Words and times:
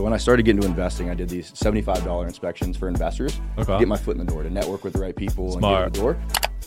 So 0.00 0.04
when 0.04 0.14
I 0.14 0.16
started 0.16 0.44
getting 0.44 0.56
into 0.62 0.66
investing, 0.70 1.10
I 1.10 1.14
did 1.14 1.28
these 1.28 1.52
$75 1.52 2.24
inspections 2.26 2.74
for 2.78 2.88
investors. 2.88 3.38
Okay. 3.58 3.80
Get 3.80 3.86
my 3.86 3.98
foot 3.98 4.16
in 4.16 4.24
the 4.24 4.32
door 4.32 4.42
to 4.42 4.48
network 4.48 4.82
with 4.82 4.94
the 4.94 4.98
right 4.98 5.14
people 5.14 5.52
Smart. 5.52 5.84
and 5.84 5.92
get 5.92 6.00
in 6.00 6.06
the 6.06 6.14
door. 6.14 6.22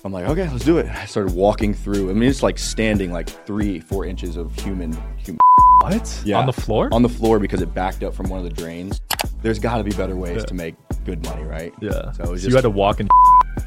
I'm 0.06 0.14
like, 0.14 0.26
okay, 0.26 0.48
let's 0.50 0.64
do 0.64 0.78
it. 0.78 0.86
I 0.86 1.06
started 1.08 1.34
walking 1.34 1.74
through. 1.74 2.12
I 2.12 2.14
mean, 2.14 2.30
it's 2.30 2.44
like 2.44 2.60
standing 2.60 3.12
like 3.12 3.28
three, 3.28 3.80
four 3.80 4.06
inches 4.06 4.38
of 4.38 4.54
human, 4.60 4.96
human 5.18 5.40
What? 5.82 6.22
yeah, 6.24 6.38
On 6.38 6.46
the 6.46 6.54
floor? 6.54 6.90
On 6.92 7.02
the 7.02 7.10
floor 7.10 7.40
because 7.40 7.64
it 7.64 7.74
backed 7.74 8.04
up 8.04 8.14
from 8.14 8.30
one 8.30 8.38
of 8.38 8.46
the 8.46 8.52
drains. 8.52 9.02
There's 9.42 9.58
got 9.58 9.78
to 9.78 9.84
be 9.84 9.94
better 9.94 10.16
ways 10.16 10.38
Yeah. 10.38 10.44
to 10.46 10.54
make 10.54 10.76
good 11.04 11.24
money, 11.26 11.42
right? 11.42 11.74
yeah. 11.82 12.12
So 12.12 12.26
So, 12.26 12.32
was 12.34 12.46
you 12.46 12.54
had 12.54 12.62
to 12.62 12.70
walk 12.70 13.00
in. 13.00 13.10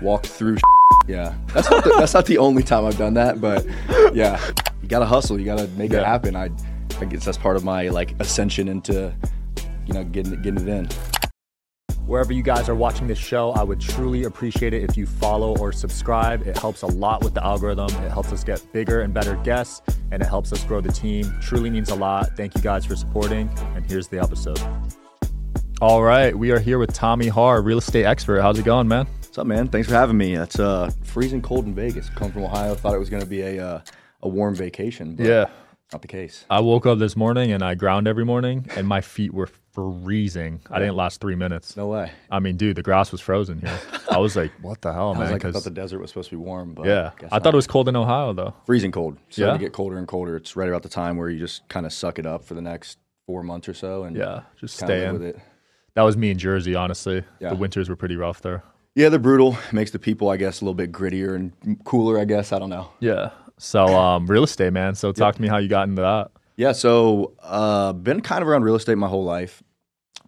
walk 0.00 0.24
through. 0.26 0.58
Yeah, 1.08 1.34
that's 1.54 1.70
not 1.70 1.82
the, 1.84 1.90
that's 1.98 2.14
not 2.14 2.26
the 2.26 2.38
only 2.38 2.62
time 2.64 2.84
I've 2.84 2.98
done 2.98 3.14
that, 3.14 3.40
but 3.40 3.64
yeah, 4.14 4.40
you 4.82 4.88
gotta 4.88 5.04
hustle. 5.06 5.38
You 5.38 5.44
gotta 5.44 5.66
make 5.76 5.92
it 5.92 6.04
happen. 6.04 6.34
I, 6.36 6.50
I 7.00 7.04
guess 7.04 7.24
that's 7.24 7.38
part 7.38 7.54
of 7.56 7.62
my 7.64 7.88
like 7.88 8.14
ascension 8.20 8.66
into, 8.68 9.12
you 9.86 9.94
know, 9.94 10.04
getting 10.04 10.32
it- 10.34 10.42
getting 10.42 10.60
it 10.60 10.68
in. 10.68 10.88
Wherever 12.06 12.32
you 12.32 12.42
guys 12.42 12.68
are 12.68 12.74
watching 12.74 13.08
this 13.08 13.18
show, 13.18 13.50
I 13.52 13.64
would 13.64 13.80
truly 13.80 14.24
appreciate 14.24 14.72
it 14.72 14.84
if 14.88 14.96
you 14.96 15.06
follow 15.06 15.56
or 15.58 15.72
subscribe. 15.72 16.46
It 16.46 16.56
helps 16.56 16.82
a 16.82 16.86
lot 16.86 17.24
with 17.24 17.34
the 17.34 17.44
algorithm. 17.44 17.88
It 18.04 18.12
helps 18.12 18.32
us 18.32 18.44
get 18.44 18.62
bigger 18.72 19.00
and 19.00 19.12
better 19.12 19.34
guests, 19.42 19.82
and 20.12 20.22
it 20.22 20.26
helps 20.26 20.52
us 20.52 20.62
grow 20.62 20.80
the 20.80 20.92
team. 20.92 21.32
Truly 21.40 21.68
means 21.68 21.88
a 21.90 21.96
lot. 21.96 22.36
Thank 22.36 22.54
you 22.54 22.60
guys 22.60 22.84
for 22.84 22.94
supporting, 22.94 23.50
and 23.74 23.84
here's 23.90 24.06
the 24.06 24.20
episode. 24.20 24.60
All 25.80 26.02
right. 26.02 26.36
We 26.36 26.52
are 26.52 26.60
here 26.60 26.78
with 26.78 26.92
Tommy 26.92 27.26
Harr, 27.28 27.60
real 27.60 27.78
estate 27.78 28.04
expert. 28.04 28.40
How's 28.40 28.58
it 28.58 28.64
going, 28.64 28.86
man? 28.88 29.06
What's 29.22 29.36
up, 29.36 29.46
man? 29.48 29.66
Thanks 29.68 29.88
for 29.88 29.94
having 29.94 30.16
me. 30.16 30.34
It's 30.36 30.58
uh 30.60 30.90
freezing 31.02 31.42
cold 31.42 31.66
in 31.66 31.74
Vegas. 31.74 32.08
Come 32.10 32.30
from 32.32 32.44
Ohio. 32.44 32.74
Thought 32.74 32.94
it 32.94 32.98
was 32.98 33.10
gonna 33.10 33.26
be 33.26 33.42
a 33.42 33.66
uh, 33.66 33.80
a 34.22 34.28
warm 34.28 34.54
vacation, 34.54 35.16
but 35.16 35.26
Yeah. 35.26 35.46
Not 35.92 36.02
the 36.02 36.08
case. 36.08 36.44
I 36.50 36.60
woke 36.60 36.84
up 36.86 36.98
this 36.98 37.16
morning 37.16 37.52
and 37.52 37.62
I 37.62 37.74
ground 37.74 38.08
every 38.08 38.24
morning, 38.24 38.66
and 38.76 38.86
my 38.88 39.00
feet 39.00 39.32
were 39.32 39.48
freezing. 39.72 40.60
I 40.70 40.78
didn't 40.80 40.96
last 40.96 41.20
three 41.20 41.36
minutes. 41.36 41.76
No 41.76 41.86
way. 41.88 42.10
I 42.30 42.40
mean, 42.40 42.56
dude, 42.56 42.76
the 42.76 42.82
grass 42.82 43.12
was 43.12 43.20
frozen 43.20 43.60
here. 43.60 43.78
I 44.10 44.18
was 44.18 44.34
like, 44.36 44.50
what 44.62 44.80
the 44.82 44.92
hell, 44.92 45.12
I 45.16 45.18
man? 45.18 45.32
like, 45.32 45.44
I 45.44 45.52
thought 45.52 45.64
the 45.64 45.70
desert 45.70 46.00
was 46.00 46.10
supposed 46.10 46.30
to 46.30 46.36
be 46.36 46.42
warm, 46.42 46.74
but 46.74 46.86
yeah. 46.86 47.10
guess 47.18 47.28
I 47.32 47.38
thought 47.38 47.54
it 47.54 47.56
was 47.56 47.66
cold 47.66 47.88
in 47.88 47.94
Ohio, 47.96 48.32
though. 48.32 48.54
freezing 48.64 48.90
cold. 48.92 49.16
Starting 49.28 49.46
Yeah? 49.54 49.58
to 49.58 49.64
get 49.64 49.72
colder 49.72 49.98
and 49.98 50.08
colder. 50.08 50.36
It's 50.36 50.56
right 50.56 50.68
about 50.68 50.82
the 50.82 50.88
time 50.88 51.16
where 51.16 51.28
you 51.28 51.38
just 51.38 51.68
kind 51.68 51.86
of 51.86 51.92
suck 51.92 52.18
it 52.18 52.26
up 52.26 52.44
for 52.44 52.54
the 52.54 52.62
next 52.62 52.98
four 53.26 53.42
months 53.42 53.68
or 53.68 53.74
so, 53.74 54.04
and 54.04 54.16
Yeah. 54.16 54.42
Just 54.60 54.76
stay 54.76 55.06
in. 55.06 55.12
with 55.12 55.22
it. 55.22 55.38
That 55.94 56.02
was 56.02 56.16
me 56.16 56.30
in 56.30 56.38
Jersey, 56.38 56.74
honestly. 56.74 57.22
Yeah. 57.40 57.50
The 57.50 57.56
winters 57.56 57.88
were 57.88 57.96
pretty 57.96 58.16
rough 58.16 58.42
there. 58.42 58.62
Yeah, 58.94 59.08
they're 59.10 59.18
brutal. 59.18 59.56
Makes 59.72 59.90
the 59.92 59.98
people, 59.98 60.30
I 60.30 60.36
guess, 60.36 60.60
a 60.60 60.64
little 60.64 60.74
bit 60.74 60.90
grittier 60.90 61.34
and 61.36 61.52
cooler. 61.84 62.18
I 62.18 62.24
guess 62.24 62.52
I 62.52 62.58
don't 62.58 62.70
know. 62.70 62.90
Yeah. 63.00 63.30
So, 63.58 63.86
um, 63.86 64.26
real 64.26 64.44
estate, 64.44 64.72
man. 64.72 64.94
So, 64.94 65.12
talk 65.12 65.34
to 65.36 65.42
me 65.42 65.48
how 65.48 65.58
you 65.58 65.68
got 65.68 65.88
into 65.88 66.02
that. 66.02 66.30
Yeah, 66.56 66.72
so 66.72 67.34
uh, 67.42 67.92
been 67.92 68.20
kind 68.22 68.40
of 68.42 68.48
around 68.48 68.62
real 68.64 68.76
estate 68.76 68.96
my 68.96 69.08
whole 69.08 69.24
life. 69.24 69.62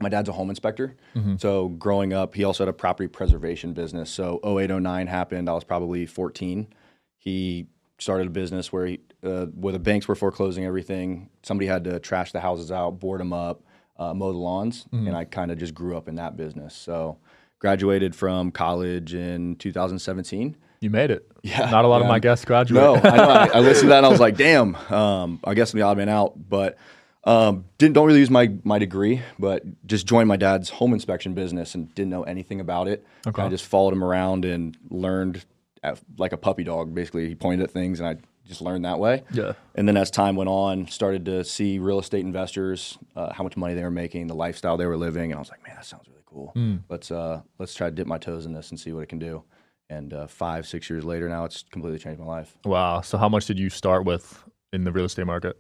My 0.01 0.09
dad's 0.09 0.29
a 0.29 0.33
home 0.33 0.51
inspector. 0.51 0.95
So 1.39 1.69
growing 1.69 2.13
up, 2.13 2.35
he 2.35 2.45
also 2.45 2.65
had 2.65 2.69
a 2.69 2.73
property 2.73 3.09
preservation 3.09 3.73
business. 3.73 4.11
So 4.11 4.39
0809 4.45 5.07
happened. 5.09 5.49
I 5.49 5.55
was 5.55 5.65
probably 5.65 6.07
14. 6.07 6.69
He 7.17 7.67
started 7.99 8.29
a 8.29 8.31
business 8.31 8.73
where 8.73 8.87
he, 8.87 9.01
uh, 9.25 9.47
where 9.47 9.73
the 9.73 9.81
banks 9.81 10.07
were 10.07 10.15
foreclosing 10.15 10.65
everything. 10.65 11.31
Somebody 11.43 11.67
had 11.67 11.83
to 11.85 11.99
trash 11.99 12.31
the 12.31 12.39
houses 12.41 12.71
out, 12.71 13.01
board 13.01 13.21
them 13.21 13.33
up, 13.33 13.65
uh, 13.97 14.15
mow 14.15 14.31
the 14.31 14.39
lawns, 14.39 14.87
and 14.93 15.17
I 15.17 15.25
kind 15.25 15.51
of 15.51 15.59
just 15.59 15.75
grew 15.75 15.97
up 15.97 16.07
in 16.09 16.15
that 16.17 16.37
business. 16.37 16.75
So 16.77 17.19
graduated 17.59 18.15
from 18.15 18.53
college 18.53 19.15
in 19.15 19.57
2017. 19.57 20.57
You 20.81 20.91
made 20.91 21.11
it. 21.11 21.31
Yeah, 21.43 21.71
Not 21.71 21.85
a 21.85 21.89
lot 21.89 22.03
of 22.03 22.09
my 22.09 22.19
guests 22.19 22.45
graduate. 22.45 22.83
No, 22.83 22.95
I 22.97 23.17
know. 23.17 23.29
I, 23.29 23.47
I 23.55 23.61
listened 23.61 23.87
to 23.87 23.89
that 23.89 23.99
and 23.99 24.07
I 24.07 24.09
was 24.09 24.21
like, 24.21 24.37
damn. 24.47 24.75
Um, 24.93 25.41
I 25.45 25.55
guess 25.55 25.73
I'm 25.73 25.81
the 25.81 25.87
odd 25.87 25.97
man 25.97 26.09
out, 26.09 26.35
but 26.49 26.79
um, 27.25 27.65
didn't 27.79 27.95
don't 27.95 28.07
really 28.07 28.21
use 28.21 28.31
my 28.31 28.53
my 28.65 28.79
degree, 28.79 29.23
but 29.39 29.65
just 29.87 30.07
joined 30.07 30.29
my 30.29 30.37
dad's 30.37 30.71
home 30.71 30.93
inspection 30.93 31.35
business 31.35 31.75
and 31.75 31.93
didn't 31.95 32.11
know 32.11 32.23
anything 32.23 32.61
about 32.61 32.89
it. 32.89 33.05
Okay. 33.27 33.43
I 33.43 33.49
just 33.49 33.67
followed 33.67 33.93
him 33.93 34.05
around 34.05 34.45
and 34.45 34.77
learned 34.89 35.45
at, 35.83 36.01
like 36.17 36.33
a 36.33 36.37
puppy 36.37 36.65
dog. 36.65 36.95
Basically, 36.95 37.29
he 37.29 37.35
pointed 37.35 37.65
at 37.65 37.71
things 37.71 38.01
and 38.01 38.09
I 38.09 38.17
just 38.47 38.63
learned 38.63 38.85
that 38.85 38.99
way. 38.99 39.25
Yeah. 39.31 39.53
And 39.75 39.87
then 39.87 39.97
as 39.97 40.11
time 40.11 40.37
went 40.37 40.49
on, 40.49 40.89
started 40.89 41.27
to 41.27 41.45
see 41.45 41.79
real 41.79 41.99
estate 41.99 42.25
investors, 42.25 42.99
uh, 43.15 43.33
how 43.33 43.45
much 43.45 43.57
money 43.57 43.75
they 43.75 43.83
were 43.83 43.91
making, 43.91 44.27
the 44.27 44.35
lifestyle 44.35 44.77
they 44.77 44.87
were 44.87 44.97
living, 44.97 45.31
and 45.31 45.35
I 45.35 45.39
was 45.39 45.51
like, 45.51 45.63
man, 45.67 45.77
that 45.77 45.85
sounds 45.85 46.09
really 46.09 46.23
cool. 46.25 46.53
Hmm. 46.55 46.77
Let's 46.89 47.11
uh, 47.11 47.43
let's 47.59 47.75
try 47.75 47.89
to 47.89 47.95
dip 47.95 48.07
my 48.07 48.19
toes 48.19 48.47
in 48.47 48.53
this 48.55 48.71
and 48.71 48.81
see 48.81 48.93
what 48.93 49.03
it 49.03 49.09
can 49.09 49.19
do. 49.19 49.43
And 49.91 50.13
uh, 50.13 50.27
five, 50.27 50.67
six 50.67 50.91
years 50.91 51.05
later, 51.05 51.29
now 51.29 51.45
it's 51.45 51.65
completely 51.71 51.99
changed 51.99 52.21
my 52.21 52.27
life. 52.27 52.57
Wow. 52.65 53.01
So, 53.01 53.17
how 53.17 53.29
much 53.29 53.47
did 53.47 53.59
you 53.59 53.71
start 53.71 54.05
with 54.05 54.45
in 54.73 54.85
the 54.85 54.93
real 54.93 55.07
estate 55.07 55.27
market? 55.27 55.57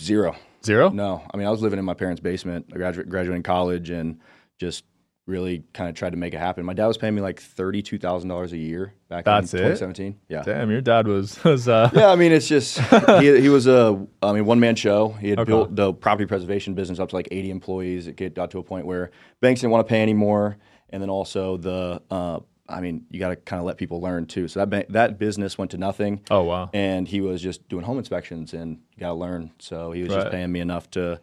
Zero. 0.00 0.36
Zero? 0.64 0.90
No, 0.90 1.22
I 1.32 1.36
mean, 1.38 1.46
I 1.46 1.50
was 1.50 1.62
living 1.62 1.78
in 1.78 1.84
my 1.86 1.94
parents' 1.94 2.20
basement. 2.20 2.66
I 2.72 2.76
graduate, 2.76 3.08
graduating 3.08 3.42
college 3.42 3.88
and 3.88 4.20
just 4.58 4.84
really 5.26 5.62
kind 5.72 5.88
of 5.88 5.94
tried 5.94 6.10
to 6.10 6.16
make 6.18 6.34
it 6.34 6.38
happen. 6.38 6.66
My 6.66 6.74
dad 6.74 6.86
was 6.88 6.98
paying 6.98 7.14
me 7.14 7.22
like 7.22 7.40
thirty-two 7.40 7.98
thousand 7.98 8.28
dollars 8.28 8.52
a 8.52 8.58
year 8.58 8.92
back 9.08 9.24
That's 9.24 9.54
in 9.54 9.60
it? 9.60 9.78
2017. 9.78 10.20
Yeah. 10.28 10.42
Damn, 10.42 10.70
your 10.70 10.82
dad 10.82 11.06
was, 11.08 11.42
was 11.44 11.66
uh, 11.66 11.88
Yeah, 11.94 12.08
I 12.10 12.16
mean, 12.16 12.32
it's 12.32 12.48
just 12.48 12.78
he, 13.20 13.40
he 13.40 13.48
was 13.48 13.66
a, 13.66 14.06
I 14.22 14.32
mean, 14.34 14.44
one 14.44 14.60
man 14.60 14.74
show. 14.76 15.08
He 15.10 15.30
had 15.30 15.38
Okay. 15.38 15.46
built 15.50 15.74
the 15.74 15.94
property 15.94 16.26
preservation 16.26 16.74
business 16.74 16.98
up 16.98 17.08
to 17.10 17.14
like 17.16 17.28
80 17.30 17.50
employees. 17.50 18.06
It 18.08 18.34
got 18.34 18.50
to 18.50 18.58
a 18.58 18.62
point 18.62 18.84
where 18.84 19.10
banks 19.40 19.62
didn't 19.62 19.70
want 19.70 19.86
to 19.86 19.90
pay 19.90 20.02
anymore, 20.02 20.58
and 20.90 21.00
then 21.02 21.08
also 21.08 21.56
the, 21.56 22.02
uh, 22.10 22.40
I 22.70 22.80
mean, 22.80 23.04
you 23.10 23.18
got 23.20 23.30
to 23.30 23.36
kind 23.36 23.58
of 23.60 23.66
let 23.66 23.76
people 23.76 24.00
learn 24.00 24.26
too. 24.26 24.48
So 24.48 24.64
that 24.64 24.88
that 24.92 25.18
business 25.18 25.58
went 25.58 25.70
to 25.72 25.78
nothing. 25.78 26.20
oh, 26.30 26.42
wow. 26.44 26.70
and 26.72 27.06
he 27.08 27.20
was 27.20 27.42
just 27.42 27.68
doing 27.68 27.84
home 27.84 27.98
inspections 27.98 28.54
and 28.54 28.78
you 28.94 29.00
got 29.00 29.08
to 29.08 29.14
learn. 29.14 29.50
So 29.58 29.92
he 29.92 30.02
was 30.02 30.10
Right. 30.12 30.20
just 30.20 30.30
paying 30.32 30.50
me 30.52 30.60
enough 30.60 30.90
to 30.92 31.20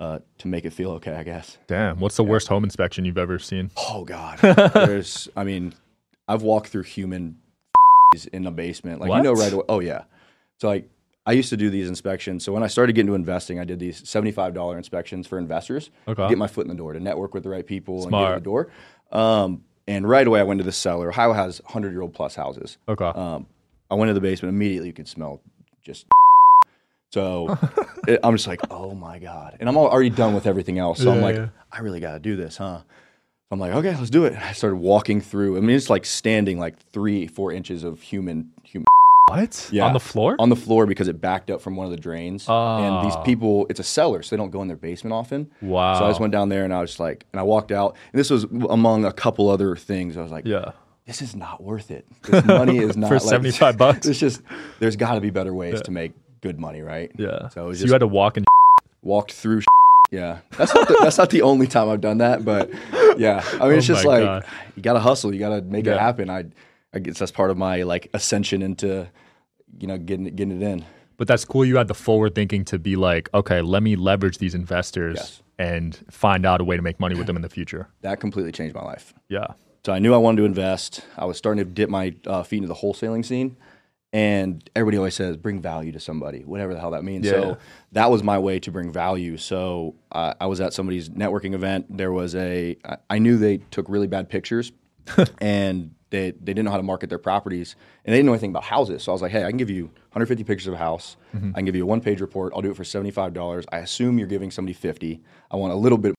uh, 0.00 0.18
to 0.38 0.48
make 0.48 0.64
it 0.64 0.72
feel 0.72 0.90
okay, 0.92 1.14
I 1.14 1.22
guess. 1.22 1.58
Damn. 1.68 2.00
What's 2.00 2.16
the 2.16 2.24
worst 2.24 2.48
home 2.48 2.64
inspection 2.64 3.04
you've 3.04 3.18
ever 3.18 3.38
seen? 3.38 3.70
Oh 3.76 4.04
God, 4.04 4.38
there's. 4.74 5.28
I 5.36 5.44
mean, 5.44 5.74
I've 6.28 6.42
walked 6.42 6.68
through 6.68 6.82
human 6.84 7.38
in 8.32 8.42
the 8.44 8.50
basement, 8.50 9.00
like 9.00 9.10
you 9.12 9.22
know 9.22 9.32
right 9.32 9.52
away. 9.52 9.64
Oh 9.68 9.80
yeah, 9.80 10.04
so 10.58 10.68
like 10.68 10.88
I 11.24 11.32
used 11.32 11.50
to 11.50 11.56
do 11.56 11.70
these 11.70 11.88
inspections. 11.88 12.44
So 12.44 12.52
when 12.52 12.64
I 12.64 12.66
started 12.66 12.94
getting 12.94 13.06
into 13.08 13.14
investing, 13.14 13.60
I 13.60 13.64
did 13.64 13.78
these 13.78 14.06
seventy-five 14.08 14.54
dollar 14.54 14.76
inspections 14.76 15.26
for 15.28 15.38
investors. 15.38 15.90
Okay. 16.08 16.28
Get 16.28 16.36
my 16.38 16.48
foot 16.48 16.64
in 16.64 16.68
the 16.68 16.74
door 16.74 16.92
to 16.94 17.00
network 17.00 17.32
with 17.32 17.44
the 17.44 17.48
right 17.50 17.66
people 17.66 18.02
and 18.02 18.10
get 18.10 18.28
in 18.28 18.34
the 18.34 18.40
door. 18.40 18.68
Um, 19.12 19.62
and 19.86 20.08
right 20.08 20.26
away, 20.26 20.40
I 20.40 20.42
went 20.44 20.58
to 20.58 20.64
the 20.64 20.72
cellar. 20.72 21.08
Ohio 21.08 21.32
has 21.32 21.60
hundred-year-old 21.66 22.14
plus 22.14 22.34
houses. 22.34 22.78
Okay. 22.88 23.04
Um, 23.04 23.46
I 23.90 23.94
went 23.94 24.08
to 24.10 24.14
the 24.14 24.20
basement 24.20 24.54
immediately. 24.54 24.88
You 24.88 24.94
could 24.94 25.08
smell 25.08 25.40
just. 25.82 26.06
So 27.12 27.58
it, 28.08 28.20
I'm 28.24 28.34
just 28.34 28.46
like, 28.46 28.62
oh 28.70 28.94
my 28.94 29.18
god, 29.18 29.58
and 29.60 29.68
I'm 29.68 29.76
already 29.76 30.08
done 30.08 30.32
with 30.32 30.46
everything 30.46 30.78
else. 30.78 30.98
So 30.98 31.12
I'm 31.12 31.20
like, 31.20 31.36
yeah. 31.36 31.48
I 31.70 31.80
really 31.80 32.00
got 32.00 32.14
to 32.14 32.18
do 32.18 32.36
this, 32.36 32.56
huh? 32.56 32.80
I'm 33.50 33.60
like, 33.60 33.74
okay, 33.74 33.94
let's 33.94 34.08
do 34.08 34.24
it. 34.24 34.32
I 34.32 34.52
started 34.52 34.76
walking 34.76 35.20
through. 35.20 35.58
I 35.58 35.60
mean, 35.60 35.76
it's 35.76 35.90
like 35.90 36.06
standing 36.06 36.58
like 36.58 36.78
three, 36.78 37.26
four 37.26 37.52
inches 37.52 37.84
of 37.84 38.00
human, 38.00 38.50
human 38.62 38.86
what? 39.28 39.68
yeah. 39.72 39.86
On 39.86 39.92
the 39.92 40.00
floor? 40.00 40.36
on 40.38 40.48
the 40.48 40.56
floor 40.56 40.86
because 40.86 41.08
it 41.08 41.20
backed 41.20 41.50
up 41.50 41.60
from 41.60 41.76
one 41.76 41.86
of 41.86 41.90
the 41.90 41.96
drains. 41.96 42.46
And 42.48 43.06
these 43.06 43.14
Oh. 43.16 43.22
people, 43.22 43.66
it's 43.70 43.80
a 43.80 43.84
cellar, 43.84 44.22
so 44.22 44.34
they 44.34 44.40
don't 44.40 44.50
go 44.50 44.62
in 44.62 44.68
their 44.68 44.76
basement 44.76 45.12
often. 45.14 45.50
wow. 45.60 45.98
So 45.98 46.04
I 46.04 46.10
just 46.10 46.20
went 46.20 46.32
down 46.32 46.48
there 46.48 46.64
and 46.64 46.72
I 46.74 46.80
was 46.80 46.90
just 46.90 47.00
like, 47.00 47.24
and 47.32 47.40
I 47.40 47.42
walked 47.42 47.72
out. 47.72 47.96
And 48.12 48.18
this 48.20 48.30
was 48.30 48.44
among 48.68 49.04
a 49.04 49.12
couple 49.12 49.48
other 49.48 49.76
things. 49.76 50.16
I 50.16 50.22
was 50.22 50.32
like, 50.32 50.46
yeah. 50.46 50.72
this 51.06 51.22
is 51.22 51.34
not 51.36 51.62
worth 51.62 51.90
it. 51.90 52.04
This 52.24 52.44
money 52.44 52.78
is 52.78 52.96
not 52.96 53.08
For 53.08 53.14
like, 53.14 53.22
75 53.22 53.76
bucks? 53.78 54.06
It's 54.12 54.18
just 54.18 54.42
there's 54.80 54.96
got 54.96 55.14
to 55.14 55.20
be 55.20 55.30
better 55.30 55.54
ways 55.54 55.80
to 55.82 55.90
make 55.90 56.12
good 56.40 56.58
money, 56.58 56.82
right? 56.82 57.10
Yeah. 57.16 57.48
So 57.50 57.64
it 57.64 57.68
was 57.68 57.80
you 57.80 57.84
just 57.86 57.92
had 57.92 57.98
to 58.00 58.06
walk 58.06 58.36
in. 58.36 58.44
walked 59.02 59.32
through. 59.32 59.62
Yeah, 60.10 60.40
that's 60.58 60.74
not 60.74 60.88
the, 60.88 60.98
that's 61.00 61.16
not 61.16 61.30
the 61.30 61.40
only 61.40 61.66
time 61.66 61.88
I've 61.88 62.02
done 62.02 62.18
that, 62.18 62.44
but 62.44 62.70
yeah, 63.16 63.42
I 63.52 63.52
mean 63.52 63.62
oh 63.62 63.68
it's 63.70 63.88
Oh 63.88 63.94
just 63.94 64.04
like 64.04 64.22
God. 64.22 64.44
you 64.76 64.82
got 64.82 64.92
to 64.92 65.00
hustle, 65.00 65.32
you 65.32 65.40
got 65.40 65.48
to 65.50 65.62
make 65.62 65.86
Yeah. 65.86 65.94
it 65.94 66.00
happen. 66.00 66.28
I 66.28 66.44
I 66.94 66.98
guess 66.98 67.18
that's 67.18 67.32
part 67.32 67.50
of 67.50 67.56
my 67.58 67.82
like 67.82 68.08
ascension 68.14 68.62
into 68.62 69.08
you 69.78 69.86
know 69.86 69.98
getting 69.98 70.26
it, 70.26 70.36
getting 70.36 70.60
it 70.60 70.64
in. 70.64 70.84
But 71.16 71.28
that's 71.28 71.44
cool. 71.44 71.64
You 71.64 71.76
had 71.76 71.88
the 71.88 71.94
forward 71.94 72.34
thinking 72.34 72.64
to 72.66 72.78
be 72.78 72.96
like, 72.96 73.28
okay, 73.32 73.60
let 73.62 73.82
me 73.82 73.96
leverage 73.96 74.38
these 74.38 74.54
investors 74.54 75.16
Yes. 75.18 75.42
and 75.58 76.04
find 76.10 76.44
out 76.44 76.60
a 76.60 76.64
way 76.64 76.74
to 76.76 76.82
make 76.82 76.98
money 76.98 77.14
with 77.14 77.26
them 77.26 77.36
in 77.36 77.42
the 77.42 77.48
future. 77.48 77.88
That 78.00 78.18
completely 78.18 78.50
changed 78.52 78.74
my 78.74 78.82
life. 78.82 79.14
Yeah. 79.28 79.46
So 79.84 79.92
I 79.92 79.98
knew 80.00 80.14
I 80.14 80.16
wanted 80.16 80.38
to 80.38 80.44
invest. 80.46 81.02
I 81.16 81.24
was 81.24 81.36
starting 81.36 81.64
to 81.64 81.70
dip 81.70 81.88
my 81.90 82.14
uh, 82.26 82.42
feet 82.42 82.58
into 82.58 82.68
the 82.68 82.74
wholesaling 82.74 83.24
scene, 83.24 83.56
and 84.12 84.68
everybody 84.74 84.96
always 84.96 85.14
says 85.14 85.36
bring 85.36 85.60
value 85.60 85.92
to 85.92 86.00
somebody, 86.00 86.40
whatever 86.44 86.74
the 86.74 86.80
hell 86.80 86.90
that 86.92 87.04
means. 87.04 87.26
Yeah. 87.26 87.32
So 87.32 87.58
that 87.92 88.10
was 88.10 88.22
my 88.22 88.38
way 88.38 88.58
to 88.60 88.70
bring 88.72 88.92
value. 88.92 89.36
So 89.36 89.94
uh, 90.12 90.34
I 90.40 90.46
was 90.46 90.60
at 90.60 90.72
somebody's 90.72 91.08
networking 91.10 91.54
event. 91.54 91.86
There 91.96 92.12
was 92.12 92.34
a 92.34 92.76
I- 92.84 92.96
I 93.10 93.18
knew 93.18 93.38
they 93.38 93.58
took 93.70 93.88
really 93.88 94.06
bad 94.08 94.28
pictures, 94.28 94.72
and 95.40 95.94
they 96.12 96.30
they 96.30 96.52
didn't 96.54 96.66
know 96.66 96.70
how 96.70 96.76
to 96.76 96.82
market 96.84 97.08
their 97.08 97.18
properties, 97.18 97.74
and 98.04 98.12
they 98.12 98.18
didn't 98.18 98.26
know 98.26 98.34
anything 98.34 98.50
about 98.50 98.62
houses. 98.62 99.02
So 99.02 99.10
I 99.10 99.14
was 99.14 99.22
like, 99.22 99.32
hey, 99.32 99.44
I 99.44 99.48
can 99.48 99.56
give 99.56 99.70
you 99.70 99.86
150 100.12 100.44
pictures 100.44 100.68
of 100.68 100.74
a 100.74 100.76
house. 100.76 101.16
Mm-hmm. 101.34 101.50
I 101.50 101.58
can 101.58 101.64
give 101.64 101.74
you 101.74 101.82
a 101.82 101.86
one 101.86 102.00
page 102.00 102.20
report. 102.20 102.52
I'll 102.54 102.62
do 102.62 102.70
it 102.70 102.76
for 102.76 102.84
75 102.84 103.32
dollars. 103.32 103.64
I 103.72 103.78
assume 103.78 104.18
you're 104.18 104.28
giving 104.28 104.50
somebody 104.50 104.74
50. 104.74 105.20
I 105.50 105.56
want 105.56 105.72
a 105.72 105.76
little 105.76 105.98
bit. 105.98 106.14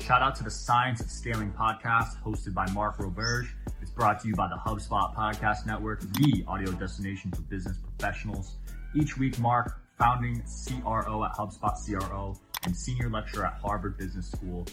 Shout 0.00 0.22
out 0.22 0.36
to 0.36 0.44
the 0.44 0.50
Science 0.50 1.00
of 1.00 1.10
Scaling 1.10 1.52
podcast 1.52 2.22
hosted 2.22 2.54
by 2.54 2.70
Mark 2.70 2.98
Roberge. 2.98 3.48
It's 3.82 3.90
brought 3.90 4.20
to 4.20 4.28
you 4.28 4.34
by 4.34 4.48
the 4.48 4.54
HubSpot 4.54 5.14
Podcast 5.14 5.66
Network, 5.66 6.00
the 6.00 6.44
audio 6.46 6.70
destination 6.72 7.32
for 7.32 7.42
business 7.42 7.78
professionals. 7.78 8.56
Each 8.94 9.18
week, 9.18 9.38
Mark, 9.40 9.80
founding 9.98 10.42
CRO 10.42 11.24
at 11.24 11.32
HubSpot 11.32 11.74
CRO, 11.84 12.38
and 12.64 12.76
senior 12.76 13.10
lecturer 13.10 13.46
at 13.46 13.54
Harvard 13.54 13.98
Business 13.98 14.30
School. 14.30 14.66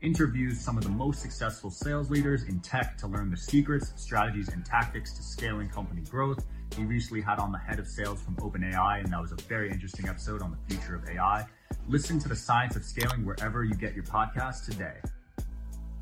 Interviews 0.00 0.60
some 0.60 0.78
of 0.78 0.84
the 0.84 0.90
most 0.90 1.20
successful 1.20 1.70
sales 1.70 2.08
leaders 2.10 2.44
in 2.44 2.60
tech 2.60 2.96
to 2.98 3.06
learn 3.08 3.30
the 3.30 3.36
secrets, 3.36 3.92
strategies, 3.96 4.48
and 4.50 4.64
tactics 4.64 5.12
to 5.14 5.22
scaling 5.22 5.68
company 5.68 6.02
growth. 6.02 6.44
He 6.76 6.84
recently 6.84 7.20
had 7.20 7.38
on 7.40 7.50
the 7.50 7.58
head 7.58 7.78
of 7.80 7.86
sales 7.88 8.20
from 8.22 8.36
OpenAI, 8.36 9.00
and 9.02 9.12
that 9.12 9.20
was 9.20 9.32
a 9.32 9.36
very 9.48 9.70
interesting 9.70 10.08
episode 10.08 10.40
on 10.42 10.52
the 10.52 10.74
future 10.74 10.94
of 10.94 11.08
AI. 11.08 11.44
Listen 11.88 12.18
to 12.20 12.28
the 12.28 12.36
science 12.36 12.76
of 12.76 12.84
scaling 12.84 13.24
wherever 13.24 13.64
you 13.64 13.74
get 13.74 13.94
your 13.94 14.04
podcast 14.04 14.66
today. 14.66 14.94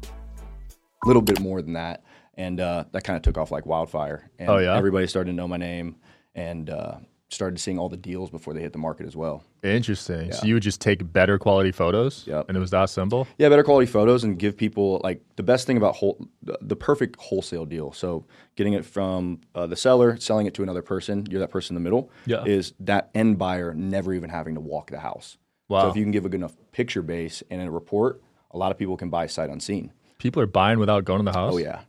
A 0.04 1.06
little 1.06 1.22
bit 1.22 1.40
more 1.40 1.62
than 1.62 1.74
that, 1.74 2.04
and 2.34 2.60
uh, 2.60 2.84
that 2.92 3.04
kind 3.04 3.16
of 3.16 3.22
took 3.22 3.38
off 3.38 3.50
like 3.50 3.64
wildfire. 3.64 4.30
And 4.38 4.50
Oh, 4.50 4.58
yeah? 4.58 4.76
everybody 4.76 5.06
started 5.06 5.30
to 5.30 5.36
know 5.36 5.48
my 5.48 5.56
name 5.56 5.96
and 6.34 6.68
uh, 6.68 6.96
started 7.28 7.58
seeing 7.58 7.78
all 7.78 7.88
the 7.88 7.96
deals 7.96 8.30
before 8.30 8.54
they 8.54 8.60
hit 8.60 8.72
the 8.72 8.78
market 8.78 9.06
as 9.06 9.16
well. 9.16 9.42
Interesting. 9.62 10.30
So 10.32 10.46
you 10.46 10.54
would 10.54 10.62
just 10.62 10.80
take 10.80 11.12
better 11.12 11.38
quality 11.38 11.72
photos, 11.72 12.24
Yep. 12.26 12.48
and 12.48 12.56
it 12.56 12.60
was 12.60 12.70
that 12.70 12.86
simple. 12.86 13.26
Yeah, 13.36 13.48
better 13.48 13.64
quality 13.64 13.86
photos 13.90 14.22
and 14.22 14.38
give 14.38 14.56
people 14.56 15.00
like 15.02 15.20
the 15.34 15.42
best 15.42 15.66
thing 15.66 15.76
about 15.76 15.96
whole, 15.96 16.24
the, 16.42 16.56
the 16.62 16.76
perfect 16.76 17.16
wholesale 17.20 17.66
deal. 17.66 17.92
So 17.92 18.24
getting 18.54 18.74
it 18.74 18.84
from 18.84 19.40
uh, 19.56 19.66
the 19.66 19.74
seller, 19.76 20.16
selling 20.18 20.46
it 20.46 20.54
to 20.54 20.62
another 20.62 20.82
person, 20.82 21.26
you're 21.28 21.40
that 21.40 21.50
person 21.50 21.76
in 21.76 21.82
the 21.82 21.84
middle. 21.84 22.10
Yeah. 22.26 22.44
Is 22.44 22.74
that 22.80 23.10
end 23.14 23.38
buyer 23.38 23.74
never 23.74 24.14
even 24.14 24.30
having 24.30 24.54
to 24.54 24.60
walk 24.60 24.90
the 24.90 25.00
house? 25.00 25.36
Wow. 25.68 25.82
So 25.82 25.88
if 25.90 25.96
you 25.96 26.04
can 26.04 26.12
give 26.12 26.24
a 26.24 26.28
good 26.28 26.38
enough 26.38 26.54
picture 26.70 27.02
base 27.02 27.42
and 27.50 27.60
a 27.60 27.70
report, 27.70 28.22
a 28.52 28.58
lot 28.58 28.70
of 28.70 28.78
people 28.78 28.96
can 28.96 29.10
buy 29.10 29.26
sight 29.26 29.50
unseen. 29.50 29.92
People 30.18 30.40
are 30.42 30.46
buying 30.46 30.78
without 30.78 31.04
going 31.04 31.18
to 31.18 31.24
the 31.30 31.36
house. 31.36 31.54
Oh 31.54 31.58
yeah. 31.58 31.80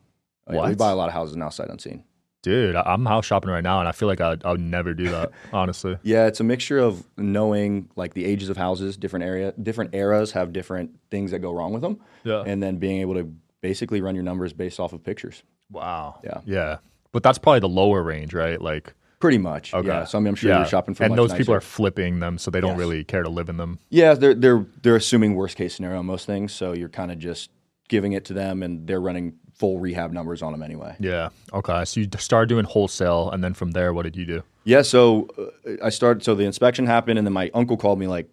Oh, 0.47 0.53
yeah. 0.55 0.69
We 0.69 0.75
buy 0.75 0.89
a 0.91 0.95
lot 0.95 1.09
of 1.09 1.13
houses 1.13 1.35
now 1.35 1.49
sight 1.49 1.69
unseen. 1.69 2.03
Dude, 2.41 2.75
I- 2.75 2.83
I'm 2.93 3.05
house 3.05 3.25
shopping 3.25 3.49
right 3.49 3.63
now, 3.63 3.79
and 3.79 3.87
I 3.87 3.91
feel 3.91 4.07
like 4.07 4.21
I, 4.21 4.37
I 4.45 4.51
would 4.51 4.61
never 4.61 4.93
do 4.93 5.09
that. 5.09 5.31
honestly, 5.53 5.97
Yeah, 6.03 6.27
it's 6.27 6.39
a 6.39 6.43
mixture 6.43 6.77
of 6.79 7.03
knowing 7.17 7.89
like 7.95 8.13
the 8.13 8.25
ages 8.25 8.49
of 8.49 8.57
houses, 8.57 8.97
different 8.97 9.25
area, 9.25 9.53
different 9.61 9.93
eras 9.95 10.31
have 10.31 10.53
different 10.53 10.91
things 11.11 11.31
that 11.31 11.39
go 11.39 11.51
wrong 11.51 11.73
with 11.73 11.81
them, 11.81 11.99
Yeah. 12.23 12.43
and 12.45 12.61
then 12.61 12.77
being 12.77 13.01
able 13.01 13.15
to 13.15 13.31
basically 13.61 14.01
run 14.01 14.15
your 14.15 14.23
numbers 14.23 14.53
based 14.53 14.79
off 14.79 14.93
of 14.93 15.03
pictures. 15.03 15.43
wow. 15.71 16.19
Yeah. 16.23 16.41
yeah. 16.45 16.77
But 17.11 17.23
that's 17.23 17.37
probably 17.37 17.61
the 17.61 17.69
lower 17.69 18.03
range, 18.03 18.33
right? 18.33 18.61
Like, 18.61 18.93
Pretty 19.19 19.39
much. 19.39 19.73
okay. 19.73 19.87
Yeah. 19.87 20.03
So 20.05 20.17
I 20.19 20.21
mean, 20.21 20.27
I'm 20.29 20.35
sure 20.35 20.51
Yeah. 20.51 20.57
you're 20.59 20.67
shopping 20.67 20.93
for 20.93 21.03
and 21.03 21.17
those 21.17 21.33
people 21.33 21.53
are 21.55 21.61
flipping 21.61 22.19
them, 22.19 22.37
so 22.37 22.51
they 22.51 22.61
don't 22.61 22.71
Yes. 22.71 22.79
really 22.79 23.03
care 23.03 23.23
to 23.23 23.29
live 23.29 23.49
in 23.49 23.57
them. 23.57 23.79
Yeah, 23.89 24.13
they're 24.13 24.35
they're 24.35 24.65
they're 24.83 24.95
assuming 24.95 25.33
worst 25.33 25.57
case 25.57 25.73
scenario 25.73 25.97
on 25.99 26.05
most 26.05 26.27
things, 26.27 26.53
so 26.53 26.73
you're 26.73 26.87
kind 26.89 27.11
of 27.11 27.17
just 27.17 27.49
giving 27.89 28.11
it 28.13 28.25
to 28.25 28.33
them, 28.33 28.61
and 28.61 28.85
they're 28.85 29.01
running 29.01 29.33
full 29.57 29.79
rehab 29.79 30.11
numbers 30.11 30.41
on 30.41 30.51
them 30.51 30.61
anyway. 30.61 30.95
Yeah. 30.99 31.29
Okay. 31.53 31.83
So 31.85 31.99
you 32.01 32.07
started 32.17 32.47
doing 32.47 32.65
wholesale, 32.65 33.29
and 33.31 33.43
then 33.43 33.53
from 33.53 33.71
there, 33.71 33.93
what 33.93 34.03
did 34.03 34.15
you 34.15 34.25
do? 34.25 34.43
Yeah, 34.63 34.81
so 34.81 35.27
uh, 35.37 35.75
I 35.83 35.89
started. 35.89 36.23
So 36.23 36.35
the 36.35 36.43
inspection 36.43 36.85
happened, 36.85 37.17
and 37.17 37.25
then 37.25 37.33
my 37.33 37.49
uncle 37.53 37.77
called 37.77 37.99
me 37.99 38.07
like 38.07 38.29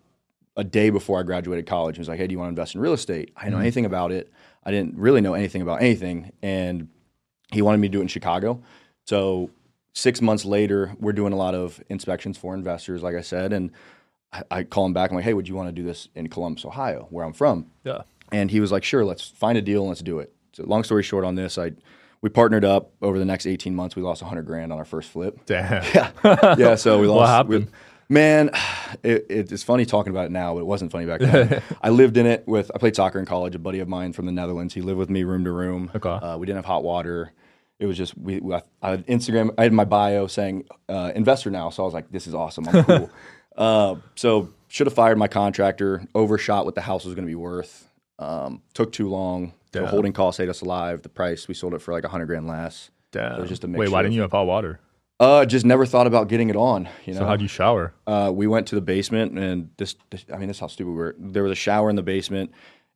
a 0.56 0.64
day 0.64 0.90
before 0.90 1.18
I 1.18 1.22
graduated 1.22 1.66
college. 1.66 1.96
He 1.96 2.00
was 2.00 2.08
like, 2.08 2.18
"Hey, 2.18 2.26
do 2.26 2.32
you 2.32 2.38
want 2.38 2.48
to 2.48 2.50
invest 2.50 2.74
in 2.74 2.80
real 2.80 2.92
estate?" 2.92 3.32
I 3.36 3.44
didn't 3.44 3.54
know 3.54 3.60
anything 3.60 3.86
about 3.86 4.12
it. 4.12 4.32
I 4.64 4.70
didn't 4.70 4.96
really 4.96 5.20
know 5.20 5.34
anything 5.34 5.62
about 5.62 5.80
anything, 5.80 6.32
and 6.42 6.88
he 7.52 7.62
wanted 7.62 7.78
me 7.78 7.88
to 7.88 7.92
do 7.92 7.98
it 7.98 8.02
in 8.02 8.08
Chicago. 8.08 8.62
So 9.06 9.50
six 9.92 10.20
months 10.20 10.44
later, 10.44 10.94
we're 10.98 11.12
doing 11.12 11.32
a 11.32 11.36
lot 11.36 11.54
of 11.54 11.82
inspections 11.88 12.36
for 12.36 12.54
investors, 12.54 13.02
like 13.02 13.14
I 13.14 13.20
said, 13.20 13.52
and 13.52 13.70
I, 14.32 14.42
I 14.50 14.62
call 14.64 14.86
him 14.86 14.92
back. 14.92 15.10
And 15.10 15.14
I'm 15.14 15.18
like, 15.18 15.24
"Hey, 15.24 15.34
would 15.34 15.48
you 15.48 15.54
want 15.54 15.68
to 15.68 15.72
do 15.72 15.84
this 15.84 16.08
in 16.14 16.28
Columbus, 16.28 16.64
Ohio, 16.64 17.06
where 17.10 17.24
I'm 17.24 17.32
from?" 17.32 17.70
Yeah. 17.84 18.02
And 18.32 18.50
he 18.50 18.60
was 18.60 18.72
like, 18.72 18.84
"Sure, 18.84 19.04
let's 19.04 19.28
find 19.28 19.56
a 19.56 19.62
deal 19.62 19.82
and 19.82 19.88
let's 19.88 20.02
do 20.02 20.18
it." 20.18 20.32
So 20.54 20.64
long 20.64 20.84
story 20.84 21.02
short 21.02 21.24
on 21.24 21.34
this, 21.34 21.58
I 21.58 21.72
we 22.20 22.30
partnered 22.30 22.64
up 22.64 22.92
over 23.02 23.18
the 23.18 23.24
next 23.24 23.46
18 23.46 23.74
months. 23.74 23.96
We 23.96 24.02
lost 24.02 24.22
100 24.22 24.42
grand 24.46 24.72
on 24.72 24.78
our 24.78 24.84
first 24.84 25.10
flip. 25.10 25.40
Damn. 25.46 25.82
Yeah, 25.94 26.54
yeah. 26.56 26.74
So 26.76 26.98
we 27.00 27.06
lost. 27.06 27.18
What 27.18 27.28
happened? 27.28 27.66
we- 27.66 27.72
man, 28.14 28.50
it, 29.02 29.26
it's 29.28 29.62
funny 29.62 29.84
talking 29.84 30.10
about 30.10 30.26
it 30.26 30.30
now, 30.32 30.54
but 30.54 30.60
it 30.60 30.66
wasn't 30.66 30.90
funny 30.92 31.06
back 31.06 31.20
then. 31.20 31.62
I 31.82 31.90
lived 31.90 32.16
in 32.16 32.26
it 32.26 32.46
with. 32.46 32.70
I 32.74 32.78
played 32.78 32.96
soccer 32.96 33.18
in 33.18 33.26
college. 33.26 33.54
A 33.54 33.58
buddy 33.58 33.80
of 33.80 33.88
mine 33.88 34.12
from 34.12 34.26
the 34.26 34.32
Netherlands. 34.32 34.72
He 34.74 34.80
lived 34.80 34.98
with 34.98 35.10
me 35.10 35.24
room 35.24 35.44
to 35.44 35.52
room. 35.52 35.90
Okay. 35.94 36.08
Uh, 36.08 36.38
we 36.38 36.46
didn't 36.46 36.58
have 36.58 36.64
hot 36.64 36.82
water. 36.82 37.32
It 37.78 37.86
was 37.86 37.96
just 37.96 38.16
we. 38.16 38.40
we 38.40 38.54
I 38.54 38.62
I 38.80 38.90
had 38.90 39.06
Instagram. 39.06 39.50
I 39.58 39.64
had 39.64 39.72
my 39.72 39.84
bio 39.84 40.26
saying 40.26 40.66
uh, 40.88 41.12
investor 41.14 41.50
now. 41.50 41.70
So 41.70 41.82
I 41.82 41.86
was 41.86 41.94
like, 41.94 42.10
this 42.10 42.26
is 42.26 42.34
awesome. 42.34 42.68
I'm 42.68 42.84
cool. 42.84 43.10
uh, 43.56 43.96
so 44.14 44.48
should 44.68 44.86
have 44.86 44.94
fired 44.94 45.18
my 45.18 45.28
contractor. 45.28 46.06
Overshot 46.14 46.64
what 46.64 46.74
the 46.74 46.80
house 46.80 47.04
was 47.04 47.14
going 47.14 47.26
to 47.26 47.30
be 47.30 47.34
worth. 47.34 47.90
Um, 48.18 48.62
took 48.74 48.92
too 48.92 49.08
long. 49.08 49.52
The 49.82 49.86
holding 49.88 50.12
cost 50.12 50.40
ate 50.40 50.48
us 50.48 50.60
alive. 50.62 51.02
The 51.02 51.08
price 51.08 51.48
we 51.48 51.54
sold 51.54 51.74
it 51.74 51.82
for 51.82 51.92
like 51.92 52.04
a 52.04 52.08
100 52.08 52.26
grand 52.26 52.46
less. 52.46 52.90
Damn. 53.12 53.32
it 53.34 53.40
was 53.40 53.48
just 53.48 53.64
a 53.64 53.68
Wait, 53.68 53.90
why 53.90 54.02
didn't 54.02 54.14
you 54.14 54.22
have 54.22 54.32
hot 54.32 54.46
water? 54.46 54.80
Uh, 55.20 55.44
just 55.46 55.64
never 55.64 55.86
thought 55.86 56.08
about 56.08 56.28
getting 56.28 56.50
it 56.50 56.56
on. 56.56 56.88
You 57.04 57.14
know, 57.14 57.20
So 57.20 57.26
how'd 57.26 57.40
you 57.40 57.46
shower? 57.48 57.94
uh, 58.06 58.32
we 58.34 58.46
went 58.48 58.66
to 58.68 58.74
the 58.74 58.80
basement, 58.80 59.38
and 59.38 59.70
this, 59.76 59.94
this 60.10 60.24
I 60.32 60.36
mean, 60.38 60.48
this 60.48 60.56
is 60.56 60.60
how 60.60 60.66
stupid 60.66 60.90
we 60.90 60.96
were. 60.96 61.14
There 61.18 61.44
was 61.44 61.52
a 61.52 61.56
shower 61.56 61.88
in 61.88 61.94
the 61.96 62.02
basement, 62.02 62.50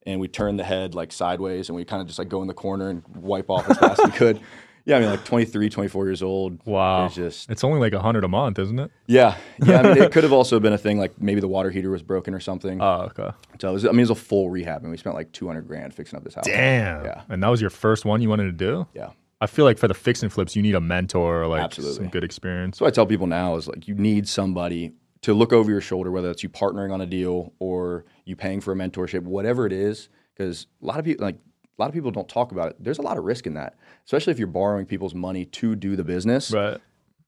and 0.05 0.19
we 0.19 0.27
turned 0.27 0.59
the 0.59 0.65
head 0.65 0.95
like 0.97 1.13
sideways, 1.13 1.69
and 1.69 1.77
we 1.77 1.85
kind 1.85 2.01
of 2.03 2.09
just 2.09 2.19
like 2.19 2.29
go 2.29 2.43
in 2.43 2.49
the 2.49 2.55
corner 2.55 2.89
and 2.91 3.03
wipe 3.15 3.49
off 3.51 3.71
as 3.71 3.79
fast 3.79 4.01
as 4.01 4.07
we 4.07 4.13
could. 4.13 4.41
Yeah, 4.88 4.96
I 4.96 5.00
mean, 5.00 5.11
like 5.11 5.25
23, 5.26 5.69
24 5.69 6.06
years 6.06 6.23
old. 6.23 6.64
Wow. 6.64 7.05
It's 7.06 7.14
just, 7.14 7.50
It's 7.50 7.62
only 7.62 7.79
like 7.79 7.93
a 7.93 8.00
hundred 8.00 8.25
a 8.25 8.29
month, 8.29 8.58
isn't 8.58 8.79
it? 8.79 8.90
yeah. 9.06 9.37
Yeah, 9.62 9.81
I 9.81 9.82
mean, 9.82 10.02
it 10.02 10.12
could 10.12 10.25
have 10.25 10.32
also 10.32 10.58
been 10.58 10.73
a 10.73 10.79
thing 10.79 10.99
like 10.99 11.20
maybe 11.20 11.40
the 11.43 11.46
water 11.49 11.70
heater 11.70 11.90
was 11.90 12.02
broken 12.02 12.32
or 12.32 12.40
something. 12.40 12.81
Oh, 12.81 13.11
okay. 13.11 13.31
so 13.61 13.69
it 13.69 13.73
was, 13.73 13.85
I 13.85 13.90
mean, 13.90 13.99
it 13.99 14.02
was 14.05 14.11
a 14.11 14.14
full 14.14 14.49
rehab, 14.49 14.82
and 14.82 14.90
we 14.90 14.96
spent 14.96 15.14
like 15.14 15.31
200 15.32 15.67
grand 15.69 15.93
fixing 15.93 16.17
up 16.17 16.25
this 16.25 16.35
house. 16.35 16.46
Damn. 16.46 17.05
Yeah. 17.05 17.20
And 17.29 17.43
that 17.43 17.49
was 17.49 17.61
your 17.61 17.69
first 17.69 18.06
one 18.06 18.23
you 18.23 18.31
wanted 18.31 18.44
to 18.44 18.52
do? 18.52 18.87
Yeah. 18.94 19.11
I 19.43 19.46
feel 19.46 19.67
like 19.67 19.76
for 19.76 19.88
the 19.88 19.94
fix 19.94 20.23
and 20.23 20.32
flips, 20.32 20.56
you 20.56 20.62
need 20.62 20.75
a 20.75 20.81
mentor 20.81 21.43
or 21.43 21.46
like 21.49 21.61
Absolutely. 21.62 21.96
some 21.96 22.08
good 22.08 22.25
experience. 22.25 22.79
So 22.79 22.87
I 22.87 22.91
tell 22.91 23.05
people 23.05 23.26
now 23.26 23.56
is 23.56 23.69
like 23.69 23.87
you 23.87 23.94
need 23.94 24.26
somebody 24.26 24.93
to 25.20 25.34
look 25.34 25.52
over 25.52 25.70
your 25.70 25.81
shoulder, 25.82 26.11
whether 26.11 26.31
it's 26.31 26.43
you 26.43 26.49
partnering 26.49 26.93
on 26.93 27.00
a 27.02 27.06
deal 27.06 27.52
or 27.58 28.06
you 28.25 28.37
paying 28.37 28.61
for 28.62 28.73
a 28.73 28.75
mentorship, 28.76 29.23
whatever 29.23 29.67
it 29.67 29.73
is, 29.73 30.08
because 30.34 30.67
a 30.82 30.87
lot 30.87 30.99
of 30.99 31.05
people 31.05 31.25
like 31.26 31.37
a 31.79 31.83
lot 31.83 31.89
of 31.89 31.95
people 31.95 32.11
don't 32.11 32.29
talk 32.29 32.51
about 32.53 32.71
it. 32.71 32.77
There's 32.81 32.99
a 32.99 33.03
lot 33.03 33.19
of 33.19 33.25
risk 33.25 33.47
in 33.47 33.55
that, 33.55 33.77
especially 34.05 34.33
if 34.33 34.39
you're 34.39 34.49
borrowing 34.49 34.85
people's 34.87 35.15
money 35.15 35.45
to 35.45 35.77
do 35.77 35.95
the 35.97 36.05
business. 36.05 36.51
Right. 36.51 36.79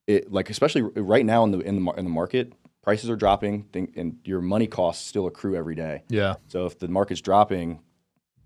It 0.06 0.32
like 0.32 0.50
especially 0.50 0.82
right 0.82 1.24
now 1.24 1.44
in 1.44 1.52
the 1.52 1.60
in 1.60 1.84
the 1.84 1.92
in 1.92 2.04
the 2.04 2.10
market, 2.10 2.52
prices 2.82 3.08
are 3.10 3.16
dropping, 3.16 3.66
and 3.74 4.18
your 4.24 4.40
money 4.40 4.66
costs 4.66 5.06
still 5.06 5.26
accrue 5.26 5.54
every 5.54 5.74
day. 5.76 6.02
Yeah. 6.08 6.34
So 6.48 6.66
if 6.66 6.78
the 6.78 6.88
market's 6.88 7.20
dropping, 7.20 7.80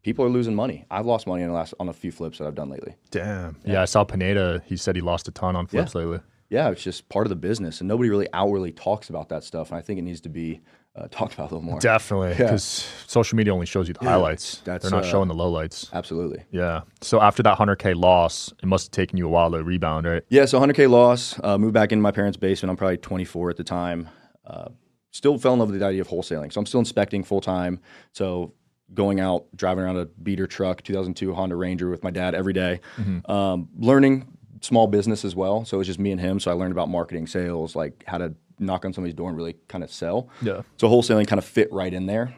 people 0.03 0.25
are 0.27 0.29
losing 0.29 0.55
money. 0.55 0.85
I've 0.91 1.06
lost 1.06 1.27
money 1.27 1.43
in 1.43 1.49
the 1.49 1.55
last 1.55 1.73
on 1.81 1.89
a 1.89 1.93
few 1.95 2.12
flips 2.12 2.39
that 2.39 2.47
I've 2.47 2.55
done 2.55 2.69
lately. 2.69 2.97
Damn. 3.11 3.56
Yeah. 3.65 3.81
I 3.81 3.87
saw 3.87 4.05
Pineda. 4.05 4.62
He 4.67 4.77
said 4.77 4.95
he 4.97 5.01
lost 5.03 5.27
a 5.29 5.31
ton 5.31 5.56
on 5.56 5.67
flips 5.67 5.95
lately. 5.95 6.21
yeah, 6.51 6.69
it's 6.69 6.83
just 6.83 7.09
part 7.09 7.25
of 7.25 7.31
the 7.31 7.37
business, 7.37 7.81
and 7.81 7.89
nobody 7.89 8.11
really 8.11 8.29
outwardly 8.35 8.73
talks 8.73 9.09
about 9.09 9.31
that 9.31 9.43
stuff. 9.43 9.71
And 9.71 9.79
I 9.79 9.81
think 9.81 9.99
it 9.99 10.03
needs 10.03 10.21
to 10.23 10.29
be 10.29 10.61
uh, 10.96 11.08
talked 11.11 11.35
about 11.35 11.50
a 11.50 11.55
little 11.55 11.62
more. 11.62 11.81
Definitely. 11.81 12.31
Yeah. 12.31 12.37
Because 12.37 12.88
social 13.06 13.37
media 13.37 13.52
only 13.52 13.67
shows 13.67 13.88
you 13.88 13.94
the 13.94 14.05
highlights. 14.05 14.58
that's, 14.64 14.82
They're 14.82 14.91
not 14.93 15.05
uh, 15.05 15.11
showing 15.11 15.29
the 15.29 15.35
lowlights. 15.35 15.93
Absolutely. 15.93 16.44
Yeah. 16.51 16.82
So 17.01 17.20
after 17.20 17.43
that 17.43 17.58
100K 17.58 17.96
loss, 17.96 18.53
it 18.63 18.67
must 18.67 18.86
have 18.86 18.91
taken 18.93 19.19
you 19.19 19.27
a 19.27 19.31
while 19.31 19.51
to 19.51 19.63
rebound, 19.65 20.06
right? 20.06 20.22
Yeah, 20.29 20.44
so 20.44 20.60
100K 20.60 20.89
loss, 20.89 21.39
uh, 21.43 21.58
moved 21.58 21.74
back 21.74 21.91
into 21.91 22.03
my 22.03 22.13
parents' 22.13 22.36
basement. 22.36 22.70
I'm 22.70 22.77
probably 22.77 22.98
24 22.98 23.51
at 23.51 23.56
the 23.56 23.65
time. 23.65 24.08
Uh, 24.46 24.69
still 25.10 25.36
fell 25.39 25.55
in 25.55 25.58
love 25.58 25.70
with 25.70 25.81
the 25.81 25.86
idea 25.86 26.01
of 26.01 26.08
wholesaling. 26.08 26.53
So 26.53 26.60
I'm 26.60 26.67
still 26.67 26.81
inspecting 26.81 27.24
full 27.24 27.41
time. 27.41 27.81
So 28.13 28.53
going 28.93 29.19
out, 29.19 29.46
driving 29.56 29.82
around 29.82 29.96
a 29.96 30.05
beater 30.06 30.46
truck, 30.46 30.82
2002 30.82 31.34
Honda 31.34 31.56
Ranger 31.56 31.91
with 31.91 32.05
my 32.05 32.10
dad 32.10 32.34
every 32.36 32.53
day. 32.53 32.81
Um, 33.24 33.69
learning 33.77 34.29
small 34.60 34.86
business 34.86 35.24
as 35.24 35.34
well. 35.34 35.65
So 35.65 35.77
it 35.77 35.79
was 35.79 35.86
just 35.86 35.98
me 35.98 36.10
and 36.13 36.20
him. 36.20 36.39
So 36.41 36.51
I 36.51 36.55
learned 36.55 36.72
about 36.72 36.89
marketing, 36.89 37.27
sales, 37.27 37.74
like 37.74 38.05
how 38.06 38.19
to 38.19 38.34
knock 38.58 38.84
on 38.84 38.93
somebody's 38.93 39.15
door 39.15 39.29
and 39.29 39.37
really 39.37 39.56
kind 39.69 39.82
of 39.84 39.91
sell. 39.91 40.29
Yeah. 40.43 40.63
So 40.77 40.89
wholesaling 40.89 41.27
kind 41.27 41.39
of 41.39 41.44
fit 41.44 41.73
right 41.73 41.93
in 41.93 42.06
there, 42.06 42.34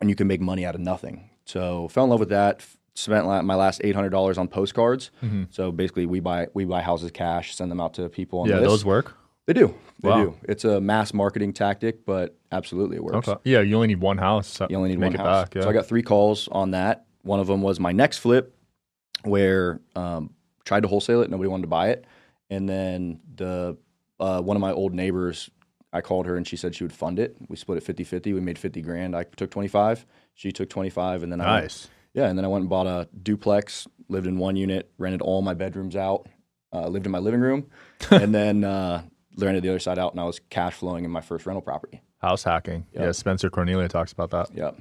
and 0.00 0.10
you 0.10 0.16
can 0.16 0.26
make 0.26 0.40
money 0.40 0.64
out 0.66 0.74
of 0.74 0.80
nothing. 0.80 1.30
So 1.44 1.88
fell 1.88 2.04
in 2.04 2.10
love 2.10 2.20
with 2.20 2.30
that. 2.30 2.60
Spent 2.96 3.26
my 3.26 3.54
last 3.56 3.80
eight 3.84 3.94
hundred 3.94 4.10
dollars 4.10 4.38
on 4.38 4.46
postcards. 4.48 5.10
So 5.50 5.72
basically, 5.72 6.06
we 6.06 6.20
buy 6.20 6.46
we 6.54 6.64
buy 6.64 6.80
houses 6.82 7.10
cash, 7.10 7.54
send 7.56 7.70
them 7.70 7.80
out 7.80 7.94
to 7.94 8.08
people. 8.08 8.40
On 8.40 8.48
Yeah. 8.48 8.60
Those 8.60 8.84
work. 8.84 9.16
They 9.46 9.52
do. 9.52 9.74
They 10.00 10.08
Wow. 10.08 10.24
do. 10.24 10.34
It's 10.44 10.64
a 10.64 10.80
mass 10.80 11.12
marketing 11.12 11.52
tactic, 11.52 12.06
but 12.06 12.34
absolutely 12.52 12.96
it 12.96 13.04
works. 13.04 13.28
Okay. 13.28 13.38
Yeah. 13.44 13.60
You 13.60 13.74
only 13.74 13.88
need 13.88 14.00
one 14.00 14.16
house. 14.16 14.58
You 14.70 14.76
only 14.76 14.88
need 14.90 14.98
Make 15.00 15.08
one 15.08 15.20
it 15.20 15.20
house. 15.20 15.44
back. 15.46 15.54
Yeah. 15.56 15.62
So 15.62 15.68
I 15.70 15.72
got 15.74 15.86
three 15.86 16.02
calls 16.02 16.48
on 16.52 16.70
that. 16.70 17.04
One 17.22 17.40
of 17.40 17.46
them 17.46 17.60
was 17.60 17.78
my 17.80 17.92
next 17.92 18.18
flip, 18.18 18.54
where 19.24 19.80
um, 19.96 20.30
tried 20.64 20.80
to 20.84 20.88
wholesale 20.88 21.20
it, 21.22 21.30
nobody 21.30 21.48
wanted 21.48 21.62
to 21.62 21.68
buy 21.68 21.90
it, 21.90 22.04
and 22.50 22.68
then 22.68 23.20
the 23.34 23.76
uh, 24.24 24.40
one 24.40 24.56
of 24.56 24.60
my 24.60 24.72
old 24.72 24.92
neighbors, 24.94 25.50
I 25.92 26.00
called 26.00 26.26
her 26.26 26.36
and 26.36 26.46
she 26.46 26.56
said 26.56 26.74
she 26.74 26.84
would 26.84 26.92
fund 26.92 27.18
it. 27.18 27.36
We 27.48 27.56
split 27.56 27.78
it 27.78 27.96
50-50. 27.96 28.34
We 28.34 28.40
made 28.40 28.58
fifty 28.58 28.82
grand. 28.82 29.14
I 29.16 29.24
took 29.24 29.50
twenty 29.50 29.68
five. 29.68 30.04
She 30.34 30.50
took 30.52 30.68
twenty 30.68 30.90
five, 30.90 31.22
and 31.22 31.30
then 31.32 31.40
I 31.40 31.60
nice. 31.60 31.88
yeah, 32.14 32.26
and 32.28 32.36
then 32.38 32.44
I 32.44 32.48
went 32.48 32.62
and 32.62 32.70
bought 32.70 32.86
a 32.86 33.08
duplex, 33.22 33.86
lived 34.08 34.26
in 34.26 34.38
one 34.38 34.56
unit, 34.56 34.90
rented 34.98 35.22
all 35.22 35.42
my 35.42 35.54
bedrooms 35.54 35.94
out, 35.96 36.26
uh, 36.72 36.88
lived 36.88 37.06
in 37.06 37.12
my 37.12 37.20
living 37.20 37.40
room, 37.40 37.66
and 38.10 38.34
then 38.34 38.64
uh, 38.64 39.02
rented 39.38 39.62
the 39.62 39.68
other 39.68 39.78
side 39.78 39.98
out, 39.98 40.12
and 40.12 40.20
I 40.20 40.24
was 40.24 40.40
cash 40.50 40.74
flowing 40.74 41.04
in 41.04 41.10
my 41.10 41.20
first 41.20 41.46
rental 41.46 41.62
property. 41.62 42.02
House 42.18 42.42
hacking. 42.44 42.86
Yeah. 42.92 43.12
Spencer 43.12 43.50
Cornelia 43.50 43.86
talks 43.88 44.12
about 44.12 44.30
that. 44.30 44.48
Yep. 44.56 44.78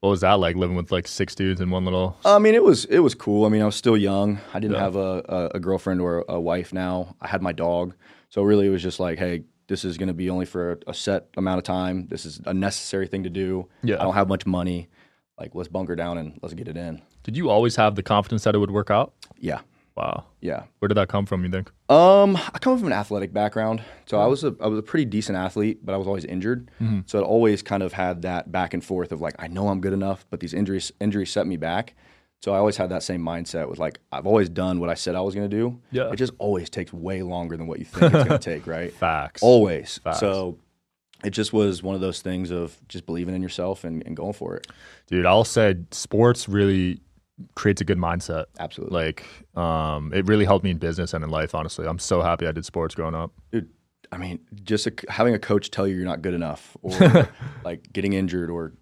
What 0.00 0.08
was 0.10 0.22
that 0.22 0.40
like 0.40 0.56
living 0.56 0.74
with 0.74 0.90
like 0.90 1.06
six 1.06 1.34
dudes 1.36 1.60
in 1.60 1.70
one 1.70 1.84
little? 1.84 2.16
I 2.24 2.40
mean, 2.40 2.54
it 2.56 2.64
was 2.64 2.86
it 2.86 2.98
was 3.00 3.14
cool. 3.14 3.44
I 3.46 3.50
mean, 3.50 3.62
I 3.62 3.66
was 3.66 3.76
still 3.76 3.96
young. 3.96 4.40
I 4.52 4.58
didn't 4.58 4.74
Yeah. 4.74 4.80
have 4.82 4.96
a, 4.96 5.22
a, 5.28 5.50
a 5.56 5.60
girlfriend 5.60 6.00
or 6.00 6.24
a 6.28 6.40
wife 6.40 6.72
now. 6.72 7.14
I 7.20 7.28
had 7.28 7.40
my 7.42 7.52
dog, 7.52 7.94
so 8.32 8.42
really 8.42 8.66
it 8.66 8.70
was 8.70 8.82
just 8.82 8.98
like, 8.98 9.18
hey, 9.18 9.44
this 9.68 9.84
is 9.84 9.98
going 9.98 10.08
to 10.08 10.14
be 10.14 10.30
only 10.30 10.46
for 10.46 10.78
a, 10.86 10.94
set 10.94 11.28
amount 11.36 11.58
of 11.58 11.64
time. 11.64 12.08
This 12.08 12.24
is 12.24 12.40
a 12.46 12.54
necessary 12.54 13.06
thing 13.06 13.24
to 13.24 13.30
do. 13.30 13.68
Yeah. 13.82 13.96
I 14.00 14.04
don't 14.04 14.14
have 14.14 14.26
much 14.26 14.46
money. 14.46 14.88
Like, 15.38 15.54
let's 15.54 15.68
bunker 15.68 15.94
down 15.94 16.16
and 16.16 16.38
let's 16.40 16.54
get 16.54 16.66
it 16.66 16.78
in. 16.78 17.02
Did 17.24 17.36
you 17.36 17.50
always 17.50 17.76
have 17.76 17.94
the 17.94 18.02
confidence 18.02 18.44
that 18.44 18.54
it 18.54 18.58
would 18.58 18.70
work 18.70 18.90
out? 18.90 19.12
Yeah. 19.38 19.60
Wow. 19.96 20.24
Yeah. 20.40 20.62
Where 20.78 20.88
did 20.88 20.94
that 20.94 21.08
come 21.08 21.26
from? 21.26 21.44
You 21.44 21.50
think? 21.50 21.70
Um, 21.90 22.36
I 22.36 22.58
come 22.58 22.78
from 22.78 22.86
an 22.86 22.94
athletic 22.94 23.34
background, 23.34 23.82
so 24.06 24.18
I 24.18 24.26
was 24.26 24.42
a 24.44 24.56
I 24.62 24.66
was 24.66 24.78
a 24.78 24.82
pretty 24.82 25.04
decent 25.04 25.36
athlete, 25.36 25.84
but 25.84 25.92
I 25.94 25.98
was 25.98 26.06
always 26.06 26.24
injured. 26.24 26.70
So 27.04 27.18
it 27.18 27.22
always 27.24 27.60
kind 27.60 27.82
of 27.82 27.92
had 27.92 28.22
that 28.22 28.50
back 28.50 28.72
and 28.72 28.82
forth 28.82 29.12
of 29.12 29.20
like 29.20 29.34
I 29.38 29.48
know 29.48 29.68
I'm 29.68 29.82
good 29.82 29.92
enough, 29.92 30.24
but 30.30 30.40
these 30.40 30.54
injuries 30.54 30.90
injuries 30.98 31.30
set 31.30 31.46
me 31.46 31.58
back. 31.58 31.94
So 32.42 32.52
I 32.52 32.58
always 32.58 32.76
had 32.76 32.90
that 32.90 33.04
same 33.04 33.22
mindset 33.22 33.68
with 33.68 33.78
like 33.78 33.98
I've 34.10 34.26
always 34.26 34.48
done 34.48 34.80
what 34.80 34.90
I 34.90 34.94
said 34.94 35.14
I 35.14 35.20
was 35.20 35.34
going 35.34 35.48
to 35.48 35.56
do. 35.56 35.80
Yeah. 35.92 36.10
It 36.10 36.16
just 36.16 36.32
always 36.38 36.68
takes 36.68 36.92
way 36.92 37.22
longer 37.22 37.56
than 37.56 37.68
what 37.68 37.78
you 37.78 37.84
think 37.84 38.12
it's 38.12 38.24
going 38.24 38.28
to 38.28 38.38
take, 38.38 38.66
right? 38.66 38.92
Facts. 38.92 39.42
Always. 39.42 39.98
Facts. 39.98 40.20
So 40.20 40.58
it 41.24 41.30
just 41.30 41.52
was 41.52 41.84
one 41.84 41.94
of 41.94 42.00
those 42.00 42.20
things 42.20 42.50
of 42.50 42.76
just 42.88 43.06
believing 43.06 43.34
in 43.36 43.42
yourself 43.42 43.84
and, 43.84 44.04
and 44.06 44.16
going 44.16 44.32
for 44.32 44.56
it. 44.56 44.66
Dude, 45.06 45.24
I'll 45.24 45.44
say 45.44 45.76
sports 45.92 46.48
really 46.48 47.00
creates 47.54 47.80
a 47.80 47.84
good 47.84 47.98
mindset. 47.98 48.46
Absolutely. 48.58 48.94
Like, 48.94 49.24
um, 49.56 50.12
it 50.12 50.26
really 50.26 50.44
helped 50.44 50.64
me 50.64 50.70
in 50.70 50.78
business 50.78 51.14
and 51.14 51.22
in 51.22 51.30
life. 51.30 51.54
Honestly, 51.54 51.86
I'm 51.86 51.98
so 51.98 52.22
happy 52.22 52.46
I 52.46 52.52
did 52.52 52.64
sports 52.64 52.94
growing 52.94 53.14
up. 53.14 53.32
Dude, 53.52 53.68
I 54.10 54.18
mean, 54.18 54.40
just 54.64 54.86
a, 54.86 54.92
having 55.08 55.34
a 55.34 55.38
coach 55.38 55.70
tell 55.70 55.86
you 55.86 55.94
you're 55.94 56.04
not 56.04 56.22
good 56.22 56.34
enough, 56.34 56.76
or 56.82 57.28
like 57.64 57.92
getting 57.92 58.12
injured, 58.12 58.50
or 58.50 58.72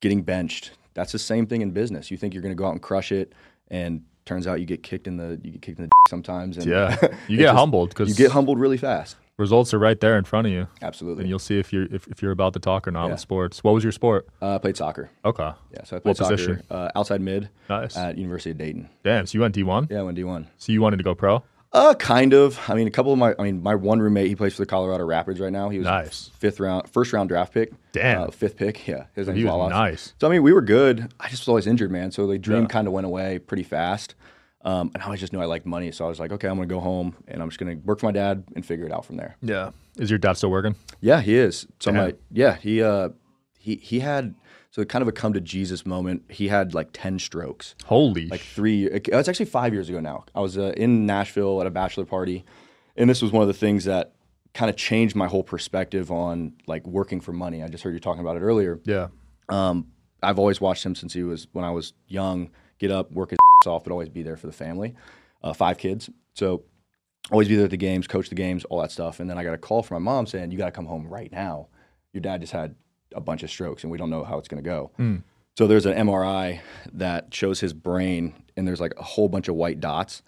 getting 0.00 0.22
benched. 0.22 0.72
That's 1.00 1.12
the 1.12 1.18
same 1.18 1.46
thing 1.46 1.62
in 1.62 1.70
business. 1.70 2.10
You 2.10 2.18
think 2.18 2.34
you're 2.34 2.42
going 2.42 2.54
to 2.54 2.58
go 2.62 2.66
out 2.66 2.72
and 2.72 2.82
crush 2.82 3.10
it, 3.10 3.32
and 3.68 4.02
turns 4.26 4.46
out 4.46 4.60
you 4.60 4.66
get 4.66 4.82
kicked 4.82 5.06
in 5.06 5.16
the 5.16 5.40
you 5.42 5.52
get 5.52 5.62
kicked 5.62 5.78
in 5.78 5.86
the 5.86 5.90
sometimes. 6.10 6.58
And 6.58 6.66
Yeah, 6.66 6.94
you 7.28 7.38
get 7.38 7.44
just- 7.44 7.56
humbled 7.56 7.88
because 7.88 8.08
You 8.10 8.14
get 8.14 8.32
humbled 8.32 8.58
really 8.60 8.76
fast. 8.76 9.16
results 9.38 9.72
are 9.72 9.78
right 9.78 9.98
there 9.98 10.18
in 10.18 10.24
front 10.24 10.46
of 10.46 10.52
you, 10.52 10.66
Absolutely. 10.82 11.22
and 11.22 11.30
you'll 11.30 11.38
see 11.38 11.58
if 11.58 11.72
you're 11.72 11.86
if, 11.90 12.06
if 12.08 12.20
you're 12.20 12.32
about 12.32 12.52
to 12.52 12.58
talk 12.60 12.86
or 12.86 12.90
not 12.90 13.06
Yeah. 13.06 13.12
with 13.12 13.20
sports. 13.20 13.64
What 13.64 13.72
was 13.72 13.82
your 13.82 13.92
sport? 13.92 14.28
Uh, 14.42 14.56
I 14.56 14.58
played 14.58 14.76
soccer. 14.76 15.08
Okay, 15.24 15.50
Yeah, 15.72 15.84
so 15.84 15.96
I 15.96 16.00
played 16.00 16.10
What 16.10 16.16
soccer 16.18 16.36
position? 16.36 16.62
Uh, 16.70 16.90
outside 16.94 17.22
mid 17.22 17.48
nice. 17.70 17.96
at 17.96 18.18
University 18.18 18.50
of 18.50 18.58
Dayton. 18.58 18.90
Damn, 19.02 19.24
so 19.24 19.36
you 19.38 19.40
went 19.40 19.54
D1. 19.56 19.90
Yeah, 19.90 20.00
I 20.00 20.02
went 20.02 20.18
D1. 20.18 20.48
So 20.58 20.70
you 20.72 20.82
wanted 20.82 20.98
to 20.98 21.02
go 21.04 21.14
pro? 21.14 21.42
Uh, 21.72 21.94
kind 21.94 22.32
of. 22.34 22.58
I 22.68 22.74
mean, 22.74 22.88
a 22.88 22.90
couple 22.90 23.12
of 23.12 23.18
my, 23.18 23.34
I 23.38 23.42
mean, 23.44 23.62
my 23.62 23.74
one 23.76 24.00
roommate, 24.00 24.26
he 24.26 24.34
plays 24.34 24.54
for 24.54 24.62
the 24.62 24.66
Colorado 24.66 25.04
Rapids 25.04 25.38
right 25.38 25.52
now. 25.52 25.68
He 25.68 25.78
was 25.78 25.84
Nice. 25.84 26.30
fifth 26.38 26.58
round, 26.58 26.88
first 26.90 27.12
round 27.12 27.28
draft 27.28 27.54
pick. 27.54 27.72
Damn. 27.92 28.22
Uh, 28.22 28.30
fifth 28.32 28.56
pick. 28.56 28.86
Yeah. 28.88 29.04
His 29.14 29.28
He 29.28 29.34
name's 29.34 29.44
was 29.44 29.50
Wallace. 29.54 29.70
nice. 29.70 30.14
So, 30.20 30.26
I 30.26 30.30
mean, 30.32 30.42
we 30.42 30.52
were 30.52 30.62
good. 30.62 31.12
I 31.20 31.28
just 31.28 31.42
was 31.42 31.48
always 31.48 31.66
injured, 31.68 31.92
man. 31.92 32.10
So 32.10 32.26
the 32.26 32.38
dream 32.38 32.62
Yeah. 32.62 32.68
kind 32.68 32.86
of 32.88 32.92
went 32.92 33.06
away 33.06 33.38
pretty 33.38 33.62
fast. 33.62 34.16
Um, 34.62 34.90
and 34.94 35.02
I 35.02 35.06
always 35.06 35.20
just 35.20 35.32
knew 35.32 35.40
I 35.40 35.44
liked 35.46 35.64
money. 35.64 35.92
So 35.92 36.04
I 36.04 36.08
was 36.08 36.18
like, 36.18 36.32
okay, 36.32 36.48
I'm 36.48 36.56
going 36.56 36.68
to 36.68 36.74
go 36.74 36.80
home 36.80 37.14
and 37.28 37.40
I'm 37.40 37.48
just 37.48 37.58
going 37.60 37.80
to 37.80 37.86
work 37.86 38.00
for 38.00 38.06
my 38.06 38.12
dad 38.12 38.44
and 38.56 38.66
figure 38.66 38.84
it 38.84 38.92
out 38.92 39.04
from 39.06 39.16
there. 39.16 39.36
Yeah. 39.40 39.70
Is 39.96 40.10
your 40.10 40.18
dad 40.18 40.34
still 40.34 40.50
working? 40.50 40.74
Yeah, 41.00 41.20
he 41.20 41.36
is. 41.36 41.66
So 41.78 41.92
Damn. 41.92 42.04
my, 42.04 42.14
yeah, 42.32 42.56
he, 42.56 42.82
uh, 42.82 43.10
he, 43.58 43.76
he 43.76 44.00
had, 44.00 44.34
so 44.70 44.84
kind 44.84 45.02
of 45.02 45.08
a 45.08 45.12
come 45.12 45.32
to 45.32 45.40
Jesus 45.40 45.84
moment. 45.84 46.22
He 46.28 46.48
had 46.48 46.74
like 46.74 46.90
10 46.92 47.18
strokes 47.18 47.74
Holy. 47.84 48.26
like 48.28 48.40
three. 48.40 48.86
It, 48.86 49.08
it's 49.08 49.28
actually 49.28 49.46
five 49.46 49.72
years 49.72 49.88
ago 49.88 50.00
now. 50.00 50.24
I 50.34 50.40
was 50.40 50.56
uh, 50.56 50.72
in 50.76 51.06
Nashville 51.06 51.60
at 51.60 51.66
a 51.66 51.70
bachelor 51.70 52.04
party, 52.04 52.44
and 52.96 53.08
this 53.10 53.20
was 53.22 53.32
one 53.32 53.42
of 53.42 53.48
the 53.48 53.54
things 53.54 53.84
that 53.84 54.12
kind 54.54 54.68
of 54.70 54.76
changed 54.76 55.14
my 55.14 55.26
whole 55.28 55.42
perspective 55.44 56.10
on 56.10 56.54
like 56.66 56.86
working 56.86 57.20
for 57.20 57.32
money. 57.32 57.62
I 57.62 57.68
just 57.68 57.84
heard 57.84 57.94
you 57.94 58.00
talking 58.00 58.20
about 58.20 58.36
it 58.36 58.40
earlier. 58.40 58.80
yeah. 58.84 59.08
Um, 59.48 59.88
I've 60.22 60.38
always 60.38 60.60
watched 60.60 60.84
him 60.84 60.94
since 60.94 61.12
he 61.14 61.22
was 61.22 61.48
when 61.52 61.64
I 61.64 61.70
was 61.70 61.94
young. 62.06 62.50
Get 62.78 62.90
up, 62.90 63.10
work 63.10 63.30
his 63.30 63.38
off, 63.66 63.84
but 63.84 63.90
always 63.92 64.08
be 64.08 64.22
there 64.22 64.36
for 64.36 64.46
the 64.46 64.52
family. 64.52 64.94
Uh, 65.42 65.52
five 65.52 65.78
kids, 65.78 66.10
so 66.34 66.62
always 67.32 67.48
be 67.48 67.56
there 67.56 67.64
at 67.64 67.70
the 67.70 67.76
games, 67.76 68.06
coach 68.06 68.28
the 68.28 68.34
games, 68.34 68.64
all 68.66 68.80
that 68.80 68.92
stuff. 68.92 69.18
And 69.20 69.28
then 69.30 69.38
I 69.38 69.44
got 69.44 69.54
a 69.54 69.58
call 69.58 69.82
from 69.82 70.02
my 70.02 70.12
mom 70.12 70.26
saying, 70.26 70.50
"You 70.50 70.58
got 70.58 70.66
to 70.66 70.72
come 70.72 70.86
home 70.86 71.06
right 71.08 71.32
now. 71.32 71.68
Your 72.12 72.20
dad 72.20 72.40
just 72.42 72.52
had 72.52 72.74
a 73.14 73.20
bunch 73.20 73.42
of 73.42 73.50
strokes, 73.50 73.82
and 73.84 73.90
we 73.90 73.98
don't 73.98 74.10
know 74.10 74.24
how 74.24 74.38
it's 74.38 74.48
going 74.48 74.62
to 74.62 74.68
go." 74.68 74.90
So 75.58 75.66
there's 75.66 75.84
an 75.86 75.94
MRI 76.06 76.60
that 76.94 77.34
shows 77.34 77.60
his 77.60 77.72
brain, 77.72 78.34
and 78.56 78.66
there's 78.66 78.80
like 78.80 78.94
a 78.96 79.02
whole 79.02 79.28
bunch 79.28 79.48
of 79.48 79.54
white 79.56 79.80
dots. 79.80 80.22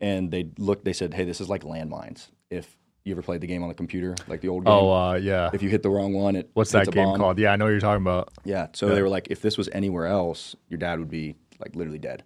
And 0.00 0.30
they 0.30 0.46
looked, 0.58 0.84
they 0.84 0.92
said, 0.94 1.12
"Hey, 1.12 1.24
this 1.24 1.40
is 1.40 1.48
like 1.50 1.62
landmines. 1.62 2.28
If 2.48 2.76
you 3.04 3.12
ever 3.12 3.20
played 3.22 3.40
the 3.42 3.46
game 3.46 3.62
on 3.62 3.68
the 3.68 3.74
computer, 3.74 4.14
like 4.28 4.40
the 4.40 4.48
old 4.48 4.64
game, 4.64 4.72
Oh, 4.72 4.90
uh, 4.90 5.14
yeah. 5.14 5.50
if 5.52 5.62
you 5.62 5.68
hit 5.68 5.82
the 5.82 5.90
wrong 5.90 6.12
one, 6.14 6.36
it 6.36 6.50
What's 6.54 6.72
that 6.72 6.88
a 6.88 6.90
game 6.90 7.16
called? 7.16 7.38
Yeah, 7.38 7.52
I 7.52 7.56
know 7.56 7.64
what 7.66 7.70
you're 7.72 7.80
talking 7.80 8.02
about. 8.02 8.30
Yeah. 8.44 8.68
So 8.72 8.88
they 8.88 9.02
were 9.02 9.08
like, 9.08 9.28
if 9.30 9.42
this 9.42 9.58
was 9.58 9.68
anywhere 9.72 10.06
else, 10.06 10.54
your 10.68 10.78
dad 10.78 10.98
would 10.98 11.10
be 11.10 11.34
like 11.58 11.74
literally 11.76 11.98
dead. 11.98 12.22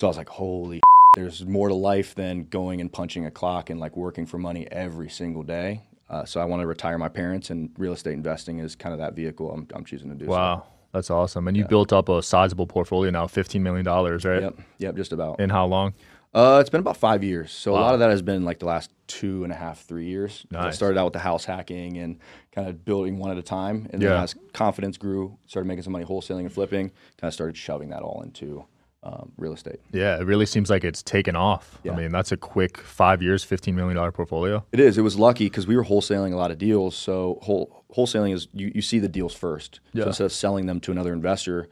So 0.00 0.06
I 0.06 0.08
was 0.08 0.16
like, 0.18 0.28
holy, 0.28 0.80
there's 1.16 1.44
more 1.46 1.68
to 1.68 1.74
life 1.74 2.14
than 2.14 2.44
going 2.44 2.80
and 2.80 2.92
punching 2.92 3.24
a 3.26 3.30
clock 3.30 3.70
and 3.70 3.78
like 3.80 3.96
working 3.96 4.26
for 4.26 4.38
money 4.38 4.66
every 4.70 5.08
single 5.08 5.42
day. 5.42 5.82
Uh, 6.10 6.24
so 6.24 6.40
I 6.40 6.44
want 6.44 6.60
to 6.60 6.66
retire 6.66 6.98
my 6.98 7.08
parents, 7.08 7.50
and 7.50 7.70
real 7.78 7.92
estate 7.92 8.14
investing 8.14 8.58
is 8.58 8.74
kind 8.74 8.92
of 8.92 8.98
that 8.98 9.14
vehicle 9.14 9.50
I'm, 9.52 9.66
I'm 9.74 9.84
choosing 9.84 10.08
to 10.10 10.14
do. 10.16 10.26
so. 10.26 10.30
Wow. 10.32 10.66
That's 10.92 11.08
awesome. 11.08 11.46
And 11.46 11.56
you 11.56 11.64
built 11.64 11.92
up 11.92 12.08
a 12.08 12.20
sizable 12.20 12.66
portfolio 12.66 13.12
now, 13.12 13.26
$15 13.26 13.60
million, 13.60 13.86
right? 13.86 14.42
Yep. 14.42 14.58
Yep. 14.78 14.96
Just 14.96 15.12
about. 15.12 15.38
In 15.38 15.48
how 15.48 15.64
long? 15.66 15.94
Uh, 16.34 16.58
it's 16.60 16.68
been 16.68 16.80
about 16.80 16.96
five 16.96 17.22
years. 17.22 17.52
So 17.52 17.72
a 17.72 17.78
lot 17.78 17.94
of 17.94 18.00
that 18.00 18.10
has 18.10 18.22
been 18.22 18.44
like 18.44 18.58
the 18.58 18.66
last 18.66 18.90
two 19.06 19.44
and 19.44 19.52
a 19.52 19.56
half, 19.56 19.82
three 19.84 20.06
years. 20.06 20.44
I 20.52 20.70
started 20.70 20.98
out 20.98 21.04
with 21.04 21.12
the 21.12 21.20
house 21.20 21.44
hacking 21.44 21.98
and 21.98 22.18
kind 22.52 22.68
of 22.68 22.84
building 22.84 23.18
one 23.18 23.30
at 23.30 23.38
a 23.38 23.42
time. 23.42 23.86
And 23.92 24.02
then 24.02 24.10
Yeah. 24.10 24.22
as 24.22 24.34
confidence 24.52 24.96
grew, 24.96 25.38
started 25.46 25.68
making 25.68 25.84
some 25.84 25.92
money 25.92 26.04
wholesaling 26.04 26.40
and 26.40 26.52
flipping, 26.52 26.88
kind 27.18 27.28
of 27.28 27.34
started 27.34 27.56
shoving 27.56 27.90
that 27.90 28.02
all 28.02 28.22
into 28.22 28.64
um, 29.02 29.32
real 29.38 29.52
estate. 29.52 29.80
Yeah, 29.92 30.18
it 30.20 30.24
really 30.24 30.46
seems 30.46 30.68
like 30.68 30.84
it's 30.84 31.02
taken 31.02 31.34
off. 31.34 31.78
Yeah. 31.82 31.92
I 31.92 31.96
mean, 31.96 32.12
that's 32.12 32.32
a 32.32 32.36
quick 32.36 32.78
five 32.78 33.22
years, 33.22 33.44
$15 33.44 33.74
million 33.74 33.96
portfolio. 34.12 34.64
It 34.72 34.80
is. 34.80 34.98
It 34.98 35.02
was 35.02 35.18
lucky 35.18 35.46
because 35.46 35.66
we 35.66 35.76
were 35.76 35.84
wholesaling 35.84 36.32
a 36.32 36.36
lot 36.36 36.50
of 36.50 36.58
deals. 36.58 36.96
So 36.96 37.38
whole, 37.42 37.84
wholesaling 37.94 38.34
is 38.34 38.48
you, 38.52 38.70
you 38.74 38.82
see 38.82 38.98
the 38.98 39.08
deals 39.08 39.34
first. 39.34 39.80
Yeah. 39.92 40.04
So 40.04 40.08
instead 40.08 40.24
of 40.24 40.32
selling 40.32 40.66
them 40.66 40.80
to 40.80 40.92
another 40.92 41.12
investor, 41.12 41.68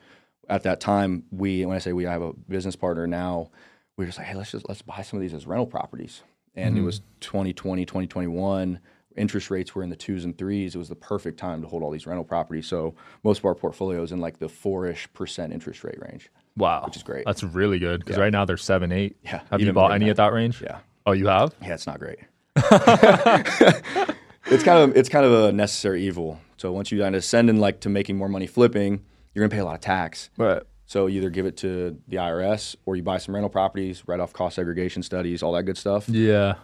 at 0.48 0.62
that 0.62 0.80
time 0.80 1.24
we 1.30 1.66
when 1.66 1.76
I 1.76 1.78
say 1.78 1.92
we 1.92 2.06
I 2.06 2.12
have 2.12 2.22
a 2.22 2.32
business 2.32 2.76
partner 2.76 3.06
now, 3.06 3.50
we 3.96 4.04
were 4.04 4.06
just 4.06 4.18
like, 4.18 4.28
hey, 4.28 4.34
let's 4.34 4.52
just 4.52 4.68
let's 4.68 4.82
buy 4.82 5.02
some 5.02 5.18
of 5.18 5.20
these 5.20 5.34
as 5.34 5.46
rental 5.46 5.66
properties. 5.66 6.22
And 6.54 6.76
it 6.76 6.80
was 6.80 7.02
2020, 7.20 7.84
2021. 7.84 8.80
Interest 9.16 9.50
rates 9.50 9.74
were 9.76 9.84
in 9.84 9.90
the 9.90 9.96
twos 9.96 10.24
and 10.24 10.36
threes. 10.36 10.74
It 10.74 10.78
was 10.78 10.88
the 10.88 10.96
perfect 10.96 11.38
time 11.38 11.62
to 11.62 11.68
hold 11.68 11.84
all 11.84 11.90
these 11.90 12.06
rental 12.06 12.24
properties. 12.24 12.66
So 12.66 12.94
most 13.22 13.38
of 13.38 13.44
our 13.44 13.54
portfolio 13.54 14.02
is 14.02 14.10
in 14.10 14.20
like 14.20 14.38
the 14.38 14.48
four-ish 14.48 15.12
percent 15.12 15.52
interest 15.52 15.84
rate 15.84 16.00
range. 16.00 16.30
Wow. 16.58 16.82
Which 16.84 16.96
is 16.96 17.02
great. 17.02 17.24
That's 17.24 17.42
really 17.42 17.78
good 17.78 18.00
because 18.00 18.16
Yeah. 18.16 18.22
right 18.24 18.32
now 18.32 18.44
they're 18.44 18.56
seven, 18.56 18.92
eight. 18.92 19.16
Yeah, 19.24 19.40
Have 19.50 19.60
you 19.60 19.72
bought 19.72 19.92
any 19.92 20.10
at 20.10 20.16
that 20.16 20.32
range? 20.32 20.60
Yeah. 20.60 20.78
Oh, 21.06 21.12
you 21.12 21.26
have? 21.28 21.54
Yeah, 21.62 21.74
it's 21.74 21.86
not 21.86 21.98
great. 21.98 22.18
it's 24.46 24.62
kind 24.64 24.90
of 24.90 24.96
it's 24.96 25.08
kind 25.08 25.24
of 25.24 25.32
a 25.32 25.52
necessary 25.52 26.02
evil. 26.04 26.40
So 26.56 26.72
once 26.72 26.90
you 26.90 27.00
kind 27.00 27.14
of 27.14 27.24
send 27.24 27.48
in 27.50 27.58
like 27.60 27.80
to 27.80 27.88
making 27.88 28.16
more 28.16 28.28
money 28.28 28.46
flipping, 28.46 29.04
you're 29.34 29.46
gonna 29.46 29.54
pay 29.54 29.60
a 29.60 29.64
lot 29.64 29.74
of 29.76 29.80
tax. 29.80 30.30
Right. 30.36 30.62
So 30.86 31.06
you 31.06 31.18
either 31.18 31.30
give 31.30 31.46
it 31.46 31.56
to 31.58 31.98
the 32.08 32.16
IRS 32.16 32.74
or 32.86 32.96
you 32.96 33.02
buy 33.02 33.18
some 33.18 33.34
rental 33.34 33.50
properties, 33.50 34.02
write 34.06 34.20
off 34.20 34.32
cost 34.32 34.56
segregation 34.56 35.02
studies, 35.02 35.42
all 35.42 35.52
that 35.52 35.64
good 35.64 35.76
stuff. 35.76 36.08
Yeah. 36.08 36.54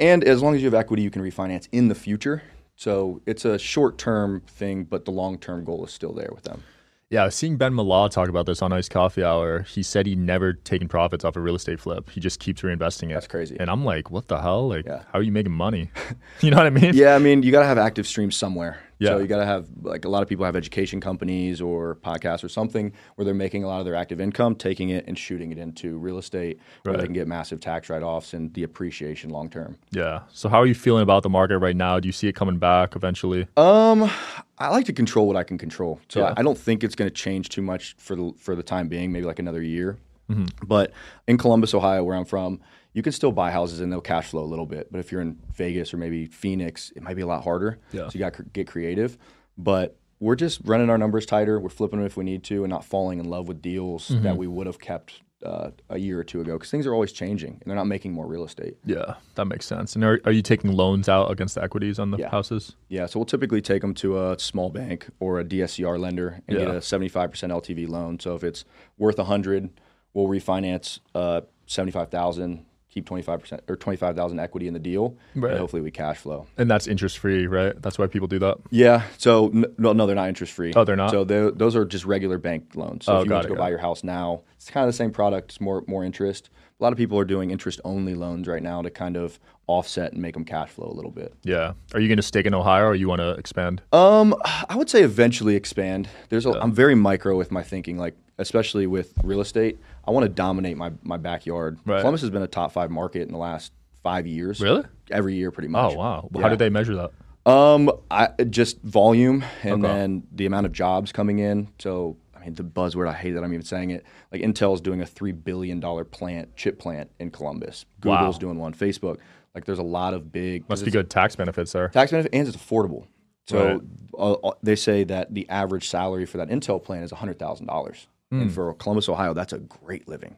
And 0.00 0.22
as 0.22 0.42
long 0.42 0.54
as 0.54 0.62
you 0.62 0.66
have 0.66 0.74
equity, 0.74 1.02
you 1.02 1.10
can 1.10 1.22
refinance 1.22 1.66
in 1.72 1.88
the 1.88 1.94
future. 1.94 2.42
So 2.76 3.20
it's 3.26 3.44
a 3.44 3.58
short 3.58 3.98
term 3.98 4.42
thing, 4.46 4.84
but 4.84 5.04
the 5.04 5.10
long 5.10 5.38
term 5.38 5.64
goal 5.64 5.84
is 5.84 5.90
still 5.92 6.12
there 6.12 6.30
with 6.32 6.44
them. 6.44 6.62
Yeah, 7.10 7.22
I 7.22 7.24
was 7.26 7.34
seeing 7.34 7.56
Ben 7.56 7.72
Mallah 7.72 8.10
talk 8.10 8.28
about 8.28 8.44
this 8.44 8.60
on 8.60 8.70
Iced 8.70 8.90
Coffee 8.90 9.24
Hour. 9.24 9.62
He 9.62 9.82
said 9.82 10.04
he 10.04 10.14
never 10.14 10.52
taken 10.52 10.88
profits 10.88 11.24
off 11.24 11.36
a 11.36 11.40
real 11.40 11.54
estate 11.54 11.80
flip. 11.80 12.10
He 12.10 12.20
just 12.20 12.38
keeps 12.38 12.60
reinvesting 12.60 13.10
it. 13.10 13.14
That's 13.14 13.26
crazy. 13.26 13.56
And 13.58 13.70
I'm 13.70 13.82
like, 13.82 14.10
what 14.10 14.28
the 14.28 14.38
hell? 14.42 14.68
Like, 14.68 14.84
Yeah. 14.84 15.04
how 15.10 15.18
are 15.20 15.22
you 15.22 15.32
making 15.32 15.52
money? 15.52 15.90
you 16.42 16.50
know 16.50 16.58
what 16.58 16.66
I 16.66 16.70
mean? 16.70 16.92
Yeah, 16.94 17.14
I 17.14 17.18
mean, 17.18 17.42
you 17.42 17.50
got 17.50 17.60
to 17.60 17.66
have 17.66 17.78
active 17.78 18.06
streams 18.06 18.36
somewhere. 18.36 18.78
Yeah. 18.98 19.10
So 19.10 19.18
you 19.18 19.26
got 19.26 19.38
to 19.38 19.46
have 19.46 19.68
like 19.82 20.04
a 20.04 20.08
lot 20.08 20.22
of 20.22 20.28
people 20.28 20.44
have 20.44 20.56
education 20.56 21.00
companies 21.00 21.60
or 21.60 21.96
podcasts 21.96 22.42
or 22.42 22.48
something 22.48 22.92
where 23.14 23.24
they're 23.24 23.34
making 23.34 23.64
a 23.64 23.68
lot 23.68 23.78
of 23.78 23.84
their 23.84 23.94
active 23.94 24.20
income, 24.20 24.54
taking 24.54 24.90
it 24.90 25.04
and 25.06 25.16
shooting 25.18 25.52
it 25.52 25.58
into 25.58 25.98
real 25.98 26.18
estate, 26.18 26.58
where 26.82 26.96
they 26.96 27.04
can 27.04 27.12
get 27.12 27.28
massive 27.28 27.60
tax 27.60 27.88
write-offs 27.88 28.34
and 28.34 28.52
the 28.54 28.62
appreciation 28.64 29.30
long 29.30 29.48
term. 29.48 29.78
Yeah. 29.90 30.22
So 30.32 30.48
how 30.48 30.58
are 30.58 30.66
you 30.66 30.74
feeling 30.74 31.02
about 31.02 31.22
the 31.22 31.30
market 31.30 31.58
right 31.58 31.76
now? 31.76 32.00
Do 32.00 32.08
you 32.08 32.12
see 32.12 32.28
it 32.28 32.34
coming 32.34 32.58
back 32.58 32.96
eventually? 32.96 33.46
Um, 33.56 34.10
I 34.58 34.68
like 34.68 34.86
to 34.86 34.92
control 34.92 35.26
what 35.26 35.36
I 35.36 35.44
can 35.44 35.58
control, 35.58 36.00
so 36.08 36.20
Yeah. 36.20 36.34
I, 36.36 36.40
I 36.40 36.42
don't 36.42 36.58
think 36.58 36.82
it's 36.82 36.94
going 36.96 37.08
to 37.08 37.14
change 37.14 37.48
too 37.50 37.62
much 37.62 37.94
for 37.98 38.16
the 38.16 38.32
for 38.38 38.56
the 38.56 38.62
time 38.62 38.88
being. 38.88 39.12
Maybe 39.12 39.26
like 39.26 39.38
another 39.38 39.62
year. 39.62 39.96
Mm-hmm. 40.30 40.66
But 40.66 40.92
in 41.26 41.38
Columbus, 41.38 41.74
Ohio, 41.74 42.04
where 42.04 42.16
I'm 42.16 42.24
from, 42.24 42.60
you 42.92 43.02
can 43.02 43.12
still 43.12 43.32
buy 43.32 43.50
houses 43.50 43.80
and 43.80 43.92
they'll 43.92 44.00
cash 44.00 44.28
flow 44.30 44.42
a 44.42 44.46
little 44.46 44.66
bit. 44.66 44.90
But 44.90 44.98
if 44.98 45.12
you're 45.12 45.20
in 45.20 45.38
Vegas 45.54 45.92
or 45.94 45.96
maybe 45.98 46.26
Phoenix, 46.26 46.90
it 46.96 47.02
might 47.02 47.14
be 47.16 47.22
a 47.22 47.26
lot 47.26 47.44
harder. 47.44 47.78
Yeah. 47.92 48.08
So 48.08 48.12
you 48.14 48.20
got 48.20 48.34
to 48.34 48.42
get 48.44 48.66
creative. 48.66 49.16
But 49.56 49.96
we're 50.20 50.36
just 50.36 50.60
running 50.64 50.90
our 50.90 50.98
numbers 50.98 51.26
tighter. 51.26 51.60
We're 51.60 51.68
flipping 51.68 51.98
them 52.00 52.06
if 52.06 52.16
we 52.16 52.24
need 52.24 52.42
to, 52.44 52.64
and 52.64 52.70
not 52.70 52.84
falling 52.84 53.20
in 53.20 53.26
love 53.28 53.46
with 53.48 53.62
deals 53.62 54.08
Mm-hmm. 54.08 54.22
that 54.24 54.36
we 54.36 54.46
would 54.46 54.66
have 54.66 54.78
kept 54.80 55.22
uh, 55.46 55.70
a 55.88 55.98
year 55.98 56.18
or 56.18 56.24
two 56.24 56.40
ago 56.40 56.54
because 56.54 56.68
things 56.72 56.84
are 56.84 56.92
always 56.92 57.12
changing 57.12 57.52
and 57.52 57.62
they're 57.66 57.76
not 57.76 57.86
making 57.86 58.12
more 58.12 58.26
real 58.26 58.44
estate. 58.44 58.76
Yeah, 58.84 59.14
that 59.36 59.44
makes 59.44 59.66
sense. 59.66 59.94
And 59.94 60.02
are, 60.02 60.20
are 60.24 60.32
you 60.32 60.42
taking 60.42 60.72
loans 60.72 61.08
out 61.08 61.30
against 61.30 61.54
the 61.54 61.62
equities 61.62 62.00
on 62.00 62.10
the 62.10 62.18
Yeah. 62.18 62.30
houses? 62.30 62.74
Yeah, 62.88 63.06
so 63.06 63.20
we'll 63.20 63.26
typically 63.26 63.60
take 63.62 63.82
them 63.82 63.94
to 63.94 64.18
a 64.30 64.36
small 64.40 64.68
bank 64.70 65.06
or 65.20 65.38
a 65.38 65.44
DSCR 65.44 65.96
lender 66.00 66.40
and 66.48 66.58
get 66.58 66.66
a 66.66 66.80
75% 66.80 67.12
LTV 67.52 67.88
loan. 67.88 68.18
So 68.18 68.34
if 68.34 68.42
it's 68.42 68.64
worth 68.98 69.18
100, 69.18 69.70
we'll 70.14 70.26
refinance 70.26 70.98
uh, 71.14 71.42
75,000 71.66 72.64
keep 72.90 73.06
25% 73.06 73.60
or 73.68 73.76
25,000 73.76 74.40
equity 74.40 74.66
in 74.66 74.72
the 74.72 74.80
deal 74.80 75.14
Right. 75.34 75.50
and 75.50 75.60
hopefully 75.60 75.82
we 75.82 75.90
cash 75.90 76.16
flow. 76.16 76.46
And 76.56 76.70
that's 76.70 76.86
interest 76.86 77.18
free, 77.18 77.46
right? 77.46 77.80
That's 77.82 77.98
why 77.98 78.06
people 78.06 78.26
do 78.28 78.38
that. 78.38 78.56
Yeah. 78.70 79.02
So 79.18 79.48
n- 79.50 79.66
no, 79.76 79.92
no, 79.92 80.06
they're 80.06 80.16
not 80.16 80.28
interest 80.30 80.54
free. 80.54 80.72
Oh, 80.74 80.84
they're 80.84 80.96
not? 80.96 81.10
So 81.10 81.22
they're- 81.22 81.50
those 81.50 81.76
are 81.76 81.84
just 81.84 82.06
regular 82.06 82.38
bank 82.38 82.70
loans. 82.74 83.04
So 83.04 83.12
Oh, 83.12 83.18
if 83.18 83.24
you 83.26 83.28
got 83.28 83.34
want 83.36 83.42
to 83.48 83.48
go 83.50 83.54
buy 83.56 83.66
it. 83.68 83.70
your 83.72 83.78
house 83.80 84.02
now, 84.02 84.40
it's 84.56 84.70
kind 84.70 84.84
of 84.84 84.88
the 84.88 84.96
same 84.96 85.10
product. 85.10 85.50
It's 85.52 85.60
more 85.60 85.84
more 85.86 86.02
interest. 86.02 86.48
A 86.80 86.82
lot 86.82 86.92
of 86.92 86.96
people 86.96 87.18
are 87.18 87.24
doing 87.26 87.50
interest 87.50 87.78
only 87.84 88.14
loans 88.14 88.48
right 88.48 88.62
now 88.62 88.80
to 88.80 88.88
kind 88.90 89.16
of 89.18 89.38
offset 89.66 90.12
and 90.14 90.22
make 90.22 90.32
them 90.32 90.44
cash 90.46 90.70
flow 90.70 90.88
a 90.90 90.94
little 90.94 91.10
bit. 91.10 91.34
Yeah. 91.42 91.74
Are 91.92 92.00
you 92.00 92.08
going 92.08 92.16
to 92.16 92.22
stick 92.22 92.46
in 92.46 92.54
Ohio 92.54 92.86
or 92.86 92.94
you 92.94 93.06
want 93.08 93.20
to 93.20 93.32
expand? 93.32 93.82
Um, 93.92 94.34
I 94.70 94.76
would 94.76 94.88
say 94.88 95.02
eventually 95.02 95.56
expand. 95.56 96.08
There's 96.30 96.46
a, 96.46 96.52
I'm 96.52 96.72
very 96.72 96.94
micro 96.94 97.36
with 97.36 97.50
my 97.52 97.62
thinking, 97.62 97.98
like 97.98 98.16
especially 98.38 98.86
with 98.86 99.12
real 99.22 99.40
estate. 99.40 99.78
I 100.06 100.10
want 100.10 100.24
to 100.24 100.28
dominate 100.28 100.76
my 100.76 100.92
my 101.02 101.16
backyard. 101.16 101.78
Right. 101.84 102.00
Columbus 102.00 102.20
has 102.22 102.30
been 102.30 102.42
a 102.42 102.46
top 102.48 102.72
five 102.72 102.90
market 102.90 103.22
in 103.22 103.32
the 103.32 103.38
last 103.38 103.72
five 104.02 104.26
years. 104.26 104.60
Really? 104.60 104.84
Every 105.10 105.34
year, 105.34 105.50
pretty 105.50 105.68
much. 105.68 105.92
Oh, 105.92 105.96
wow. 105.96 106.28
How 106.34 106.40
Yeah. 106.40 106.48
did 106.50 106.58
they 106.58 106.70
measure 106.70 106.94
that? 106.96 107.10
Um, 107.50 107.90
I 108.10 108.28
just 108.50 108.80
volume 108.82 109.42
and 109.62 109.84
Okay. 109.84 109.94
then 109.94 110.22
the 110.32 110.46
amount 110.46 110.66
of 110.66 110.72
jobs 110.72 111.12
coming 111.12 111.38
in. 111.38 111.68
So 111.78 112.16
I 112.36 112.40
mean, 112.44 112.54
the 112.54 112.62
buzzword. 112.62 113.08
I 113.08 113.14
hate 113.14 113.32
that 113.32 113.42
I'm 113.42 113.52
even 113.52 113.64
saying 113.64 113.90
it. 113.90 114.04
Like 114.30 114.42
Intel's 114.42 114.80
doing 114.80 115.00
a 115.00 115.06
three 115.06 115.32
billion 115.32 115.80
dollar 115.80 116.04
plant, 116.04 116.54
chip 116.56 116.78
plant 116.78 117.10
in 117.18 117.30
Columbus. 117.30 117.84
Wow. 118.04 118.18
Google's 118.18 118.38
doing 118.38 118.58
one. 118.58 118.72
Facebook. 118.74 119.16
Like, 119.54 119.64
there's 119.64 119.78
a 119.80 119.82
lot 119.82 120.14
of 120.14 120.30
big. 120.30 120.68
Must 120.68 120.84
be 120.84 120.90
good 120.92 121.10
tax 121.10 121.34
benefits 121.34 121.72
there. 121.72 121.88
tax 121.88 122.10
benefit 122.12 122.32
and 122.32 122.46
it's 122.46 122.56
affordable. 122.56 123.06
So 123.46 123.66
Right. 123.66 123.80
uh, 124.16 124.32
uh, 124.34 124.52
they 124.62 124.76
say 124.76 125.02
that 125.04 125.34
the 125.34 125.48
average 125.48 125.88
salary 125.88 126.26
for 126.26 126.36
that 126.36 126.48
Intel 126.48 126.80
plan 126.82 127.02
is 127.02 127.10
hundred 127.10 127.38
thousand 127.38 127.66
dollars, 127.66 128.06
Hmm. 128.30 128.42
and 128.42 128.52
for 128.52 128.74
Columbus, 128.74 129.08
Ohio, 129.08 129.32
that's 129.32 129.52
a 129.52 129.58
great 129.58 130.06
living 130.06 130.36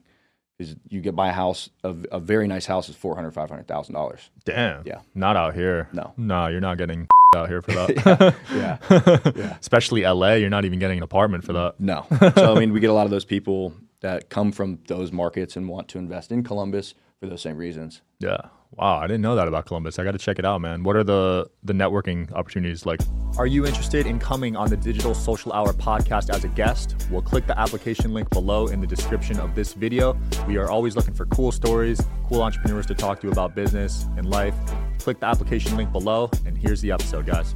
because 0.57 0.77
you 0.89 1.01
get 1.01 1.17
buy 1.17 1.29
a 1.31 1.33
house, 1.33 1.71
a, 1.85 1.95
a 2.13 2.21
very 2.21 2.47
nice 2.47 2.67
house 2.67 2.89
is 2.89 2.97
four 2.97 3.15
hundred, 3.15 3.33
five 3.33 3.49
hundred 3.49 3.67
thousand 3.67 3.95
dollars. 3.95 4.31
Damn. 4.45 4.87
Yeah. 4.87 5.01
Not 5.15 5.37
out 5.37 5.55
here. 5.55 5.89
No. 5.93 6.13
No, 6.17 6.49
you're 6.49 6.61
not 6.61 6.79
getting 6.79 7.09
out 7.37 7.49
here 7.49 7.63
for 7.63 7.73
that. 7.73 8.35
Yeah, 8.55 9.33
yeah. 9.35 9.57
Especially 9.61 10.03
LA, 10.03 10.35
you're 10.35 10.51
not 10.51 10.65
even 10.65 10.79
getting 10.79 10.99
an 10.99 11.03
apartment 11.03 11.45
for 11.45 11.53
that. 11.55 11.81
No. 11.81 12.07
So 12.37 12.55
I 12.55 12.59
mean, 12.59 12.73
we 12.73 12.81
get 12.81 12.91
a 12.91 12.95
lot 12.95 13.05
of 13.07 13.11
those 13.11 13.25
people 13.37 13.73
that 14.01 14.29
come 14.29 14.53
from 14.53 14.79
those 14.87 15.13
markets 15.13 15.57
and 15.57 15.69
want 15.69 15.89
to 15.89 15.99
invest 15.99 16.31
in 16.31 16.43
Columbus 16.43 16.95
for 17.21 17.27
those 17.27 17.43
same 17.43 17.57
reasons. 17.57 18.03
Yeah. 18.19 18.41
Wow, 18.77 18.99
I 18.99 19.09
didn't 19.09 19.23
know 19.23 19.35
that 19.35 19.49
about 19.49 19.67
Columbus. 19.67 19.99
I 19.99 20.05
got 20.05 20.13
to 20.13 20.19
check 20.19 20.39
it 20.39 20.45
out, 20.45 20.61
man. 20.61 20.85
What 20.85 20.95
are 20.95 21.03
the 21.03 21.51
the 21.65 21.73
networking 21.73 22.33
opportunities 22.33 22.87
like? 22.87 23.01
Are 23.37 23.47
you 23.47 23.67
interested 23.67 24.07
in 24.07 24.19
coming 24.21 24.55
on 24.55 24.69
the 24.71 24.77
Digital 24.77 25.13
Social 25.13 25.53
Hour 25.53 25.73
podcast 25.73 26.33
as 26.33 26.45
a 26.45 26.49
guest? 26.49 26.95
We'll 27.11 27.23
click 27.23 27.47
the 27.47 27.59
application 27.59 28.15
link 28.15 28.31
below 28.31 28.69
in 28.69 28.81
the 28.81 28.87
description 28.87 29.41
of 29.41 29.57
this 29.57 29.73
video. 29.73 30.17
We 30.47 30.57
are 30.57 30.71
always 30.71 30.95
looking 30.95 31.15
for 31.15 31.27
cool 31.27 31.51
stories, 31.51 32.01
cool 32.29 32.43
entrepreneurs 32.43 32.87
to 32.87 32.95
talk 32.95 33.21
to 33.23 33.31
about 33.31 33.57
business 33.57 34.07
and 34.17 34.31
life. 34.31 34.55
Click 35.01 35.19
the 35.19 35.27
application 35.27 35.77
link 35.77 35.91
below, 35.91 36.31
and 36.47 36.57
here's 36.57 36.81
the 36.81 36.93
episode, 36.93 37.27
guys. 37.27 37.55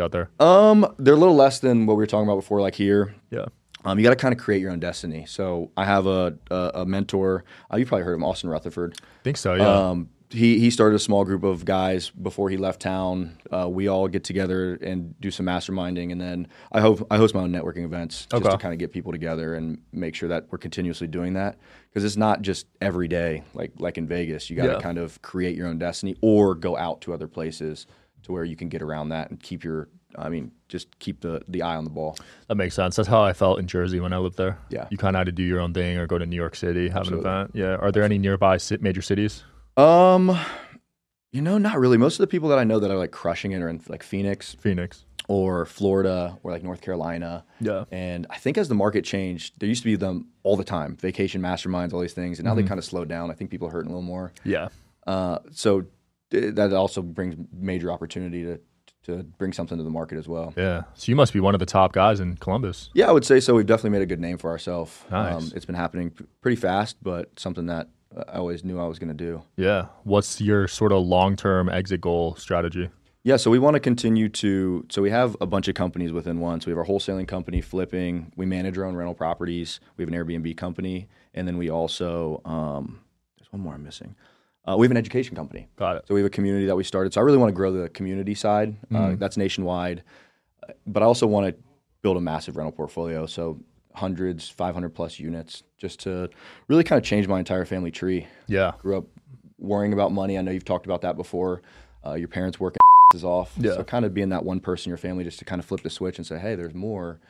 Out 0.00 0.12
there? 0.12 0.30
Um, 0.38 0.94
they're 0.98 1.14
a 1.14 1.16
little 1.16 1.34
less 1.34 1.58
than 1.58 1.86
what 1.86 1.96
we 1.96 2.02
were 2.02 2.06
talking 2.06 2.28
about 2.28 2.36
before, 2.36 2.60
like 2.60 2.76
here. 2.76 3.16
Yeah. 3.30 3.46
Um, 3.88 3.98
you 3.98 4.02
got 4.04 4.10
to 4.10 4.16
kind 4.16 4.32
of 4.34 4.38
create 4.40 4.60
your 4.60 4.70
own 4.70 4.80
destiny. 4.80 5.24
So 5.26 5.70
I 5.76 5.84
have 5.84 6.06
a 6.06 6.36
a, 6.50 6.70
a 6.74 6.86
mentor. 6.86 7.44
Uh, 7.72 7.76
you 7.78 7.86
probably 7.86 8.04
heard 8.04 8.12
of 8.12 8.18
him, 8.18 8.24
Austin 8.24 8.50
Rutherford. 8.50 8.96
I 9.02 9.22
think 9.24 9.36
so, 9.36 9.54
yeah. 9.54 9.88
Um, 9.90 10.10
he 10.30 10.58
he 10.58 10.68
started 10.70 10.94
a 10.94 10.98
small 10.98 11.24
group 11.24 11.42
of 11.42 11.64
guys 11.64 12.10
before 12.10 12.50
he 12.50 12.58
left 12.58 12.82
town. 12.82 13.38
Uh, 13.50 13.66
we 13.66 13.88
all 13.88 14.08
get 14.08 14.24
together 14.24 14.74
and 14.74 15.18
do 15.22 15.30
some 15.30 15.46
masterminding, 15.46 16.12
and 16.12 16.20
then 16.20 16.48
I 16.70 16.82
hope 16.82 17.06
I 17.10 17.16
host 17.16 17.34
my 17.34 17.40
own 17.40 17.50
networking 17.50 17.84
events 17.86 18.26
just 18.30 18.34
Okay. 18.44 18.50
to 18.50 18.58
kind 18.58 18.74
of 18.74 18.78
get 18.78 18.92
people 18.92 19.10
together 19.10 19.54
and 19.54 19.78
make 19.90 20.14
sure 20.14 20.28
that 20.28 20.44
we're 20.50 20.58
continuously 20.58 21.06
doing 21.06 21.32
that 21.34 21.56
because 21.88 22.04
it's 22.04 22.18
not 22.18 22.42
just 22.42 22.66
every 22.82 23.08
day 23.08 23.42
like 23.54 23.72
like 23.78 23.96
in 23.96 24.06
Vegas. 24.06 24.50
You 24.50 24.56
got 24.56 24.66
to 24.66 24.72
Yeah. 24.72 24.80
kind 24.80 24.98
of 24.98 25.20
create 25.22 25.56
your 25.56 25.66
own 25.66 25.78
destiny 25.78 26.14
or 26.20 26.54
go 26.54 26.76
out 26.76 27.00
to 27.02 27.14
other 27.14 27.26
places 27.26 27.86
to 28.24 28.32
where 28.32 28.44
you 28.44 28.54
can 28.56 28.68
get 28.68 28.82
around 28.82 29.08
that 29.08 29.30
and 29.30 29.40
keep 29.42 29.64
your 29.64 29.88
I 30.16 30.28
mean 30.28 30.52
just 30.68 30.98
keep 30.98 31.20
the 31.20 31.42
the 31.48 31.62
eye 31.62 31.76
on 31.76 31.84
the 31.84 31.90
ball. 31.90 32.16
that 32.48 32.54
makes 32.56 32.74
sense. 32.74 32.96
That's 32.96 33.08
how 33.08 33.22
I 33.22 33.32
felt 33.32 33.58
in 33.58 33.66
Jersey 33.66 34.00
when 34.00 34.12
I 34.12 34.18
lived 34.18 34.36
there. 34.36 34.58
Yeah. 34.70 34.86
You 34.90 34.96
kind 34.98 35.16
of 35.16 35.20
had 35.20 35.26
to 35.26 35.32
do 35.32 35.42
your 35.42 35.60
own 35.60 35.72
thing 35.74 35.96
or 35.98 36.06
go 36.06 36.18
to 36.18 36.26
New 36.26 36.36
York 36.36 36.56
City, 36.56 36.88
have 36.88 36.98
Absolutely. 37.02 37.28
an 37.30 37.34
event. 37.36 37.50
Yeah. 37.54 37.74
Are 37.76 37.92
there 37.92 38.02
any 38.02 38.18
nearby 38.18 38.58
major 38.80 39.02
cities? 39.02 39.44
Um, 39.76 40.36
you 41.32 41.42
know, 41.42 41.58
not 41.58 41.78
really. 41.78 41.96
Most 41.98 42.14
of 42.14 42.20
the 42.20 42.26
people 42.26 42.48
that 42.48 42.58
I 42.58 42.64
know 42.64 42.78
that 42.80 42.90
are 42.90 42.96
like 42.96 43.10
crushing 43.12 43.52
it 43.52 43.60
are 43.62 43.68
in 43.68 43.80
like 43.88 44.02
Phoenix 44.02 44.56
Phoenix. 44.60 45.04
or 45.28 45.66
Florida 45.66 46.38
or 46.42 46.50
like 46.50 46.62
North 46.62 46.80
Carolina. 46.80 47.44
Yeah. 47.60 47.84
And 47.92 48.26
I 48.30 48.38
think 48.38 48.56
as 48.58 48.68
the 48.68 48.74
market 48.74 49.04
changed, 49.04 49.60
there 49.60 49.68
used 49.68 49.82
to 49.82 49.88
be 49.88 49.96
them 49.96 50.28
all 50.42 50.56
the 50.56 50.64
time, 50.64 50.96
vacation 50.96 51.42
masterminds, 51.42 51.92
all 51.92 52.00
these 52.00 52.14
things, 52.14 52.38
and 52.38 52.46
now 52.46 52.54
they 52.54 52.62
kind 52.62 52.78
of 52.78 52.84
slowed 52.84 53.08
down. 53.08 53.30
I 53.30 53.34
think 53.34 53.50
people 53.50 53.68
are 53.68 53.72
hurting 53.72 53.90
a 53.90 53.94
little 53.94 54.02
more. 54.02 54.32
Yeah. 54.44 54.68
Uh, 55.06 55.38
so 55.52 55.84
that 56.30 56.72
also 56.72 57.02
brings 57.02 57.36
major 57.52 57.90
opportunity 57.92 58.42
to 58.44 58.60
to 59.08 59.24
bring 59.38 59.52
something 59.52 59.76
to 59.78 59.84
the 59.84 59.90
market 59.90 60.18
as 60.18 60.28
well. 60.28 60.52
Yeah. 60.56 60.82
So 60.94 61.10
you 61.10 61.16
must 61.16 61.32
be 61.32 61.40
one 61.40 61.54
of 61.54 61.58
the 61.60 61.66
top 61.66 61.92
guys 61.92 62.20
in 62.20 62.36
Columbus. 62.36 62.90
Yeah, 62.94 63.08
I 63.08 63.12
would 63.12 63.24
say 63.24 63.40
so. 63.40 63.54
We've 63.54 63.66
definitely 63.66 63.90
made 63.90 64.02
a 64.02 64.06
good 64.06 64.20
name 64.20 64.38
for 64.38 64.50
ourselves. 64.50 65.02
Nice. 65.10 65.52
it's 65.52 65.64
been 65.64 65.74
happening 65.74 66.10
p- 66.10 66.24
pretty 66.40 66.56
fast, 66.56 66.96
but 67.02 67.30
something 67.38 67.66
that 67.66 67.88
I 68.28 68.36
always 68.36 68.64
knew 68.64 68.78
I 68.78 68.86
was 68.86 68.98
going 68.98 69.08
to 69.08 69.14
do. 69.14 69.42
Yeah. 69.56 69.86
What's 70.04 70.40
your 70.40 70.68
sort 70.68 70.92
of 70.92 71.04
long 71.06 71.36
term 71.36 71.68
exit 71.68 72.00
goal 72.00 72.36
strategy? 72.36 72.90
Yeah, 73.24 73.36
so 73.36 73.50
we 73.50 73.58
want 73.58 73.74
to 73.74 73.80
continue 73.80 74.28
to. 74.30 74.86
So 74.90 75.02
we 75.02 75.10
have 75.10 75.36
a 75.40 75.46
bunch 75.46 75.68
of 75.68 75.74
companies 75.74 76.12
within 76.12 76.40
one. 76.40 76.60
So 76.60 76.66
we 76.66 76.70
have 76.72 76.78
our 76.78 76.86
wholesaling 76.86 77.26
company, 77.28 77.60
flipping. 77.60 78.32
We 78.36 78.46
manage 78.46 78.78
our 78.78 78.84
own 78.84 78.94
rental 78.94 79.14
properties. 79.14 79.80
We 79.96 80.02
have 80.04 80.12
an 80.12 80.14
Airbnb 80.18 80.56
company, 80.56 81.08
and 81.34 81.46
then 81.46 81.58
we 81.58 81.68
also 81.70 82.40
um, 82.44 83.00
there's 83.38 83.52
one 83.52 83.62
more 83.62 83.74
I'm 83.74 83.82
missing. 83.82 84.14
Uh, 84.68 84.76
we 84.76 84.84
have 84.86 84.90
an 84.90 84.96
education 84.96 85.34
company. 85.34 85.66
Got 85.76 85.96
it. 85.96 86.04
So 86.08 86.14
we 86.14 86.20
have 86.20 86.26
a 86.26 86.30
community 86.30 86.66
that 86.66 86.76
we 86.76 86.84
started. 86.84 87.14
So 87.14 87.20
I 87.20 87.24
really 87.24 87.38
want 87.38 87.48
to 87.48 87.54
grow 87.54 87.72
the 87.72 87.88
community 87.88 88.34
side. 88.34 88.76
Uh, 88.94 89.14
that's 89.16 89.36
nationwide, 89.36 90.02
Uh, 90.68 90.72
but 90.86 91.02
I 91.02 91.06
also 91.06 91.26
want 91.26 91.46
to 91.48 91.62
build 92.02 92.16
a 92.16 92.20
massive 92.20 92.56
rental 92.56 92.72
portfolio. 92.72 93.26
So 93.26 93.58
hundreds, 93.94 94.48
500 94.48 94.90
plus 94.90 95.18
units, 95.18 95.62
just 95.78 96.00
to 96.00 96.28
really 96.68 96.84
kind 96.84 96.98
of 96.98 97.04
change 97.04 97.26
my 97.26 97.38
entire 97.38 97.64
family 97.64 97.90
tree 97.90 98.26
Yeah. 98.46 98.72
grew 98.78 98.98
up 98.98 99.04
worrying 99.58 99.92
about 99.92 100.12
money. 100.12 100.38
I 100.38 100.42
know 100.42 100.50
you've 100.52 100.64
talked 100.64 100.86
about 100.86 101.00
that 101.02 101.16
before. 101.16 101.62
Uh, 102.06 102.14
your 102.14 102.28
parents 102.28 102.60
working 102.60 102.78
is 103.14 103.24
off. 103.24 103.54
Yeah. 103.58 103.72
So 103.74 103.84
kind 103.84 104.04
of 104.04 104.12
being 104.12 104.28
that 104.28 104.44
one 104.44 104.60
person 104.60 104.88
in 104.88 104.90
your 104.90 104.98
family 104.98 105.24
just 105.24 105.38
to 105.38 105.44
kind 105.44 105.58
of 105.60 105.64
flip 105.64 105.82
the 105.82 105.90
switch 105.90 106.18
and 106.18 106.26
say, 106.26 106.38
hey, 106.38 106.54
there's 106.54 106.74
more 106.74 107.20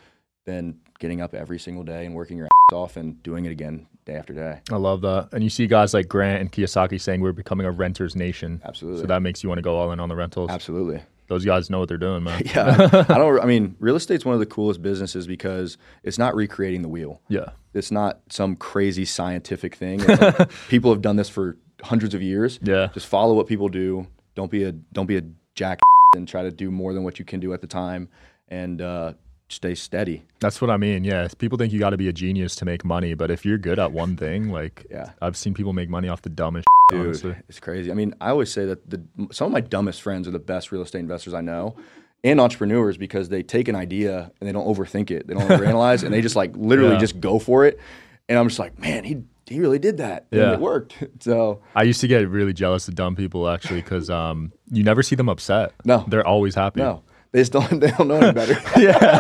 than 0.45 0.81
getting 0.99 1.21
up 1.21 1.35
every 1.35 1.59
single 1.59 1.85
day 1.85 2.05
and 2.05 2.15
working 2.15 2.37
your 2.37 2.47
ass 2.47 2.58
off 2.73 2.97
and 2.97 3.23
doing 3.23 3.47
it 3.47 3.51
again 3.51 3.87
day 4.05 4.15
after 4.15 4.33
day. 4.33 4.61
I 4.71 4.77
love 4.77 5.01
that. 5.03 5.31
And 5.33 5.43
you 5.43 5.51
see 5.51 5.67
guys 5.67 5.95
like 5.95 6.09
Grant 6.09 6.41
and 6.41 6.53
Kiyosaki 6.53 7.01
saying 7.01 7.21
we're 7.21 7.33
becoming 7.33 7.67
a 7.67 7.71
renter's 7.71 8.15
nation. 8.15 8.61
Absolutely. 8.65 9.03
So 9.03 9.07
that 9.07 9.23
makes 9.23 9.43
you 9.43 9.49
want 9.49 9.59
to 9.59 9.63
go 9.63 9.77
all 9.77 9.91
in 9.93 10.01
on 10.01 10.09
the 10.09 10.17
rentals. 10.17 10.51
Absolutely. 10.51 11.03
Those 11.29 11.45
guys 11.45 11.69
know 11.69 11.79
what 11.79 11.89
they're 11.89 11.99
doing, 11.99 12.25
man. 12.25 12.43
Yeah. 12.55 12.89
I 13.09 13.19
don't, 13.19 13.41
I 13.41 13.47
mean, 13.47 13.77
real 13.81 13.97
estate's 13.97 14.25
one 14.25 14.35
of 14.35 14.41
the 14.41 14.47
coolest 14.47 14.83
businesses 14.83 15.27
because 15.27 15.79
it's 16.03 16.19
not 16.19 16.35
recreating 16.35 16.83
the 16.83 16.89
wheel. 16.89 17.21
Yeah. 17.29 17.51
It's 17.75 17.91
not 17.91 18.21
some 18.29 18.57
crazy 18.57 19.05
scientific 19.05 19.75
thing. 19.75 20.01
Like 20.09 20.51
people 20.69 20.91
have 20.93 21.03
done 21.03 21.17
this 21.17 21.29
for 21.29 21.57
hundreds 21.83 22.15
of 22.15 22.23
years. 22.23 22.59
Yeah. 22.63 22.89
Just 22.93 23.07
follow 23.07 23.35
what 23.35 23.47
people 23.47 23.69
do. 23.69 24.07
Don't 24.35 24.51
be 24.51 24.65
a 24.65 24.73
don't 24.73 25.07
be 25.07 25.17
a 25.17 25.23
jack 25.55 25.81
and 26.17 26.29
try 26.29 26.43
to 26.43 26.51
do 26.51 26.71
more 26.71 26.93
than 26.93 27.03
what 27.03 27.19
you 27.19 27.25
can 27.25 27.41
do 27.41 27.53
at 27.53 27.61
the 27.61 27.67
time, 27.67 28.09
and 28.49 28.81
uh, 28.81 29.13
stay 29.49 29.75
steady. 29.75 30.23
That's 30.41 30.61
what 30.61 30.71
I 30.71 30.77
mean. 30.77 31.05
Yeah. 31.05 31.29
People 31.39 31.59
think 31.59 31.73
you 31.73 31.79
got 31.79 31.91
to 31.91 31.97
be 31.97 32.09
a 32.09 32.13
genius 32.13 32.55
to 32.57 32.65
make 32.65 32.85
money, 32.85 33.15
but 33.15 33.31
if 33.31 33.45
you're 33.45 33.59
good 33.59 33.79
at 33.79 33.93
one 33.93 34.17
thing, 34.17 34.51
like 34.51 34.87
Yeah. 34.91 35.11
I've 35.23 35.37
seen 35.37 35.55
people 35.55 35.73
make 35.73 35.89
money 35.89 36.09
off 36.09 36.23
the 36.23 36.29
dumbest 36.31 36.67
Dude, 36.91 37.01
honestly. 37.01 37.35
it's 37.49 37.61
crazy. 37.61 37.91
I 37.91 37.95
mean, 37.95 38.15
I 38.21 38.31
always 38.31 38.53
say 38.53 38.65
that 38.67 38.89
the 38.91 39.01
some 39.33 39.47
of 39.47 39.53
my 39.53 39.61
dumbest 39.61 40.03
friends 40.03 40.29
are 40.29 40.31
the 40.33 40.39
best 40.39 40.71
real 40.73 40.83
estate 40.83 41.01
investors 41.01 41.35
I 41.35 41.41
know. 41.41 41.77
And 42.25 42.41
entrepreneurs 42.41 42.97
because 42.97 43.29
they 43.29 43.43
take 43.45 43.69
an 43.69 43.77
idea 43.77 44.33
and 44.41 44.49
they 44.49 44.53
don't 44.53 44.67
overthink 44.67 45.11
it. 45.11 45.27
They 45.29 45.35
don't 45.35 45.49
overanalyze 45.49 46.03
and 46.03 46.13
they 46.13 46.21
just 46.21 46.37
like 46.37 46.53
literally 46.57 46.95
Yeah. 46.95 46.99
just 47.01 47.21
go 47.21 47.39
for 47.39 47.65
it. 47.65 47.79
And 48.29 48.39
I'm 48.39 48.49
just 48.49 48.59
like, 48.59 48.79
man, 48.79 49.05
he 49.05 49.23
he 49.47 49.61
really 49.61 49.79
did 49.79 49.97
that. 49.99 50.27
And 50.31 50.41
Yeah. 50.41 50.53
it 50.55 50.61
worked. 50.61 50.97
So 51.21 51.63
I 51.75 51.85
used 51.85 52.01
to 52.03 52.07
get 52.09 52.29
really 52.29 52.53
jealous 52.53 52.87
of 52.89 52.95
dumb 52.97 53.17
people 53.17 53.49
actually 53.49 53.81
because 53.83 54.11
um, 54.11 54.53
you 54.71 54.83
never 54.85 55.03
see 55.03 55.15
them 55.17 55.29
upset. 55.29 55.73
No. 55.85 56.05
They're 56.09 56.27
always 56.27 56.55
happy. 56.55 56.81
no, 56.81 57.03
they 57.33 57.41
just 57.41 57.53
don't 57.53 57.81
they 57.81 57.91
don't 57.91 58.09
know 58.09 58.17
any 58.17 58.33
better. 58.33 58.57
Yeah. 58.81 59.19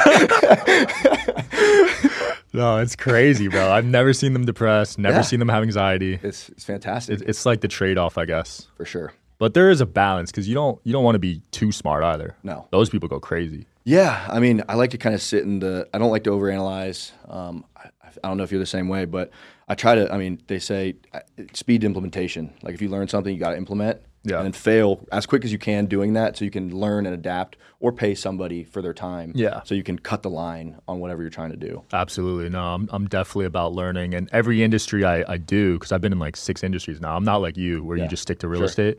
no, 2.53 2.79
it's 2.79 2.97
crazy, 2.97 3.49
bro. 3.49 3.71
I've 3.71 3.85
never 3.85 4.12
seen 4.12 4.33
them 4.33 4.44
depressed, 4.44 4.99
never 4.99 5.16
Yeah. 5.16 5.23
seen 5.23 5.38
them 5.38 5.49
have 5.49 5.62
anxiety. 5.62 6.18
it's 6.23 6.49
it's 6.51 6.64
fantastic 6.64 7.21
It, 7.21 7.29
it's 7.29 7.44
like 7.47 7.61
the 7.61 7.68
trade 7.68 7.99
off, 7.99 8.18
I 8.18 8.25
guess. 8.25 8.68
for 8.77 8.85
sure. 8.85 9.12
But 9.38 9.55
there 9.55 9.71
is 9.71 9.81
a 9.81 9.87
balance 9.87 10.31
because 10.31 10.49
you 10.49 10.55
don't 10.55 10.81
you 10.85 10.92
don't 10.92 11.05
want 11.05 11.14
to 11.14 11.21
be 11.21 11.42
too 11.53 11.71
smart 11.71 12.03
either. 12.03 12.37
No. 12.42 12.66
Those 12.71 12.90
people 12.90 13.09
go 13.09 13.21
crazy. 13.21 13.66
Yeah, 13.85 14.27
I 14.29 14.38
mean, 14.40 14.62
I 14.68 14.75
like 14.75 14.90
to 14.90 14.99
kind 14.99 15.14
of 15.14 15.23
sit 15.23 15.44
in 15.44 15.61
the. 15.61 15.88
I 15.94 15.99
don't 15.99 16.11
like 16.11 16.25
to 16.25 16.31
overanalyze. 16.31 17.12
Um, 17.29 17.64
I, 17.77 17.88
I 18.23 18.29
don't 18.29 18.37
know 18.37 18.42
if 18.42 18.51
you're 18.51 18.59
the 18.61 18.66
same 18.66 18.88
way, 18.88 19.05
but 19.07 19.31
I 19.68 19.77
try 19.77 19.94
to. 19.94 20.12
I 20.12 20.18
mean, 20.18 20.42
they 20.49 20.59
say 20.59 20.97
uh, 21.14 21.21
speed 21.55 21.83
to 21.83 21.87
implementation. 21.87 22.53
Like 22.62 22.75
if 22.75 22.83
you 22.83 22.88
learn 22.88 23.07
something, 23.09 23.33
you 23.33 23.38
got 23.40 23.51
to 23.51 23.57
implement. 23.57 24.01
Yeah. 24.25 24.37
and 24.37 24.45
then 24.47 24.53
fail 24.53 25.07
as 25.13 25.27
quick 25.27 25.45
as 25.45 25.53
you 25.53 25.59
can 25.59 25.87
doing 25.87 26.13
that, 26.15 26.37
so 26.37 26.45
you 26.45 26.51
can 26.51 26.75
learn 26.77 27.07
and 27.07 27.15
adapt, 27.15 27.57
or 27.81 27.93
pay 27.93 28.15
somebody 28.15 28.65
for 28.65 28.83
their 28.83 28.93
time. 28.93 29.33
Yeah. 29.35 29.63
so 29.65 29.75
you 29.75 29.83
can 29.83 29.99
cut 29.99 30.23
the 30.23 30.31
line 30.31 30.77
on 30.89 30.99
whatever 31.01 31.23
you're 31.23 31.31
trying 31.31 31.51
to 31.51 31.57
do. 31.57 31.83
Absolutely. 31.93 32.49
No, 32.51 32.61
I'm, 32.75 32.89
I'm 32.93 33.07
definitely 33.07 33.47
about 33.47 33.73
learning. 33.73 34.15
And 34.15 34.29
every 34.33 34.63
industry 34.63 35.05
I, 35.05 35.25
I 35.33 35.37
do, 35.37 35.75
because 35.75 35.93
I've 35.93 36.01
been 36.01 36.13
in 36.13 36.19
like 36.19 36.37
six 36.37 36.63
industries 36.65 37.01
now, 37.01 37.17
I'm 37.17 37.25
not 37.25 37.37
like 37.41 37.57
you 37.57 37.83
where 37.85 37.97
Yeah, 37.97 38.05
you 38.05 38.11
just 38.11 38.23
stick 38.23 38.41
to 38.41 38.49
real 38.49 38.61
sure. 38.61 38.67
estate, 38.67 38.99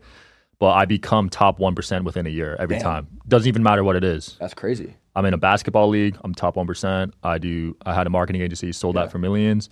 but 0.58 0.70
I 0.72 0.84
become 0.86 1.28
top 1.28 1.58
1% 1.58 2.04
within 2.04 2.26
a 2.26 2.30
year 2.30 2.56
every 2.58 2.76
Damn. 2.76 2.82
time. 2.84 3.20
Doesn't 3.28 3.48
even 3.48 3.62
matter 3.62 3.84
what 3.84 3.96
it 3.96 4.04
is. 4.04 4.36
That's 4.40 4.54
crazy. 4.54 4.96
I'm 5.14 5.24
in 5.26 5.34
a 5.34 5.38
basketball 5.38 5.88
league. 5.88 6.16
I'm 6.24 6.34
top 6.34 6.54
1%. 6.56 7.12
I 7.22 7.38
do, 7.38 7.76
I 7.84 7.94
had 7.94 8.06
a 8.06 8.10
marketing 8.10 8.40
agency, 8.42 8.72
sold 8.72 8.94
Yeah. 8.96 9.02
that 9.02 9.12
for 9.12 9.18
millions. 9.18 9.68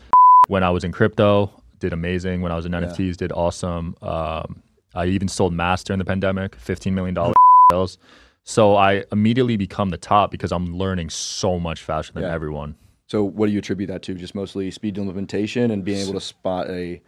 When 0.48 0.62
I 0.62 0.70
was 0.70 0.84
in 0.84 0.92
crypto, 0.92 1.50
did 1.78 1.92
amazing. 1.92 2.42
When 2.42 2.52
I 2.52 2.56
was 2.56 2.66
in 2.66 2.72
NFTs, 2.72 3.16
did 3.16 3.32
awesome. 3.32 3.96
Um, 4.02 4.62
I 4.94 5.06
even 5.06 5.28
sold 5.28 5.52
mass 5.52 5.84
during 5.84 5.98
the 5.98 6.04
pandemic, 6.04 6.56
$15 6.58 6.92
million 6.92 7.16
sales. 7.72 7.98
So 8.44 8.76
I 8.76 9.04
immediately 9.12 9.56
become 9.56 9.90
the 9.90 9.98
top 9.98 10.30
because 10.30 10.52
I'm 10.52 10.76
learning 10.76 11.10
so 11.10 11.58
much 11.58 11.82
faster 11.82 12.12
than 12.14 12.22
Yeah. 12.22 12.32
everyone. 12.32 12.76
So, 13.06 13.24
what 13.24 13.46
do 13.46 13.52
you 13.52 13.58
attribute 13.58 13.88
that 13.88 14.02
to? 14.02 14.14
Just 14.14 14.34
mostly 14.34 14.70
speed 14.70 14.94
to 14.96 15.00
implementation 15.00 15.70
and 15.70 15.82
being 15.84 15.98
able 16.00 16.12
to 16.14 16.20
spot 16.20 16.68
a 16.68 17.00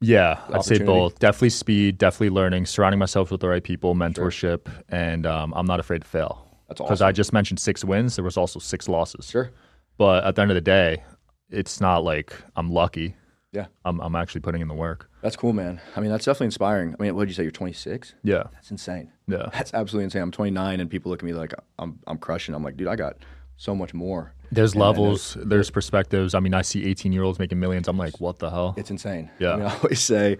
Yeah, 0.00 0.40
I'd 0.48 0.64
say 0.64 0.76
opportunity? 0.76 0.84
both. 0.86 1.18
Definitely 1.20 1.50
speed, 1.50 1.98
definitely 1.98 2.30
learning, 2.30 2.66
surrounding 2.66 2.98
myself 2.98 3.30
with 3.30 3.40
the 3.40 3.48
right 3.48 3.62
people, 3.62 3.94
mentorship, 3.94 4.66
and 4.88 5.26
um, 5.26 5.52
I'm 5.54 5.66
not 5.66 5.78
afraid 5.78 6.02
to 6.02 6.08
fail. 6.08 6.48
That's 6.68 6.80
Because 6.80 7.00
I 7.02 7.12
just 7.12 7.32
mentioned 7.32 7.60
six 7.60 7.84
wins, 7.84 8.16
there 8.16 8.24
was 8.24 8.36
also 8.36 8.58
six 8.58 8.88
losses. 8.88 9.26
sure. 9.28 9.50
But 9.98 10.24
at 10.24 10.34
the 10.36 10.42
end 10.42 10.50
of 10.50 10.54
the 10.56 10.60
day, 10.62 11.04
it's 11.50 11.80
not 11.80 12.02
like 12.02 12.32
I'm 12.56 12.70
lucky. 12.70 13.14
Yeah, 13.52 13.66
I'm, 13.84 13.98
I'm 14.00 14.14
actually 14.14 14.42
putting 14.42 14.60
in 14.62 14.68
the 14.68 14.74
work. 14.74 15.10
that's 15.22 15.34
cool, 15.34 15.52
man. 15.52 15.80
I 15.96 16.00
mean, 16.00 16.10
that's 16.10 16.24
definitely 16.24 16.46
inspiring. 16.46 16.94
I 16.98 17.02
mean, 17.02 17.14
what 17.16 17.22
did 17.22 17.30
you 17.30 17.34
say? 17.34 17.42
You're 17.42 17.50
26. 17.50 18.14
Yeah, 18.22 18.44
That's 18.52 18.70
insane. 18.70 19.10
yeah. 19.26 19.48
That's 19.52 19.74
absolutely 19.74 20.04
insane. 20.04 20.22
I'm 20.22 20.30
29, 20.30 20.78
and 20.80 20.88
people 20.88 21.10
look 21.10 21.20
at 21.20 21.26
me 21.26 21.32
like 21.32 21.52
I'm 21.78 21.98
I'm 22.06 22.18
crushing. 22.18 22.54
I'm 22.54 22.62
like, 22.62 22.76
dude, 22.76 22.86
I 22.88 22.94
got 22.96 23.16
so 23.56 23.74
much 23.74 23.92
more. 23.92 24.34
There's 24.52 24.72
And 24.72 24.80
levels, 24.82 25.36
there's 25.40 25.70
perspectives. 25.70 26.34
I 26.34 26.40
mean, 26.40 26.54
I 26.54 26.62
see 26.62 26.84
18 26.86 27.12
year 27.12 27.22
olds 27.24 27.38
making 27.38 27.58
millions. 27.58 27.88
I'm 27.88 27.98
like, 27.98 28.20
what 28.20 28.38
the 28.38 28.50
hell? 28.50 28.74
It's 28.76 28.90
insane. 28.90 29.30
Yeah. 29.38 29.52
I, 29.52 29.56
mean, 29.56 29.66
I 29.66 29.74
always 29.76 30.00
say, 30.00 30.38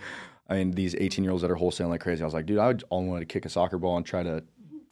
I 0.48 0.54
mean, 0.54 0.70
these 0.72 0.94
18 0.94 1.24
year 1.24 1.30
olds 1.32 1.42
that 1.42 1.50
are 1.50 1.56
wholesaling 1.56 1.88
like 1.90 2.00
crazy. 2.00 2.22
I 2.22 2.24
was 2.24 2.34
like, 2.34 2.46
dude, 2.46 2.58
I 2.58 2.68
would 2.68 2.84
all 2.90 3.04
wanted 3.04 3.20
to 3.28 3.32
kick 3.32 3.44
a 3.44 3.48
soccer 3.48 3.78
ball 3.78 3.96
and 3.96 4.06
try 4.06 4.22
to 4.22 4.42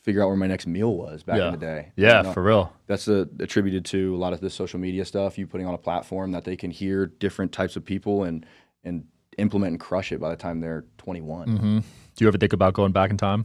figure 0.08 0.22
out 0.22 0.28
where 0.28 0.38
my 0.38 0.46
next 0.46 0.66
meal 0.66 0.96
was 0.96 1.22
back 1.22 1.36
yeah. 1.36 1.48
in 1.48 1.52
the 1.52 1.58
day. 1.58 1.92
Yeah, 1.94 2.16
You 2.16 2.22
know? 2.22 2.32
for 2.32 2.42
real. 2.42 2.72
that's 2.86 3.04
the, 3.04 3.28
attributed 3.40 3.84
to 3.86 4.16
a 4.16 4.16
lot 4.16 4.32
of 4.32 4.40
this 4.40 4.54
social 4.54 4.80
media 4.80 5.04
stuff. 5.04 5.36
You 5.36 5.46
putting 5.46 5.66
on 5.66 5.74
a 5.74 5.78
platform 5.78 6.32
that 6.32 6.44
they 6.44 6.56
can 6.56 6.70
hear 6.70 7.04
different 7.04 7.52
types 7.52 7.76
of 7.76 7.84
people 7.84 8.24
and 8.24 8.46
and 8.84 9.04
implement 9.36 9.72
and 9.72 9.80
crush 9.80 10.10
it 10.10 10.18
by 10.18 10.30
the 10.30 10.36
time 10.36 10.60
they're 10.62 10.86
21. 10.96 11.48
hmm 11.48 11.78
Do 11.80 12.24
you 12.24 12.26
ever 12.26 12.38
think 12.38 12.54
about 12.54 12.72
going 12.72 12.92
back 12.92 13.10
in 13.10 13.18
time? 13.18 13.44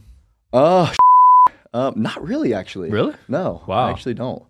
Oh, 0.54 0.90
um, 1.74 1.92
not 1.96 2.26
really, 2.26 2.54
actually. 2.54 2.88
Really? 2.88 3.14
No. 3.28 3.62
Wow. 3.66 3.88
I 3.88 3.90
actually 3.90 4.14
don't. 4.14 4.42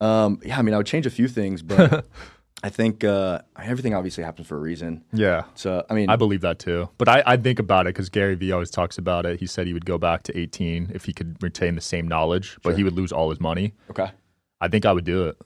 Um, 0.00 0.40
yeah, 0.42 0.58
I 0.58 0.62
mean, 0.62 0.72
I 0.72 0.78
would 0.78 0.86
change 0.86 1.04
a 1.04 1.10
few 1.10 1.28
things, 1.28 1.60
but 1.60 2.06
I 2.64 2.70
think 2.70 3.04
uh, 3.04 3.40
everything 3.62 3.94
obviously 3.94 4.24
happens 4.24 4.48
for 4.48 4.56
a 4.56 4.58
reason. 4.60 5.04
Yeah. 5.12 5.42
So, 5.54 5.84
I 5.90 5.92
mean, 5.92 6.08
I 6.08 6.16
believe 6.16 6.40
that 6.40 6.58
too. 6.58 6.88
But 6.96 7.08
I, 7.10 7.22
I 7.26 7.36
think 7.36 7.58
about 7.58 7.86
it 7.86 7.90
because 7.94 8.08
Gary 8.08 8.34
Vee 8.36 8.52
always 8.52 8.70
talks 8.70 8.96
about 8.96 9.26
it. 9.26 9.38
He 9.38 9.46
said 9.46 9.66
he 9.66 9.74
would 9.74 9.84
go 9.84 9.98
back 9.98 10.22
to 10.22 10.38
18 10.38 10.90
if 10.94 11.04
he 11.04 11.12
could 11.12 11.36
retain 11.42 11.74
the 11.74 11.82
same 11.82 12.08
knowledge, 12.08 12.56
but 12.62 12.70
Sure. 12.70 12.76
he 12.78 12.84
would 12.84 12.94
lose 12.94 13.12
all 13.12 13.28
his 13.28 13.38
money. 13.38 13.74
okay. 13.90 14.10
I 14.62 14.68
think 14.68 14.86
I 14.86 14.92
would 14.92 15.04
do 15.04 15.26
it. 15.28 15.36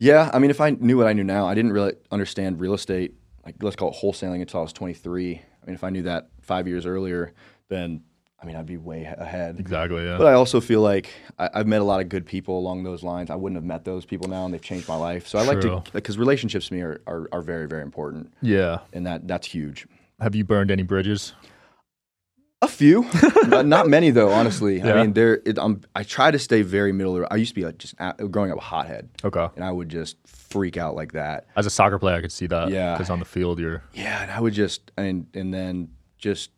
Yeah, 0.00 0.28
I 0.34 0.40
mean, 0.40 0.50
if 0.50 0.60
I 0.60 0.70
knew 0.70 0.98
what 0.98 1.06
I 1.06 1.12
knew 1.12 1.22
now, 1.22 1.46
I 1.46 1.54
didn't 1.54 1.72
really 1.72 1.92
understand 2.10 2.58
real 2.60 2.74
estate, 2.74 3.14
like 3.44 3.54
let's 3.62 3.76
call 3.76 3.90
it 3.92 3.96
wholesaling, 4.02 4.40
until 4.40 4.58
I 4.60 4.62
was 4.64 4.72
23. 4.72 5.34
I 5.36 5.66
mean, 5.66 5.74
if 5.74 5.84
I 5.84 5.90
knew 5.90 6.02
that 6.02 6.30
five 6.40 6.66
years 6.66 6.84
earlier, 6.84 7.32
then 7.68 8.02
I 8.40 8.44
mean, 8.46 8.54
I'd 8.56 8.66
be 8.66 8.76
way 8.76 9.04
ahead. 9.04 9.58
Exactly. 9.58 10.04
Yeah. 10.04 10.18
But 10.18 10.26
I 10.26 10.34
also 10.34 10.60
feel 10.60 10.82
like 10.82 11.08
I, 11.38 11.48
I've 11.54 11.66
met 11.66 11.80
a 11.80 11.84
lot 11.84 12.00
of 12.00 12.08
good 12.10 12.26
people 12.26 12.58
along 12.58 12.84
those 12.84 13.02
lines. 13.02 13.30
I 13.30 13.34
wouldn't 13.34 13.56
have 13.56 13.64
met 13.64 13.84
those 13.84 14.04
people 14.04 14.28
now, 14.28 14.44
and 14.44 14.52
they've 14.52 14.60
changed 14.60 14.88
my 14.88 14.96
life. 14.96 15.26
So 15.26 15.38
I 15.38 15.42
like 15.44 15.60
to, 15.62 15.82
because 15.92 16.18
relationships 16.18 16.68
to 16.68 16.74
me 16.74 16.80
are, 16.82 17.00
are, 17.06 17.28
are 17.32 17.40
very, 17.42 17.66
very 17.66 17.82
important, 17.82 18.32
yeah. 18.42 18.80
and 18.92 19.06
that 19.06 19.26
that's 19.26 19.46
huge. 19.46 19.86
Have 20.20 20.34
you 20.34 20.44
burned 20.44 20.70
any 20.70 20.82
bridges? 20.82 21.32
A 22.62 22.68
few, 22.68 23.06
not, 23.48 23.66
not 23.66 23.86
many 23.86 24.10
though. 24.10 24.30
Honestly, 24.30 24.78
Yeah. 24.78 24.94
I 24.94 25.02
mean, 25.02 25.12
there. 25.12 25.40
It, 25.44 25.58
I'm, 25.58 25.82
I 25.94 26.02
try 26.04 26.30
to 26.30 26.38
stay 26.38 26.62
very 26.62 26.90
middle. 26.90 27.16
of- 27.22 27.28
I 27.30 27.36
used 27.36 27.50
to 27.50 27.54
be 27.54 27.64
like 27.66 27.76
just 27.78 27.94
growing 28.30 28.50
up 28.50 28.56
a 28.58 28.62
hothead, 28.62 29.10
Okay. 29.24 29.46
and 29.56 29.62
I 29.64 29.70
would 29.70 29.90
just 29.90 30.16
freak 30.26 30.76
out 30.78 30.94
like 30.94 31.12
that. 31.12 31.46
As 31.54 31.66
a 31.66 31.70
soccer 31.70 31.98
player, 31.98 32.16
I 32.16 32.22
could 32.22 32.32
see 32.32 32.46
that. 32.46 32.70
Yeah. 32.70 32.94
Because 32.94 33.10
on 33.10 33.18
the 33.18 33.24
field, 33.26 33.58
you're. 33.60 33.82
Yeah, 33.92 34.22
and 34.22 34.30
I 34.30 34.40
would 34.40 34.54
just 34.54 34.90
and 34.96 35.26
and 35.34 35.52
then 35.52 35.88
just 36.16 36.50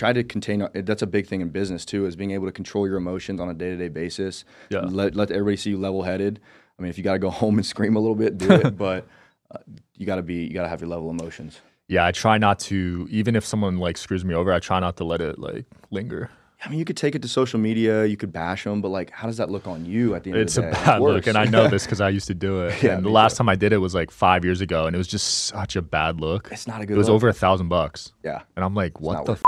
try 0.00 0.12
to 0.14 0.24
contain. 0.24 0.66
That's 0.74 1.02
a 1.02 1.06
big 1.06 1.26
thing 1.26 1.42
in 1.42 1.50
business 1.50 1.84
too, 1.84 2.06
is 2.06 2.16
being 2.16 2.32
able 2.32 2.46
to 2.46 2.52
control 2.52 2.88
your 2.88 2.96
emotions 2.96 3.40
on 3.40 3.48
a 3.48 3.54
day 3.54 3.70
to 3.70 3.76
day 3.76 3.88
basis. 3.88 4.44
Yeah. 4.70 4.80
Let 4.80 5.14
let 5.14 5.30
everybody 5.30 5.56
see 5.56 5.70
you 5.70 5.78
level 5.78 6.02
headed. 6.02 6.40
I 6.78 6.82
mean, 6.82 6.90
if 6.90 6.96
you 6.98 7.04
got 7.04 7.12
to 7.12 7.18
go 7.18 7.30
home 7.42 7.58
and 7.58 7.66
scream 7.66 7.94
a 7.96 8.00
little 8.00 8.16
bit, 8.16 8.38
do 8.38 8.50
it. 8.50 8.76
but 8.86 9.06
uh, 9.54 9.58
you 9.96 10.06
got 10.06 10.16
to 10.16 10.22
be 10.22 10.36
you 10.44 10.54
got 10.54 10.62
to 10.62 10.68
have 10.68 10.80
your 10.80 10.88
level 10.88 11.10
emotions. 11.10 11.60
Yeah, 11.86 12.06
I 12.06 12.12
try 12.12 12.38
not 12.38 12.58
to. 12.60 13.06
Even 13.10 13.36
if 13.36 13.44
someone 13.44 13.78
like 13.78 13.98
screws 13.98 14.24
me 14.24 14.34
over, 14.34 14.52
I 14.52 14.58
try 14.58 14.80
not 14.80 14.96
to 14.96 15.04
let 15.04 15.20
it 15.20 15.38
like 15.38 15.66
linger. 15.90 16.30
I 16.62 16.68
mean, 16.68 16.78
you 16.78 16.84
could 16.84 16.96
take 16.96 17.14
it 17.14 17.22
to 17.22 17.28
social 17.28 17.58
media, 17.58 18.04
you 18.04 18.18
could 18.18 18.34
bash 18.34 18.64
them, 18.64 18.82
but 18.82 18.90
like, 18.90 19.10
how 19.10 19.26
does 19.26 19.38
that 19.38 19.50
look 19.50 19.66
on 19.66 19.86
you 19.86 20.14
at 20.14 20.24
the 20.24 20.30
end 20.30 20.40
It's 20.40 20.58
of 20.58 20.64
the 20.64 20.70
day? 20.70 20.76
It's 20.76 20.82
a 20.82 20.84
bad 20.84 21.00
look, 21.00 21.26
and 21.26 21.38
I 21.38 21.44
know 21.46 21.68
this 21.68 21.84
because 21.86 22.02
I 22.02 22.10
used 22.10 22.26
to 22.26 22.34
do 22.34 22.66
it. 22.66 22.82
Yeah, 22.82 22.96
and 22.96 23.04
the 23.04 23.08
last 23.08 23.32
too. 23.32 23.38
time 23.38 23.48
I 23.48 23.56
did 23.56 23.72
it 23.72 23.78
was 23.78 23.94
like 23.94 24.10
five 24.10 24.44
years 24.44 24.60
ago, 24.60 24.86
and 24.86 24.94
it 24.94 24.98
was 24.98 25.08
just 25.08 25.46
such 25.46 25.74
a 25.76 25.80
bad 25.82 26.20
look. 26.20 26.50
It's 26.52 26.66
not 26.66 26.82
a 26.82 26.86
good. 26.86 26.94
It 26.94 26.98
was 26.98 27.08
look. 27.08 27.14
over 27.14 27.28
a 27.28 27.32
thousand 27.32 27.68
bucks, 27.68 28.12
Yeah, 28.22 28.42
and 28.56 28.64
I'm 28.64 28.74
like, 28.74 29.00
what 29.00 29.24
the 29.24 29.32
f-? 29.32 29.42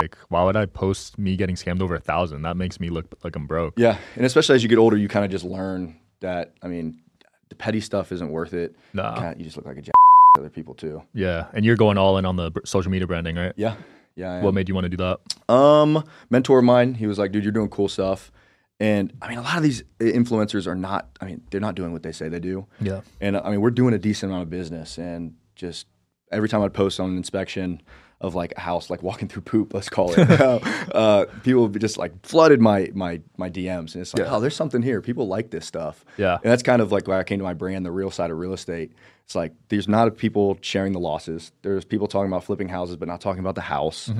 Like? 0.00 0.16
Why 0.28 0.44
would 0.44 0.56
I 0.56 0.66
post 0.66 1.18
me 1.18 1.36
getting 1.36 1.56
scammed 1.56 1.82
over 1.82 1.94
a 1.94 2.00
thousand? 2.00 2.42
That 2.42 2.56
makes 2.56 2.78
me 2.80 2.88
look 2.88 3.06
like 3.24 3.34
I'm 3.36 3.46
broke. 3.46 3.74
yeah, 3.76 3.98
and 4.16 4.24
especially 4.24 4.54
as 4.56 4.62
you 4.62 4.68
get 4.68 4.78
older, 4.78 4.96
you 4.96 5.08
kind 5.08 5.24
of 5.24 5.30
just 5.30 5.44
learn 5.44 5.96
that. 6.20 6.52
I 6.62 6.68
mean, 6.68 7.00
the 7.48 7.54
petty 7.56 7.80
stuff 7.80 8.12
isn't 8.12 8.30
worth 8.30 8.54
it. 8.54 8.74
Nah. 8.92 9.14
Kinda- 9.14 9.34
you 9.38 9.44
just 9.44 9.56
look 9.56 9.66
like 9.66 9.76
a 9.78 9.82
jack 9.82 9.92
to 10.36 10.40
other 10.42 10.50
people 10.50 10.74
too. 10.74 11.02
Yeah, 11.14 11.46
and 11.52 11.64
you're 11.64 11.76
going 11.76 11.98
all 11.98 12.16
in 12.18 12.24
on 12.24 12.36
the 12.36 12.52
social 12.64 12.90
media 12.90 13.06
branding, 13.06 13.36
right? 13.36 13.52
Yeah, 13.56 13.74
yeah. 14.14 14.40
What 14.42 14.54
made 14.54 14.68
you 14.68 14.74
want 14.74 14.84
to 14.84 14.88
do 14.88 14.96
that? 14.98 15.52
Um, 15.52 16.04
mentor 16.30 16.58
of 16.60 16.64
mine, 16.64 16.94
he 16.94 17.06
was 17.06 17.18
like, 17.18 17.32
dude, 17.32 17.42
you're 17.44 17.52
doing 17.52 17.68
cool 17.68 17.88
stuff. 17.88 18.30
And 18.80 19.12
I 19.20 19.28
mean, 19.28 19.38
a 19.38 19.42
lot 19.42 19.56
of 19.56 19.64
these 19.64 19.82
influencers 19.98 20.68
are 20.68 20.76
not, 20.76 21.08
I 21.20 21.24
mean, 21.24 21.40
they're 21.50 21.60
not 21.60 21.74
doing 21.74 21.92
what 21.92 22.04
they 22.04 22.12
say 22.12 22.28
they 22.28 22.38
do. 22.38 22.64
Yeah. 22.80 23.00
And 23.20 23.36
I 23.36 23.50
mean, 23.50 23.60
we're 23.60 23.72
doing 23.72 23.92
a 23.92 23.98
decent 23.98 24.30
amount 24.30 24.44
of 24.44 24.50
business. 24.50 24.98
And 24.98 25.34
just 25.56 25.88
every 26.30 26.48
time 26.48 26.62
I'd 26.62 26.72
post 26.74 27.00
on 27.00 27.10
an 27.10 27.16
inspection 27.16 27.82
of 28.20 28.34
like 28.34 28.52
a 28.56 28.60
house, 28.60 28.90
like 28.90 29.02
walking 29.02 29.28
through 29.28 29.42
poop, 29.42 29.72
let's 29.72 29.88
call 29.88 30.12
it, 30.12 30.18
uh, 30.94 31.26
people 31.44 31.62
would 31.62 31.72
be 31.72 31.78
just 31.78 31.98
like 31.98 32.12
flooded 32.26 32.60
my, 32.60 32.90
my, 32.94 33.20
my 33.36 33.48
DMs. 33.48 33.94
And 33.94 34.02
it's 34.02 34.12
like, 34.12 34.24
Yeah. 34.26 34.34
oh, 34.34 34.40
there's 34.40 34.56
something 34.56 34.82
here. 34.82 35.00
People 35.00 35.28
like 35.28 35.50
this 35.50 35.64
stuff. 35.66 36.04
Yeah. 36.16 36.34
And 36.42 36.50
that's 36.50 36.62
kind 36.64 36.82
of 36.82 36.90
like 36.90 37.06
why 37.06 37.18
I 37.20 37.24
came 37.24 37.38
to 37.38 37.44
my 37.44 37.54
brand, 37.54 37.86
the 37.86 37.92
real 37.92 38.10
side 38.10 38.30
of 38.32 38.38
real 38.38 38.52
estate. 38.52 38.92
It's 39.24 39.34
like 39.36 39.52
there's 39.68 39.86
not 39.86 40.16
people 40.16 40.58
sharing 40.62 40.92
the 40.94 40.98
losses. 40.98 41.52
There's 41.62 41.84
people 41.84 42.08
talking 42.08 42.26
about 42.28 42.42
flipping 42.44 42.68
houses, 42.68 42.96
but 42.96 43.06
not 43.06 43.20
talking 43.20 43.40
about 43.40 43.54
the 43.54 43.60
house. 43.60 44.10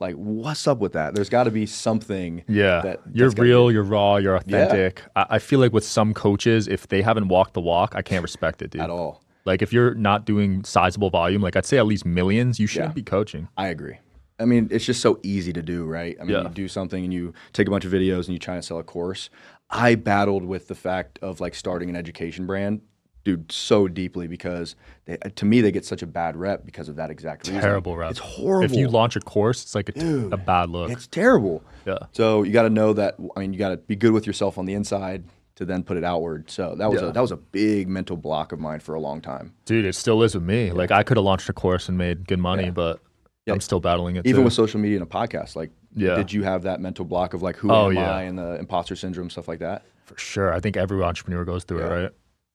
Like, 0.00 0.14
what's 0.14 0.68
up 0.68 0.78
with 0.78 0.92
that? 0.92 1.16
There's 1.16 1.28
got 1.30 1.44
to 1.44 1.50
be 1.50 1.66
something. 1.66 2.42
Mm-hmm. 2.42 2.54
Yeah, 2.54 2.80
that, 2.82 3.00
you're 3.12 3.30
real, 3.30 3.66
be- 3.68 3.74
you're 3.74 3.82
raw, 3.82 4.16
you're 4.18 4.36
authentic. 4.36 5.02
I, 5.16 5.26
I 5.30 5.38
feel 5.40 5.58
like 5.58 5.72
with 5.72 5.82
some 5.84 6.14
coaches, 6.14 6.68
if 6.68 6.86
they 6.86 7.02
haven't 7.02 7.26
walked 7.26 7.54
the 7.54 7.60
walk, 7.60 7.94
I 7.96 8.02
can't 8.02 8.22
respect 8.22 8.62
it, 8.62 8.70
dude. 8.70 8.82
at 8.82 8.90
all. 8.90 9.24
Like 9.48 9.62
if 9.62 9.72
you're 9.72 9.94
not 9.94 10.24
doing 10.26 10.62
sizable 10.62 11.10
volume, 11.10 11.42
like 11.42 11.56
I'd 11.56 11.66
say 11.66 11.78
at 11.78 11.86
least 11.86 12.04
millions, 12.06 12.60
you 12.60 12.66
shouldn't 12.68 12.90
Yeah. 12.90 12.94
be 12.94 13.02
coaching. 13.02 13.48
I 13.56 13.68
agree. 13.68 13.98
I 14.38 14.44
mean, 14.44 14.68
it's 14.70 14.84
just 14.84 15.00
so 15.00 15.18
easy 15.24 15.52
to 15.54 15.62
do, 15.62 15.84
right? 15.84 16.16
I 16.20 16.22
mean, 16.24 16.36
Yeah. 16.36 16.42
you 16.44 16.48
do 16.50 16.68
something 16.68 17.02
and 17.02 17.12
you 17.12 17.32
take 17.52 17.66
a 17.66 17.70
bunch 17.70 17.84
of 17.84 17.90
videos 17.92 18.26
and 18.26 18.28
you 18.28 18.38
try 18.38 18.54
to 18.54 18.62
sell 18.62 18.78
a 18.78 18.84
course. 18.84 19.30
I 19.70 19.96
battled 19.96 20.44
with 20.44 20.68
the 20.68 20.74
fact 20.76 21.18
of 21.22 21.40
like 21.40 21.54
starting 21.56 21.90
an 21.90 21.96
education 21.96 22.46
brand, 22.46 22.82
dude, 23.24 23.50
so 23.50 23.88
deeply 23.88 24.28
because 24.28 24.76
they, 25.06 25.16
to 25.16 25.44
me 25.44 25.60
they 25.60 25.72
get 25.72 25.84
such 25.84 26.02
a 26.02 26.06
bad 26.06 26.36
rep 26.36 26.64
because 26.64 26.88
of 26.88 26.96
that 26.96 27.10
exact 27.10 27.48
reason. 27.48 27.60
Terrible 27.60 27.96
rep. 27.96 28.10
It's 28.12 28.20
horrible. 28.20 28.64
If 28.64 28.74
you 28.78 28.88
launch 28.88 29.16
a 29.16 29.20
course, 29.20 29.62
it's 29.64 29.74
like 29.74 29.88
a, 29.88 29.92
t- 29.92 30.00
Dude, 30.00 30.32
a 30.32 30.36
bad 30.36 30.70
look. 30.70 30.90
It's 30.90 31.06
terrible. 31.08 31.64
Yeah. 31.84 31.98
So 32.12 32.44
you 32.44 32.52
got 32.52 32.62
to 32.62 32.70
know 32.70 32.92
that. 32.92 33.16
I 33.36 33.40
mean, 33.40 33.52
you 33.52 33.58
got 33.58 33.70
to 33.70 33.76
be 33.78 33.96
good 33.96 34.12
with 34.12 34.26
yourself 34.26 34.56
on 34.56 34.66
the 34.66 34.74
inside 34.74 35.24
to 35.58 35.64
then 35.64 35.82
put 35.82 35.96
it 35.96 36.04
outward. 36.04 36.48
So 36.50 36.74
that 36.78 36.90
was 36.90 37.00
Yeah. 37.02 37.08
a, 37.08 37.12
that 37.12 37.20
was 37.20 37.32
a 37.32 37.36
big 37.36 37.88
mental 37.88 38.16
block 38.16 38.52
of 38.52 38.58
mine 38.60 38.80
for 38.80 38.94
a 38.94 39.00
long 39.00 39.20
time. 39.20 39.54
Dude, 39.66 39.84
it 39.84 39.94
still 39.94 40.22
is 40.22 40.34
with 40.34 40.44
me. 40.44 40.70
Like 40.72 40.90
I 40.90 41.02
could 41.02 41.16
have 41.16 41.24
launched 41.24 41.48
a 41.48 41.52
course 41.52 41.88
and 41.88 41.98
made 41.98 42.26
good 42.26 42.38
money, 42.38 42.64
Yeah. 42.64 42.70
but 42.70 43.00
Yeah. 43.46 43.54
I'm 43.54 43.60
still 43.60 43.80
battling 43.80 44.16
it. 44.16 44.26
Even 44.26 44.40
too. 44.42 44.44
with 44.44 44.52
social 44.52 44.78
media 44.80 44.98
and 44.98 45.06
a 45.06 45.10
podcast, 45.10 45.56
like, 45.56 45.70
Yeah. 45.94 46.14
did 46.14 46.32
you 46.32 46.42
have 46.44 46.62
that 46.62 46.80
mental 46.80 47.04
block 47.04 47.34
of 47.34 47.42
like, 47.42 47.56
who 47.56 47.70
Oh, 47.72 47.90
am. 47.90 47.98
I, 47.98 48.22
and 48.22 48.38
the 48.38 48.56
imposter 48.58 48.94
syndrome, 48.94 49.30
stuff 49.30 49.48
like 49.48 49.58
that? 49.60 49.82
for 50.04 50.16
sure. 50.18 50.54
I 50.54 50.60
think 50.60 50.76
every 50.78 51.02
entrepreneur 51.02 51.44
goes 51.44 51.64
through 51.64 51.80
it, 51.80 51.88
right? 51.90 52.10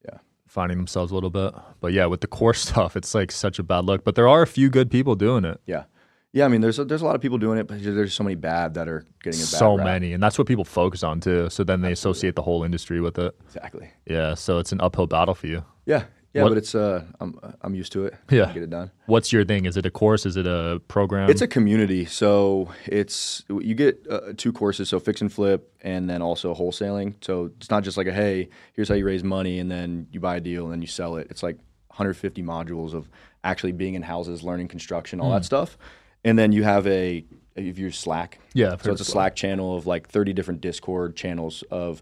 Yeah. 0.06 0.18
Finding 0.48 0.78
themselves 0.78 1.12
a 1.12 1.14
little 1.16 1.30
bit. 1.30 1.54
But 1.82 1.94
yeah, 1.94 2.06
with 2.08 2.22
the 2.22 2.28
course 2.28 2.62
stuff, 2.70 2.96
it's 2.96 3.14
like 3.14 3.32
such 3.32 3.60
a 3.60 3.64
bad 3.64 3.86
look. 3.86 4.04
But 4.04 4.16
there 4.16 4.28
are 4.28 4.42
a 4.42 4.48
few 4.48 4.70
good 4.70 4.90
people 4.90 5.16
doing 5.16 5.44
it. 5.46 5.60
Yeah, 5.68 5.84
yeah. 6.34 6.46
I 6.46 6.48
mean, 6.50 6.62
there's 6.62 6.80
a, 6.80 6.86
there's 6.86 7.02
a 7.02 7.06
lot 7.06 7.16
of 7.16 7.22
people 7.22 7.38
doing 7.38 7.58
it, 7.60 7.68
but 7.68 7.82
there's 7.82 8.14
so 8.14 8.24
many 8.24 8.36
bad 8.36 8.74
that 8.74 8.88
are 8.90 9.06
getting 9.24 9.40
a 9.40 9.44
bad 9.44 9.48
So 9.48 9.78
rap. 9.78 9.86
many. 9.86 10.14
And 10.14 10.22
that's 10.22 10.38
what 10.38 10.48
people 10.48 10.66
focus 10.66 11.04
on 11.04 11.20
too. 11.22 11.50
So 11.50 11.64
then 11.64 11.82
they 11.82 11.92
associate 11.92 12.36
the 12.36 12.42
whole 12.42 12.64
industry 12.64 13.00
with 13.00 13.18
it. 13.18 13.34
Exactly. 13.46 13.90
Yeah. 14.06 14.34
So 14.34 14.58
it's 14.60 14.72
an 14.72 14.82
uphill 14.82 15.08
battle 15.08 15.36
for 15.36 15.48
you. 15.48 15.64
Yeah, 15.86 16.04
Yeah, 16.34 16.44
What- 16.44 16.50
but 16.50 16.58
it's 16.58 16.74
uh, 16.76 17.04
I'm 17.20 17.40
I'm 17.62 17.76
used 17.76 17.92
to 17.94 18.06
it. 18.06 18.16
Yeah. 18.32 18.52
get 18.52 18.64
it 18.64 18.70
done. 18.72 18.90
What's 19.06 19.32
your 19.32 19.46
thing? 19.46 19.66
Is 19.66 19.78
it 19.78 19.86
a 19.86 19.92
course? 19.92 20.26
Is 20.26 20.36
it 20.38 20.48
a 20.48 20.82
program? 20.88 21.30
It's 21.30 21.42
a 21.44 21.48
community, 21.48 22.06
so 22.06 22.70
it's 22.88 23.44
you 23.50 23.76
get 23.76 24.06
uh, 24.10 24.34
two 24.36 24.52
courses, 24.52 24.90
so 24.90 25.00
fix 25.00 25.22
and 25.22 25.32
flip, 25.32 25.72
and 25.82 26.10
then 26.10 26.22
also 26.24 26.56
wholesaling. 26.56 27.16
So 27.22 27.52
it's 27.58 27.70
not 27.70 27.84
just 27.84 27.98
like 27.98 28.08
a 28.08 28.14
hey, 28.14 28.50
here's 28.74 28.90
how 28.90 28.96
you 28.96 29.06
raise 29.06 29.24
money, 29.24 29.60
and 29.60 29.70
then 29.70 30.08
you 30.12 30.20
buy 30.20 30.38
a 30.38 30.42
deal 30.42 30.64
and 30.64 30.72
then 30.74 30.82
you 30.82 30.88
sell 30.88 31.18
it. 31.18 31.28
It's 31.30 31.44
like 31.44 31.58
150 31.90 32.42
modules 32.42 32.94
of 32.96 33.08
actually 33.44 33.74
being 33.74 33.94
in 33.94 34.02
houses, 34.02 34.42
learning 34.42 34.70
construction, 34.70 35.20
all 35.20 35.30
that 35.32 35.46
stuff, 35.46 35.78
and 36.24 36.38
then 36.38 36.52
you 36.52 36.64
have 36.64 36.88
a 36.88 37.26
if 37.56 37.78
you're 37.78 37.92
Slack, 37.92 38.40
Yeah, 38.54 38.76
so 38.78 38.92
it's 38.92 39.02
a 39.02 39.06
Slack 39.06 39.36
channel 39.36 39.78
of 39.78 39.86
like 39.86 40.08
30 40.10 40.34
different 40.34 40.62
Discord 40.62 41.16
channels 41.16 41.64
of 41.70 42.02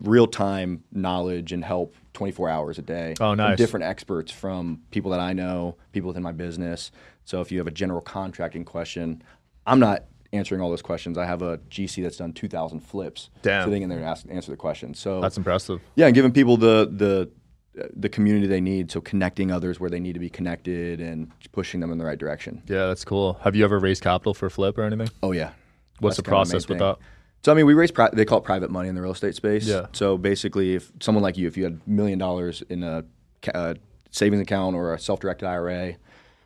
real 0.00 0.26
time 0.26 0.82
knowledge 0.92 1.52
and 1.52 1.64
help 1.64 1.94
24 2.14 2.48
hours 2.48 2.78
a 2.78 2.82
day. 2.82 3.14
Oh, 3.20 3.30
from 3.30 3.38
nice. 3.38 3.56
different 3.58 3.84
experts 3.84 4.30
from 4.32 4.82
people 4.90 5.10
that 5.12 5.20
I 5.20 5.32
know, 5.32 5.76
people 5.92 6.08
within 6.08 6.22
my 6.22 6.32
business. 6.32 6.90
So 7.24 7.40
if 7.40 7.52
you 7.52 7.58
have 7.58 7.66
a 7.66 7.72
general 7.72 8.00
contracting 8.00 8.64
question, 8.64 9.22
I'm 9.66 9.78
not 9.78 10.04
answering 10.32 10.60
all 10.60 10.70
those 10.70 10.82
questions. 10.82 11.16
I 11.16 11.26
have 11.26 11.42
a 11.42 11.58
GC 11.58 12.02
that's 12.02 12.16
done 12.16 12.32
2,000 12.32 12.80
flips 12.80 13.30
Damn. 13.42 13.66
sitting 13.68 13.82
in 13.82 13.88
there 13.88 14.00
to 14.00 14.04
ask, 14.04 14.26
answer 14.28 14.50
the 14.50 14.56
question. 14.56 14.94
So 14.94 15.20
That's 15.20 15.36
impressive. 15.36 15.80
yeah, 15.94 16.06
and 16.06 16.14
giving 16.14 16.32
people 16.32 16.56
the 16.56 16.90
the 16.90 17.30
the 17.74 18.08
community 18.08 18.46
they 18.46 18.60
need. 18.60 18.90
So 18.90 19.00
connecting 19.00 19.50
others 19.50 19.80
where 19.80 19.88
they 19.90 20.00
need 20.00 20.12
to 20.14 20.20
be 20.20 20.28
connected 20.30 21.00
and 21.00 21.30
pushing 21.52 21.80
them 21.80 21.90
in 21.90 21.98
the 21.98 22.04
right 22.04 22.18
direction. 22.18 22.62
Yeah, 22.66 22.86
that's 22.86 23.04
cool. 23.04 23.34
Have 23.42 23.56
you 23.56 23.64
ever 23.64 23.78
raised 23.78 24.02
capital 24.02 24.34
for 24.34 24.50
flip 24.50 24.76
or 24.78 24.82
anything? 24.82 25.08
Oh 25.22 25.32
yeah. 25.32 25.52
What's 26.00 26.16
That's 26.16 26.24
the 26.24 26.30
process 26.30 26.68
with 26.68 26.78
that? 26.78 26.98
So 27.44 27.50
I 27.52 27.54
mean, 27.54 27.66
we 27.66 27.74
raise 27.74 27.90
pri- 27.90 28.10
they 28.12 28.24
call 28.24 28.38
it 28.38 28.44
private 28.44 28.70
money 28.70 28.88
in 28.88 28.94
the 28.94 29.02
real 29.02 29.12
estate 29.12 29.34
space. 29.34 29.66
Yeah. 29.66 29.86
So 29.92 30.16
basically, 30.18 30.74
if 30.74 30.92
someone 31.00 31.22
like 31.22 31.36
you, 31.36 31.46
if 31.48 31.56
you 31.56 31.64
had 31.64 31.80
a 31.86 31.90
million 31.90 32.18
dollars 32.18 32.62
in 32.68 32.82
a 32.82 33.04
ca- 33.42 33.52
uh, 33.54 33.74
savings 34.10 34.42
account 34.42 34.76
or 34.76 34.94
a 34.94 34.98
self-directed 34.98 35.46
IRA, 35.46 35.94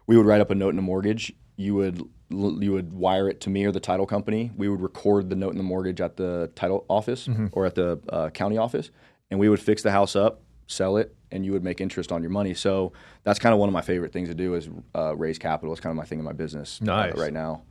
we 0.06 0.16
would 0.16 0.26
write 0.26 0.40
up 0.40 0.50
a 0.50 0.54
note 0.54 0.70
in 0.74 0.78
a 0.78 0.82
mortgage. 0.82 1.32
You 1.56 1.74
would 1.74 2.02
you 2.30 2.72
would 2.72 2.92
wire 2.92 3.28
it 3.28 3.40
to 3.42 3.50
me 3.50 3.64
or 3.64 3.72
the 3.72 3.80
title 3.80 4.06
company. 4.06 4.50
We 4.56 4.68
would 4.68 4.80
record 4.80 5.28
the 5.30 5.36
note 5.36 5.50
in 5.52 5.58
the 5.58 5.62
mortgage 5.64 6.00
at 6.00 6.16
the 6.16 6.50
title 6.54 6.84
office 6.88 7.26
Mm-hmm. 7.28 7.46
or 7.52 7.66
at 7.66 7.74
the 7.74 8.00
uh, 8.08 8.30
county 8.30 8.56
office, 8.58 8.90
and 9.30 9.38
we 9.40 9.48
would 9.48 9.60
fix 9.60 9.82
the 9.82 9.90
house 9.92 10.16
up, 10.16 10.40
sell 10.66 10.96
it, 10.96 11.14
and 11.30 11.44
you 11.44 11.52
would 11.52 11.64
make 11.64 11.80
interest 11.80 12.12
on 12.12 12.22
your 12.22 12.30
money. 12.30 12.54
So 12.54 12.92
that's 13.24 13.38
kind 13.38 13.52
of 13.52 13.58
one 13.58 13.68
of 13.68 13.72
my 13.72 13.82
favorite 13.82 14.12
things 14.12 14.28
to 14.28 14.34
do 14.34 14.54
is 14.54 14.68
uh, 14.94 15.14
raise 15.16 15.38
capital. 15.38 15.72
It's 15.72 15.80
kind 15.80 15.90
of 15.92 15.96
my 15.96 16.04
thing 16.04 16.18
in 16.18 16.24
my 16.24 16.32
business 16.32 16.80
uh, 16.86 17.12
right 17.16 17.32
now. 17.32 17.62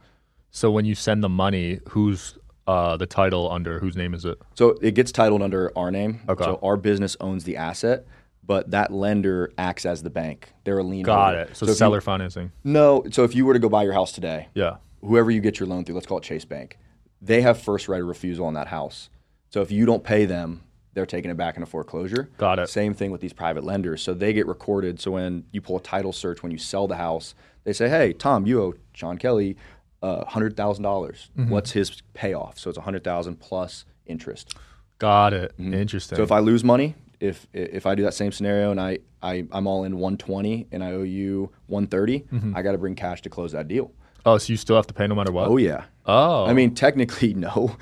So 0.51 0.71
when 0.71 0.85
you 0.85 0.95
send 0.95 1.23
the 1.23 1.29
money, 1.29 1.79
who's 1.89 2.37
uh, 2.67 2.97
the 2.97 3.05
title 3.05 3.51
under? 3.51 3.79
Whose 3.79 3.95
name 3.95 4.13
is 4.13 4.25
it? 4.25 4.37
So 4.55 4.77
it 4.81 4.95
gets 4.95 5.11
titled 5.11 5.41
under 5.41 5.71
our 5.77 5.91
name. 5.91 6.21
Okay. 6.29 6.43
So 6.43 6.59
our 6.63 6.77
business 6.77 7.17
owns 7.19 7.43
the 7.43 7.57
asset, 7.57 8.05
but 8.43 8.71
that 8.71 8.91
lender 8.93 9.51
acts 9.57 9.85
as 9.85 10.01
the 10.03 10.09
bank. 10.09 10.53
They're 10.63 10.77
a 10.79 10.83
lien. 10.83 11.03
Got 11.03 11.35
holder. 11.35 11.49
it. 11.51 11.57
So, 11.57 11.65
you- 11.65 11.73
seller 11.73 12.01
financing. 12.01 12.51
no. 12.63 13.03
So 13.11 13.23
if 13.23 13.35
you 13.35 13.45
were 13.45 13.53
to 13.53 13.59
go 13.59 13.69
buy 13.69 13.83
your 13.83 13.93
house 13.93 14.11
today, 14.13 14.47
Yeah. 14.53 14.77
whoever 15.01 15.29
you 15.31 15.41
get 15.41 15.59
your 15.59 15.67
loan 15.67 15.83
through, 15.83 15.95
let's 15.95 16.07
call 16.07 16.17
it 16.19 16.23
Chase 16.23 16.45
Bank, 16.45 16.77
they 17.21 17.41
have 17.41 17.59
first 17.61 17.87
right 17.89 18.01
of 18.01 18.07
refusal 18.07 18.45
on 18.45 18.53
that 18.53 18.67
house. 18.67 19.09
So 19.49 19.61
if 19.61 19.71
you 19.71 19.85
don't 19.85 20.03
pay 20.03 20.25
them, 20.25 20.63
they're 20.95 21.05
taking 21.05 21.29
it 21.29 21.37
back 21.37 21.55
in 21.57 21.61
a 21.61 21.65
foreclosure. 21.67 22.29
Got 22.39 22.57
it. 22.57 22.69
Same 22.69 22.95
thing 22.95 23.11
with 23.11 23.21
these 23.21 23.33
private 23.33 23.63
lenders. 23.63 24.01
So 24.01 24.15
they 24.15 24.33
get 24.33 24.47
recorded. 24.47 24.99
So 24.99 25.11
when 25.11 25.43
you 25.51 25.61
pull 25.61 25.77
a 25.77 25.81
title 25.81 26.11
search, 26.13 26.41
when 26.41 26.51
you 26.51 26.57
sell 26.57 26.87
the 26.87 26.95
house, 26.95 27.35
they 27.65 27.73
say, 27.73 27.87
"Hey, 27.89 28.13
Tom, 28.13 28.47
you 28.47 28.61
owe 28.63 28.73
Sean 28.93 29.17
Kelly 29.19 29.55
uh, 30.01 30.25
hundred 30.25 30.57
thousand 30.57 30.83
dollars. 30.83 31.29
Mm-hmm. 31.37 31.51
What's 31.51 31.71
his 31.71 32.01
payoff?" 32.15 32.57
So 32.57 32.69
it's 32.69 32.79
a 32.79 32.81
hundred 32.81 33.03
thousand 33.03 33.39
plus 33.39 33.85
interest. 34.07 34.55
Got 34.97 35.33
it. 35.33 35.53
Interesting. 35.59 36.15
Mm-hmm. 36.15 36.19
So 36.21 36.23
if 36.23 36.31
I 36.31 36.39
lose 36.39 36.63
money, 36.63 36.95
if 37.19 37.45
if 37.53 37.85
I 37.85 37.93
do 37.95 38.03
that 38.03 38.13
same 38.13 38.31
scenario 38.31 38.71
and 38.71 38.79
I, 38.79 38.99
I 39.21 39.45
I'm 39.51 39.67
all 39.67 39.83
in 39.83 39.93
120 39.97 40.67
and 40.71 40.83
I 40.83 40.91
owe 40.91 41.03
you 41.03 41.51
130, 41.67 42.19
Mm-hmm. 42.21 42.55
I 42.55 42.61
got 42.61 42.71
to 42.71 42.77
bring 42.77 42.95
cash 42.95 43.21
to 43.23 43.29
close 43.29 43.51
that 43.51 43.67
deal. 43.67 43.91
oh, 44.25 44.37
so 44.37 44.51
you 44.53 44.57
still 44.57 44.75
have 44.77 44.87
to 44.87 44.93
pay 44.93 45.05
no 45.07 45.15
matter 45.15 45.31
what? 45.33 45.47
Oh 45.49 45.57
yeah. 45.57 45.83
Oh. 46.05 46.45
I 46.45 46.53
mean, 46.53 46.73
technically 46.75 47.33
no, 47.47 47.75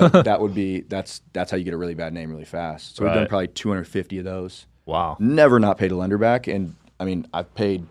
but 0.00 0.24
that 0.24 0.40
would 0.40 0.54
be 0.54 0.80
that's 0.82 1.22
that's 1.32 1.50
how 1.50 1.56
you 1.56 1.64
get 1.64 1.74
a 1.74 1.76
really 1.78 1.94
bad 1.94 2.12
name 2.12 2.30
really 2.30 2.44
fast. 2.44 2.96
So 2.96 3.04
we've 3.04 3.14
done 3.14 3.26
probably 3.28 3.48
250 3.48 4.18
of 4.18 4.24
those. 4.24 4.66
wow. 4.86 5.16
Never 5.20 5.58
not 5.60 5.78
paid 5.78 5.92
a 5.92 5.96
lender 5.96 6.18
back, 6.18 6.46
and 6.46 6.74
I 7.00 7.04
mean 7.04 7.26
I've 7.32 7.54
paid 7.54 7.86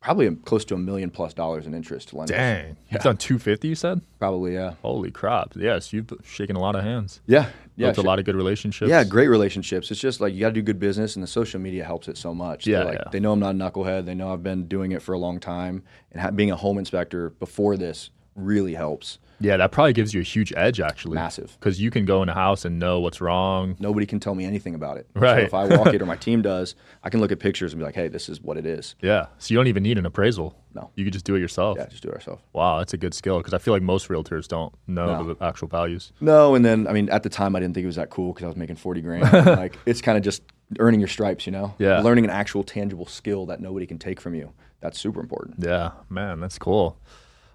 probably 0.00 0.32
close 0.36 0.64
to 0.64 0.74
a 0.74 0.78
million 0.78 1.10
plus 1.10 1.34
dollars 1.34 1.66
in 1.66 1.74
interest 1.74 2.08
to 2.10 2.16
lenders. 2.16 2.36
Dang. 2.36 2.76
You've 2.90 3.02
done 3.02 3.16
250, 3.16 3.66
you 3.66 3.74
said? 3.74 4.00
Probably 4.20 4.54
yeah. 4.54 4.74
Holy 4.82 5.10
crap. 5.10 5.54
Yes, 5.56 5.92
you've 5.92 6.12
shaken 6.22 6.54
a 6.54 6.60
lot 6.60 6.76
of 6.76 6.84
hands. 6.84 7.20
Yeah. 7.26 7.48
Yeah. 7.74 7.88
Built 7.88 7.98
a 7.98 8.02
lot 8.02 8.18
of 8.20 8.24
good 8.24 8.36
relationships. 8.36 8.88
Yeah, 8.88 9.02
great 9.04 9.26
relationships. 9.28 9.90
It's 9.90 10.00
just 10.00 10.20
like 10.20 10.32
you 10.32 10.40
got 10.40 10.48
to 10.48 10.54
do 10.54 10.62
good 10.62 10.78
business, 10.78 11.16
and 11.16 11.22
the 11.22 11.26
social 11.26 11.60
media 11.60 11.84
helps 11.84 12.08
it 12.08 12.16
so 12.16 12.32
much. 12.34 12.66
Yeah, 12.66 12.84
like, 12.84 12.94
yeah. 12.98 13.04
They 13.10 13.20
know 13.20 13.32
I'm 13.32 13.40
not 13.40 13.54
a 13.54 13.58
knucklehead. 13.58 14.06
They 14.06 14.14
know 14.14 14.32
I've 14.32 14.42
been 14.42 14.66
doing 14.66 14.92
it 14.92 15.02
for 15.02 15.12
a 15.12 15.18
long 15.18 15.40
time, 15.40 15.82
and 16.12 16.22
ha- 16.22 16.30
being 16.30 16.50
a 16.50 16.56
home 16.56 16.78
inspector 16.78 17.30
before 17.30 17.76
this 17.76 18.10
really 18.34 18.74
helps. 18.74 19.18
Yeah, 19.40 19.56
that 19.58 19.70
probably 19.72 19.92
gives 19.92 20.14
you 20.14 20.20
a 20.20 20.24
huge 20.24 20.52
edge, 20.56 20.80
actually. 20.80 21.14
Massive. 21.14 21.56
Because 21.60 21.80
you 21.80 21.90
can 21.90 22.04
go 22.04 22.22
in 22.22 22.28
a 22.28 22.34
house 22.34 22.64
and 22.64 22.78
know 22.78 23.00
what's 23.00 23.20
wrong. 23.20 23.76
Nobody 23.78 24.06
can 24.06 24.18
tell 24.18 24.34
me 24.34 24.44
anything 24.44 24.74
about 24.74 24.96
it. 24.96 25.06
Right. 25.14 25.40
So 25.40 25.46
if 25.46 25.54
I 25.54 25.76
walk 25.76 25.88
it 25.94 26.00
or 26.00 26.06
my 26.06 26.16
team 26.26 26.40
does, 26.42 26.74
I 27.02 27.10
can 27.10 27.20
look 27.20 27.30
at 27.32 27.38
pictures 27.38 27.72
and 27.72 27.80
be 27.80 27.84
like, 27.84 27.94
"Hey, 27.94 28.08
this 28.08 28.28
is 28.28 28.40
what 28.40 28.56
it 28.56 28.64
is." 28.64 28.94
Yeah. 29.02 29.26
So 29.38 29.52
you 29.52 29.58
don't 29.58 29.66
even 29.66 29.82
need 29.82 29.98
an 29.98 30.06
appraisal. 30.06 30.56
No. 30.74 30.90
You 30.94 31.04
could 31.04 31.12
just 31.12 31.24
do 31.24 31.34
it 31.34 31.40
yourself. 31.40 31.76
Yeah, 31.78 31.86
just 31.86 32.02
do 32.02 32.08
it 32.08 32.14
ourselves. 32.14 32.42
Wow, 32.52 32.78
that's 32.78 32.92
a 32.94 32.96
good 32.98 33.14
skill 33.14 33.38
because 33.38 33.52
I 33.54 33.58
feel 33.58 33.72
like 33.74 33.82
most 33.82 34.08
realtors 34.08 34.46
don't 34.48 34.74
know 34.86 35.22
No. 35.22 35.34
the 35.34 35.44
actual 35.44 35.68
values. 35.68 36.12
No, 36.20 36.54
and 36.54 36.64
then 36.64 36.86
I 36.86 36.92
mean, 36.92 37.08
at 37.10 37.22
the 37.22 37.28
time, 37.30 37.54
I 37.56 37.60
didn't 37.60 37.74
think 37.74 37.84
it 37.84 37.88
was 37.88 37.96
that 37.96 38.10
cool 38.10 38.32
because 38.32 38.44
I 38.44 38.48
was 38.48 38.56
making 38.56 38.76
forty 38.76 39.00
grand. 39.02 39.30
like 39.46 39.78
it's 39.86 40.00
kind 40.00 40.16
of 40.16 40.24
just 40.24 40.42
earning 40.78 41.00
your 41.00 41.08
stripes, 41.08 41.46
you 41.46 41.52
know. 41.52 41.74
Yeah. 41.78 42.00
Learning 42.00 42.24
an 42.24 42.30
actual 42.30 42.64
tangible 42.64 43.06
skill 43.06 43.46
that 43.46 43.60
nobody 43.60 43.86
can 43.86 43.98
take 43.98 44.20
from 44.20 44.34
you. 44.34 44.52
That's 44.80 44.98
super 44.98 45.20
important. 45.20 45.56
Yeah, 45.58 45.92
man, 46.08 46.40
that's 46.40 46.58
cool. 46.58 46.98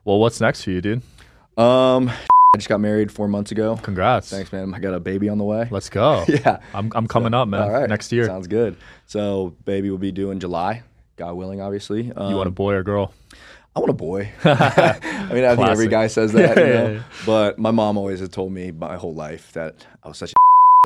Well, 0.06 0.20
what's 0.20 0.40
next 0.42 0.64
for 0.64 0.72
you, 0.72 0.82
dude? 0.82 1.02
Um, 1.62 2.10
I 2.54 2.58
just 2.58 2.68
got 2.68 2.82
married 2.82 3.12
four 3.12 3.28
months 3.28 3.52
ago. 3.52 3.78
Congrats. 3.82 4.30
Thanks, 4.30 4.52
man. 4.52 4.74
I 4.74 4.80
got 4.80 4.94
a 4.94 5.00
baby 5.00 5.30
on 5.30 5.38
the 5.38 5.44
way. 5.46 5.68
Let's 5.72 5.90
go. 5.90 6.26
Yeah. 6.28 6.60
I'm, 6.74 6.92
I'm 6.94 7.08
coming 7.08 7.34
up, 7.34 7.48
man. 7.48 7.62
All 7.62 7.72
right. 7.72 7.88
Next 7.88 8.12
year. 8.12 8.26
Sounds 8.26 8.48
good. 8.48 8.76
So, 9.06 9.54
baby 9.66 9.90
will 9.90 9.98
be 9.98 10.12
due 10.12 10.32
in 10.32 10.40
July, 10.40 10.84
God 11.18 11.36
willing, 11.36 11.62
obviously. 11.62 12.12
Um, 12.12 12.30
you 12.32 12.36
want 12.36 12.48
a 12.48 12.52
boy 12.52 12.74
or 12.74 12.84
girl? 12.84 13.14
I 13.74 13.80
want 13.80 13.90
a 13.90 13.94
boy. 13.94 14.30
I 14.44 15.30
mean, 15.32 15.46
I 15.46 15.56
think 15.56 15.70
every 15.70 15.88
guy 15.88 16.08
says 16.08 16.34
that, 16.34 16.58
Yeah, 16.58 16.64
you 16.68 16.74
know? 16.74 16.92
yeah. 16.96 17.04
But 17.26 17.58
my 17.58 17.72
mom 17.72 17.98
always 17.98 18.20
has 18.20 18.28
told 18.28 18.52
me 18.52 18.72
my 18.72 18.98
whole 18.98 19.14
life 19.14 19.54
that 19.54 19.86
I 20.04 20.10
was 20.10 20.18
such 20.18 20.32
a 20.32 20.36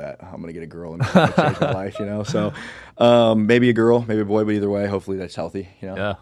that 0.02 0.20
I'm 0.22 0.42
gonna 0.42 0.54
get 0.54 0.62
a 0.62 0.68
girl 0.68 0.94
and 0.94 1.04
change 1.04 1.60
my 1.62 1.72
life, 1.72 1.98
you 2.00 2.06
know. 2.06 2.24
So, 2.24 2.54
um, 2.98 3.48
maybe 3.48 3.70
a 3.70 3.74
girl, 3.74 4.04
maybe 4.08 4.22
a 4.22 4.26
boy, 4.26 4.44
but 4.44 4.52
either 4.52 4.70
way, 4.70 4.86
hopefully 4.88 5.18
that's 5.18 5.34
healthy, 5.36 5.70
you 5.82 5.88
know. 5.88 5.96
Yeah. 5.96 6.14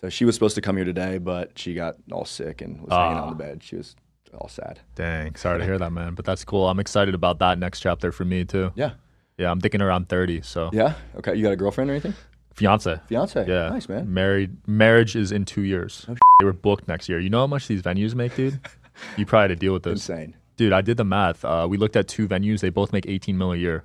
So 0.00 0.08
she 0.08 0.24
was 0.24 0.34
supposed 0.34 0.54
to 0.56 0.60
come 0.60 0.76
here 0.76 0.84
today, 0.84 1.18
but 1.18 1.58
she 1.58 1.74
got 1.74 1.96
all 2.12 2.24
sick 2.24 2.60
and 2.60 2.80
was 2.82 2.92
hanging 2.92 3.18
Ah. 3.18 3.22
on 3.24 3.30
the 3.30 3.34
bed. 3.36 3.62
She 3.62 3.76
was 3.76 3.96
all 4.34 4.48
sad. 4.48 4.80
Dang. 4.94 5.34
Sorry 5.36 5.58
to 5.58 5.64
hear 5.64 5.78
that, 5.78 5.90
man. 5.92 6.14
But 6.14 6.24
that's 6.24 6.44
cool. 6.44 6.68
I'm 6.68 6.78
excited 6.80 7.14
about 7.14 7.38
that 7.38 7.58
next 7.58 7.80
chapter 7.80 8.12
for 8.12 8.24
me, 8.24 8.44
too. 8.44 8.72
Yeah. 8.74 8.92
Yeah, 9.38 9.50
I'm 9.50 9.60
thinking 9.60 9.80
around 9.82 10.08
30. 10.08 10.42
So, 10.42 10.70
Yeah. 10.72 10.94
Okay. 11.16 11.34
You 11.34 11.42
got 11.42 11.52
a 11.52 11.56
girlfriend 11.56 11.90
or 11.90 11.94
anything? 11.94 12.14
fiance. 12.54 12.98
Fiance. 13.06 13.46
Yeah. 13.46 13.68
Nice, 13.68 13.88
man. 13.88 14.12
Married. 14.12 14.56
Marriage 14.66 15.14
is 15.16 15.30
in 15.32 15.44
two 15.44 15.62
years. 15.62 16.06
they 16.40 16.44
were 16.44 16.52
booked 16.54 16.88
next 16.88 17.08
year. 17.08 17.18
You 17.20 17.28
know 17.30 17.40
how 17.40 17.46
much 17.46 17.66
these 17.68 17.82
venues 17.82 18.14
make, 18.14 18.34
dude? 18.34 18.58
you 19.18 19.24
probably 19.26 19.42
had 19.44 19.48
to 19.48 19.56
deal 19.56 19.72
with 19.74 19.82
this. 19.82 20.08
Insane. 20.08 20.36
Dude, 20.56 20.72
I 20.72 20.80
did 20.80 20.96
the 20.96 21.04
math. 21.04 21.44
Uh, 21.44 21.66
we 21.68 21.76
looked 21.76 21.96
at 21.96 22.08
two 22.08 22.26
venues. 22.26 22.60
They 22.60 22.70
both 22.70 22.92
make 22.94 23.06
18 23.06 23.36
mil 23.36 23.52
a 23.52 23.56
year. 23.56 23.84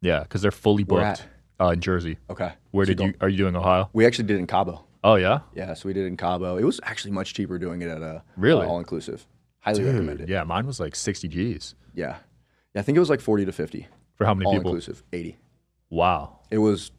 Yeah, 0.00 0.20
because 0.24 0.42
they're 0.42 0.50
fully 0.50 0.82
Where 0.84 1.04
booked. 1.04 1.26
Uh, 1.60 1.68
in 1.72 1.80
Jersey. 1.80 2.16
Okay. 2.30 2.52
Where 2.70 2.86
So 2.86 2.94
did 2.94 3.06
you? 3.06 3.14
Are 3.20 3.28
you 3.28 3.36
doing 3.36 3.54
Ohio? 3.54 3.90
We 3.92 4.06
actually 4.06 4.24
did 4.24 4.36
it 4.36 4.40
in 4.40 4.46
Cabo. 4.46 4.84
Oh 5.02 5.14
yeah. 5.14 5.40
Yeah, 5.54 5.74
so 5.74 5.88
we 5.88 5.92
did 5.92 6.04
it 6.04 6.08
in 6.08 6.16
Cabo. 6.16 6.56
It 6.56 6.64
was 6.64 6.80
actually 6.82 7.12
much 7.12 7.34
cheaper 7.34 7.58
doing 7.58 7.82
it 7.82 7.88
at 7.88 8.02
a 8.02 8.22
Really? 8.36 8.66
Uh, 8.66 8.68
all 8.68 8.78
inclusive. 8.78 9.26
Highly 9.60 9.84
recommend 9.84 10.20
it. 10.20 10.28
Yeah, 10.28 10.42
mine 10.44 10.66
was 10.66 10.80
like 10.80 10.94
60 10.96 11.28
G's. 11.28 11.74
Yeah. 11.94 12.16
Yeah, 12.74 12.80
I 12.80 12.82
think 12.82 12.96
it 12.96 13.00
was 13.00 13.10
like 13.10 13.20
40 13.20 13.44
to 13.46 13.52
50. 13.52 13.86
For 14.16 14.24
how 14.26 14.34
many 14.34 14.46
All 14.46 14.52
people? 14.52 14.70
inclusive. 14.70 15.02
80. 15.12 15.38
Wow. 15.90 16.40
It 16.50 16.58
was 16.58 16.90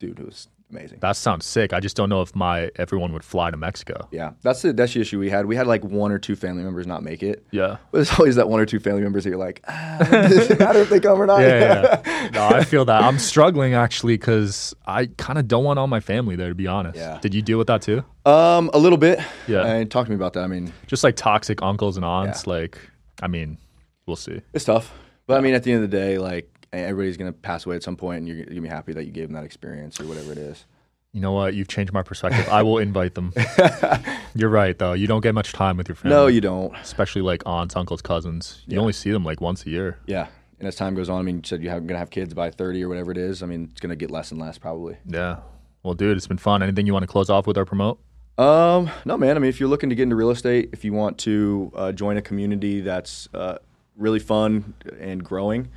dude, 0.00 0.18
it 0.18 0.26
was 0.26 0.48
amazing. 0.70 0.98
That 1.00 1.16
sounds 1.16 1.44
sick. 1.46 1.72
I 1.72 1.80
just 1.80 1.96
don't 1.96 2.08
know 2.08 2.22
if 2.22 2.34
my 2.34 2.70
everyone 2.76 3.12
would 3.12 3.24
fly 3.24 3.50
to 3.50 3.56
Mexico. 3.56 4.08
Yeah. 4.10 4.32
That's 4.42 4.62
the 4.62 4.72
that's 4.72 4.94
the 4.94 5.00
issue 5.00 5.18
we 5.18 5.30
had. 5.30 5.46
We 5.46 5.56
had 5.56 5.66
like 5.66 5.84
one 5.84 6.12
or 6.12 6.18
two 6.18 6.36
family 6.36 6.62
members 6.64 6.86
not 6.86 7.02
make 7.02 7.22
it. 7.22 7.46
Yeah. 7.50 7.76
But 7.90 7.98
there's 7.98 8.18
always 8.18 8.36
that 8.36 8.48
one 8.48 8.60
or 8.60 8.66
two 8.66 8.78
family 8.80 9.02
members 9.02 9.24
that 9.24 9.30
you're 9.30 9.38
like, 9.38 9.62
ah, 9.68 9.98
does 10.10 10.50
it 10.50 10.58
matter 10.58 10.80
if 10.80 10.90
they 10.90 11.00
come 11.00 11.20
or 11.20 11.26
not? 11.26 11.40
Yeah, 11.46 12.00
yeah. 12.04 12.30
no, 12.34 12.46
I 12.48 12.64
feel 12.64 12.84
that. 12.86 13.02
I'm 13.02 13.18
struggling 13.18 13.74
actually 13.74 14.14
because 14.14 14.74
I 14.86 15.06
kind 15.16 15.38
of 15.38 15.46
don't 15.48 15.64
want 15.64 15.78
all 15.78 15.86
my 15.86 16.00
family 16.00 16.36
there, 16.36 16.48
to 16.48 16.54
be 16.54 16.66
honest. 16.66 16.96
Yeah. 16.98 17.18
Did 17.20 17.34
you 17.34 17.42
deal 17.42 17.58
with 17.58 17.66
that 17.68 17.82
too? 17.82 18.04
um, 18.24 18.70
a 18.74 18.78
little 18.78 18.98
bit. 18.98 19.20
Yeah. 19.46 19.64
And 19.66 19.90
talk 19.90 20.06
to 20.06 20.10
me 20.10 20.16
about 20.16 20.32
that. 20.32 20.42
I 20.44 20.46
mean, 20.48 20.72
Just 20.86 21.04
like 21.04 21.16
toxic 21.16 21.62
uncles 21.62 21.96
and 21.96 22.04
aunts. 22.04 22.44
Yeah. 22.46 22.52
Like, 22.54 22.78
I 23.22 23.28
mean, 23.28 23.58
we'll 24.06 24.16
see. 24.16 24.40
it's 24.52 24.64
tough. 24.64 24.92
But 25.28 25.38
I 25.38 25.40
mean, 25.40 25.54
at 25.54 25.62
the 25.64 25.72
end 25.72 25.82
of 25.84 25.90
the 25.90 25.96
day, 25.96 26.18
like 26.18 26.48
everybody's 26.84 27.16
gonna 27.16 27.32
pass 27.32 27.66
away 27.66 27.76
at 27.76 27.82
some 27.82 27.96
point, 27.96 28.18
and 28.18 28.28
you're, 28.28 28.36
you're 28.36 28.46
gonna 28.46 28.60
be 28.62 28.68
happy 28.68 28.92
that 28.92 29.04
you 29.04 29.10
gave 29.12 29.28
them 29.28 29.34
that 29.34 29.44
experience 29.44 30.00
or 30.00 30.04
whatever 30.06 30.32
it 30.32 30.38
is. 30.38 30.64
You 31.12 31.20
know 31.22 31.32
what? 31.32 31.54
You've 31.54 31.68
changed 31.68 31.92
my 31.94 32.02
perspective. 32.02 32.46
I 32.50 32.62
will 32.62 32.76
invite 32.78 33.14
them. 33.14 33.32
You're 34.34 34.50
right, 34.50 34.78
though. 34.78 34.92
You 34.92 35.06
don't 35.06 35.22
get 35.22 35.34
much 35.34 35.52
time 35.52 35.78
with 35.78 35.88
your 35.88 35.96
family. 35.96 36.14
No, 36.14 36.26
you 36.26 36.42
don't. 36.42 36.74
especially 36.76 37.22
like 37.22 37.42
aunts, 37.46 37.74
uncles, 37.74 38.02
cousins. 38.02 38.62
You 38.66 38.74
Yeah. 38.74 38.80
only 38.80 38.92
see 38.92 39.10
them 39.12 39.24
like 39.24 39.40
once 39.40 39.64
a 39.64 39.70
year. 39.70 39.98
Yeah. 40.06 40.26
And 40.58 40.68
as 40.68 40.74
time 40.74 40.94
goes 40.94 41.08
on, 41.08 41.18
I 41.18 41.22
mean, 41.22 41.36
you 41.36 41.42
said 41.44 41.62
you're 41.62 41.72
going 41.72 41.88
to 41.88 41.96
have 41.96 42.10
kids 42.10 42.34
by 42.34 42.50
30 42.50 42.84
or 42.84 42.88
whatever 42.90 43.12
it 43.12 43.16
is. 43.18 43.42
I 43.42 43.46
mean, 43.46 43.68
it's 43.72 43.80
going 43.80 43.90
to 43.90 43.96
get 43.96 44.10
less 44.10 44.30
and 44.30 44.38
less 44.38 44.58
probably. 44.58 44.98
Yeah. 45.06 45.38
Well, 45.82 45.94
dude, 45.94 46.18
it's 46.18 46.26
been 46.26 46.36
fun. 46.38 46.62
Anything 46.62 46.86
you 46.86 46.92
want 46.92 47.04
to 47.04 47.06
close 47.06 47.30
off 47.30 47.46
with 47.46 47.56
or 47.56 47.64
promote? 47.64 47.98
Um, 48.36 48.90
no, 49.06 49.16
man. 49.16 49.36
I 49.36 49.38
mean, 49.38 49.48
if 49.48 49.58
you're 49.58 49.68
looking 49.70 49.88
to 49.88 49.94
get 49.94 50.02
into 50.02 50.16
real 50.16 50.30
estate, 50.30 50.68
if 50.74 50.84
you 50.84 50.92
want 50.92 51.16
to 51.20 51.72
uh, 51.74 51.92
join 51.92 52.18
a 52.18 52.22
community 52.22 52.82
that's 52.82 53.26
uh, 53.32 53.56
really 53.96 54.18
fun 54.18 54.74
and 55.00 55.24
growing, 55.24 55.68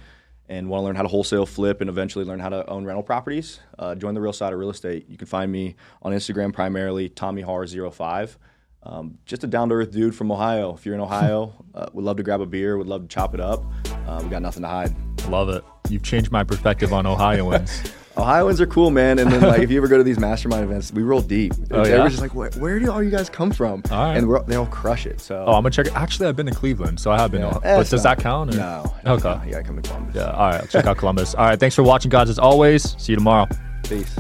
and 0.50 0.68
want 0.68 0.82
to 0.82 0.86
learn 0.86 0.96
how 0.96 1.04
to 1.04 1.08
wholesale 1.08 1.46
flip 1.46 1.80
and 1.80 1.90
eventually 1.90 2.26
learn 2.26 2.40
how 2.40 2.50
to 2.50 2.68
own 2.68 2.84
rental 2.84 3.04
properties, 3.04 3.60
uh, 3.78 3.94
join 3.96 4.16
the 4.16 4.22
real 4.22 4.34
side 4.34 4.52
of 4.52 4.60
real 4.60 4.72
estate. 4.72 5.06
You 5.08 5.16
can 5.16 5.28
find 5.28 5.52
me 5.52 5.76
on 6.02 6.12
Instagram 6.12 6.52
primarily, 6.52 7.08
Tommy 7.08 7.44
Har05. 7.44 8.36
Um, 8.82 9.20
just 9.26 9.44
a 9.44 9.48
down 9.48 9.70
to 9.70 9.76
earth 9.76 9.92
dude 9.92 10.16
from 10.16 10.32
Ohio. 10.32 10.74
If 10.74 10.86
you're 10.86 10.96
in 10.96 11.02
Ohio, 11.02 11.54
uh, 11.76 11.88
would 11.94 12.04
love 12.04 12.18
to 12.18 12.24
grab 12.24 12.42
a 12.42 12.46
beer, 12.48 12.78
would 12.78 12.88
love 12.88 13.04
to 13.04 13.08
chop 13.08 13.36
it 13.36 13.40
up. 13.40 13.64
Uh, 14.08 14.22
we 14.24 14.30
got 14.30 14.42
nothing 14.42 14.64
to 14.64 14.68
hide. 14.68 14.96
Love 15.28 15.50
it. 15.50 15.64
You've 15.88 16.04
changed 16.04 16.32
my 16.32 16.44
perspective 16.44 16.94
on 16.94 17.06
Ohioans. 17.06 17.94
Ohioans 18.20 18.60
are 18.62 18.68
cool, 18.68 18.92
man. 18.92 19.18
And 19.20 19.32
then 19.32 19.42
like 19.42 19.62
if 19.62 19.72
you 19.72 19.78
ever 19.78 19.88
go 19.88 19.98
to 19.98 20.04
these 20.04 20.20
mastermind 20.20 20.64
events, 20.64 20.92
we 20.92 21.04
roll 21.04 21.22
deep. 21.22 21.54
Oh, 21.72 21.78
yeah? 21.78 21.84
Everyone's 21.92 22.12
just 22.14 22.22
like, 22.22 22.36
where, 22.36 22.50
where 22.52 22.80
do 22.80 22.92
all 22.92 23.02
you 23.02 23.10
guys 23.10 23.30
come 23.30 23.52
from? 23.52 23.82
All 23.92 24.04
right. 24.04 24.18
And 24.18 24.28
we're, 24.28 24.42
they 24.44 24.56
all 24.56 24.66
crush 24.68 25.06
it. 25.06 25.20
So 25.22 25.38
oh, 25.48 25.54
I'm 25.54 25.64
gonna 25.64 25.72
check 25.72 25.88
it. 25.88 25.96
Actually, 25.96 26.28
I've 26.30 26.36
been 26.36 26.46
to 26.48 26.52
Cleveland, 26.54 27.00
so 27.00 27.12
I 27.12 27.18
have 27.20 27.32
been. 27.32 27.42
Yeah. 27.42 27.52
to- 27.52 27.68
Eh, 27.68 27.78
but 27.78 27.90
does 27.90 28.04
not- 28.04 28.18
that 28.18 28.24
count? 28.24 28.54
or- 28.54 28.58
no. 28.58 28.94
Okay. 29.06 29.24
No, 29.30 29.42
you 29.46 29.52
gotta 29.52 29.64
come 29.64 29.82
to 29.82 29.90
Columbus. 29.90 30.16
Yeah. 30.16 30.32
All 30.32 30.50
right. 30.50 30.62
I'll 30.62 30.68
check 30.68 30.86
out 30.86 30.98
Columbus. 30.98 31.34
All 31.36 31.46
right. 31.46 31.60
Thanks 31.60 31.76
for 31.76 31.84
watching, 31.84 32.10
guys. 32.10 32.30
As 32.30 32.40
always, 32.40 32.96
see 33.02 33.12
you 33.14 33.18
tomorrow. 33.18 33.48
Peace. 33.84 34.16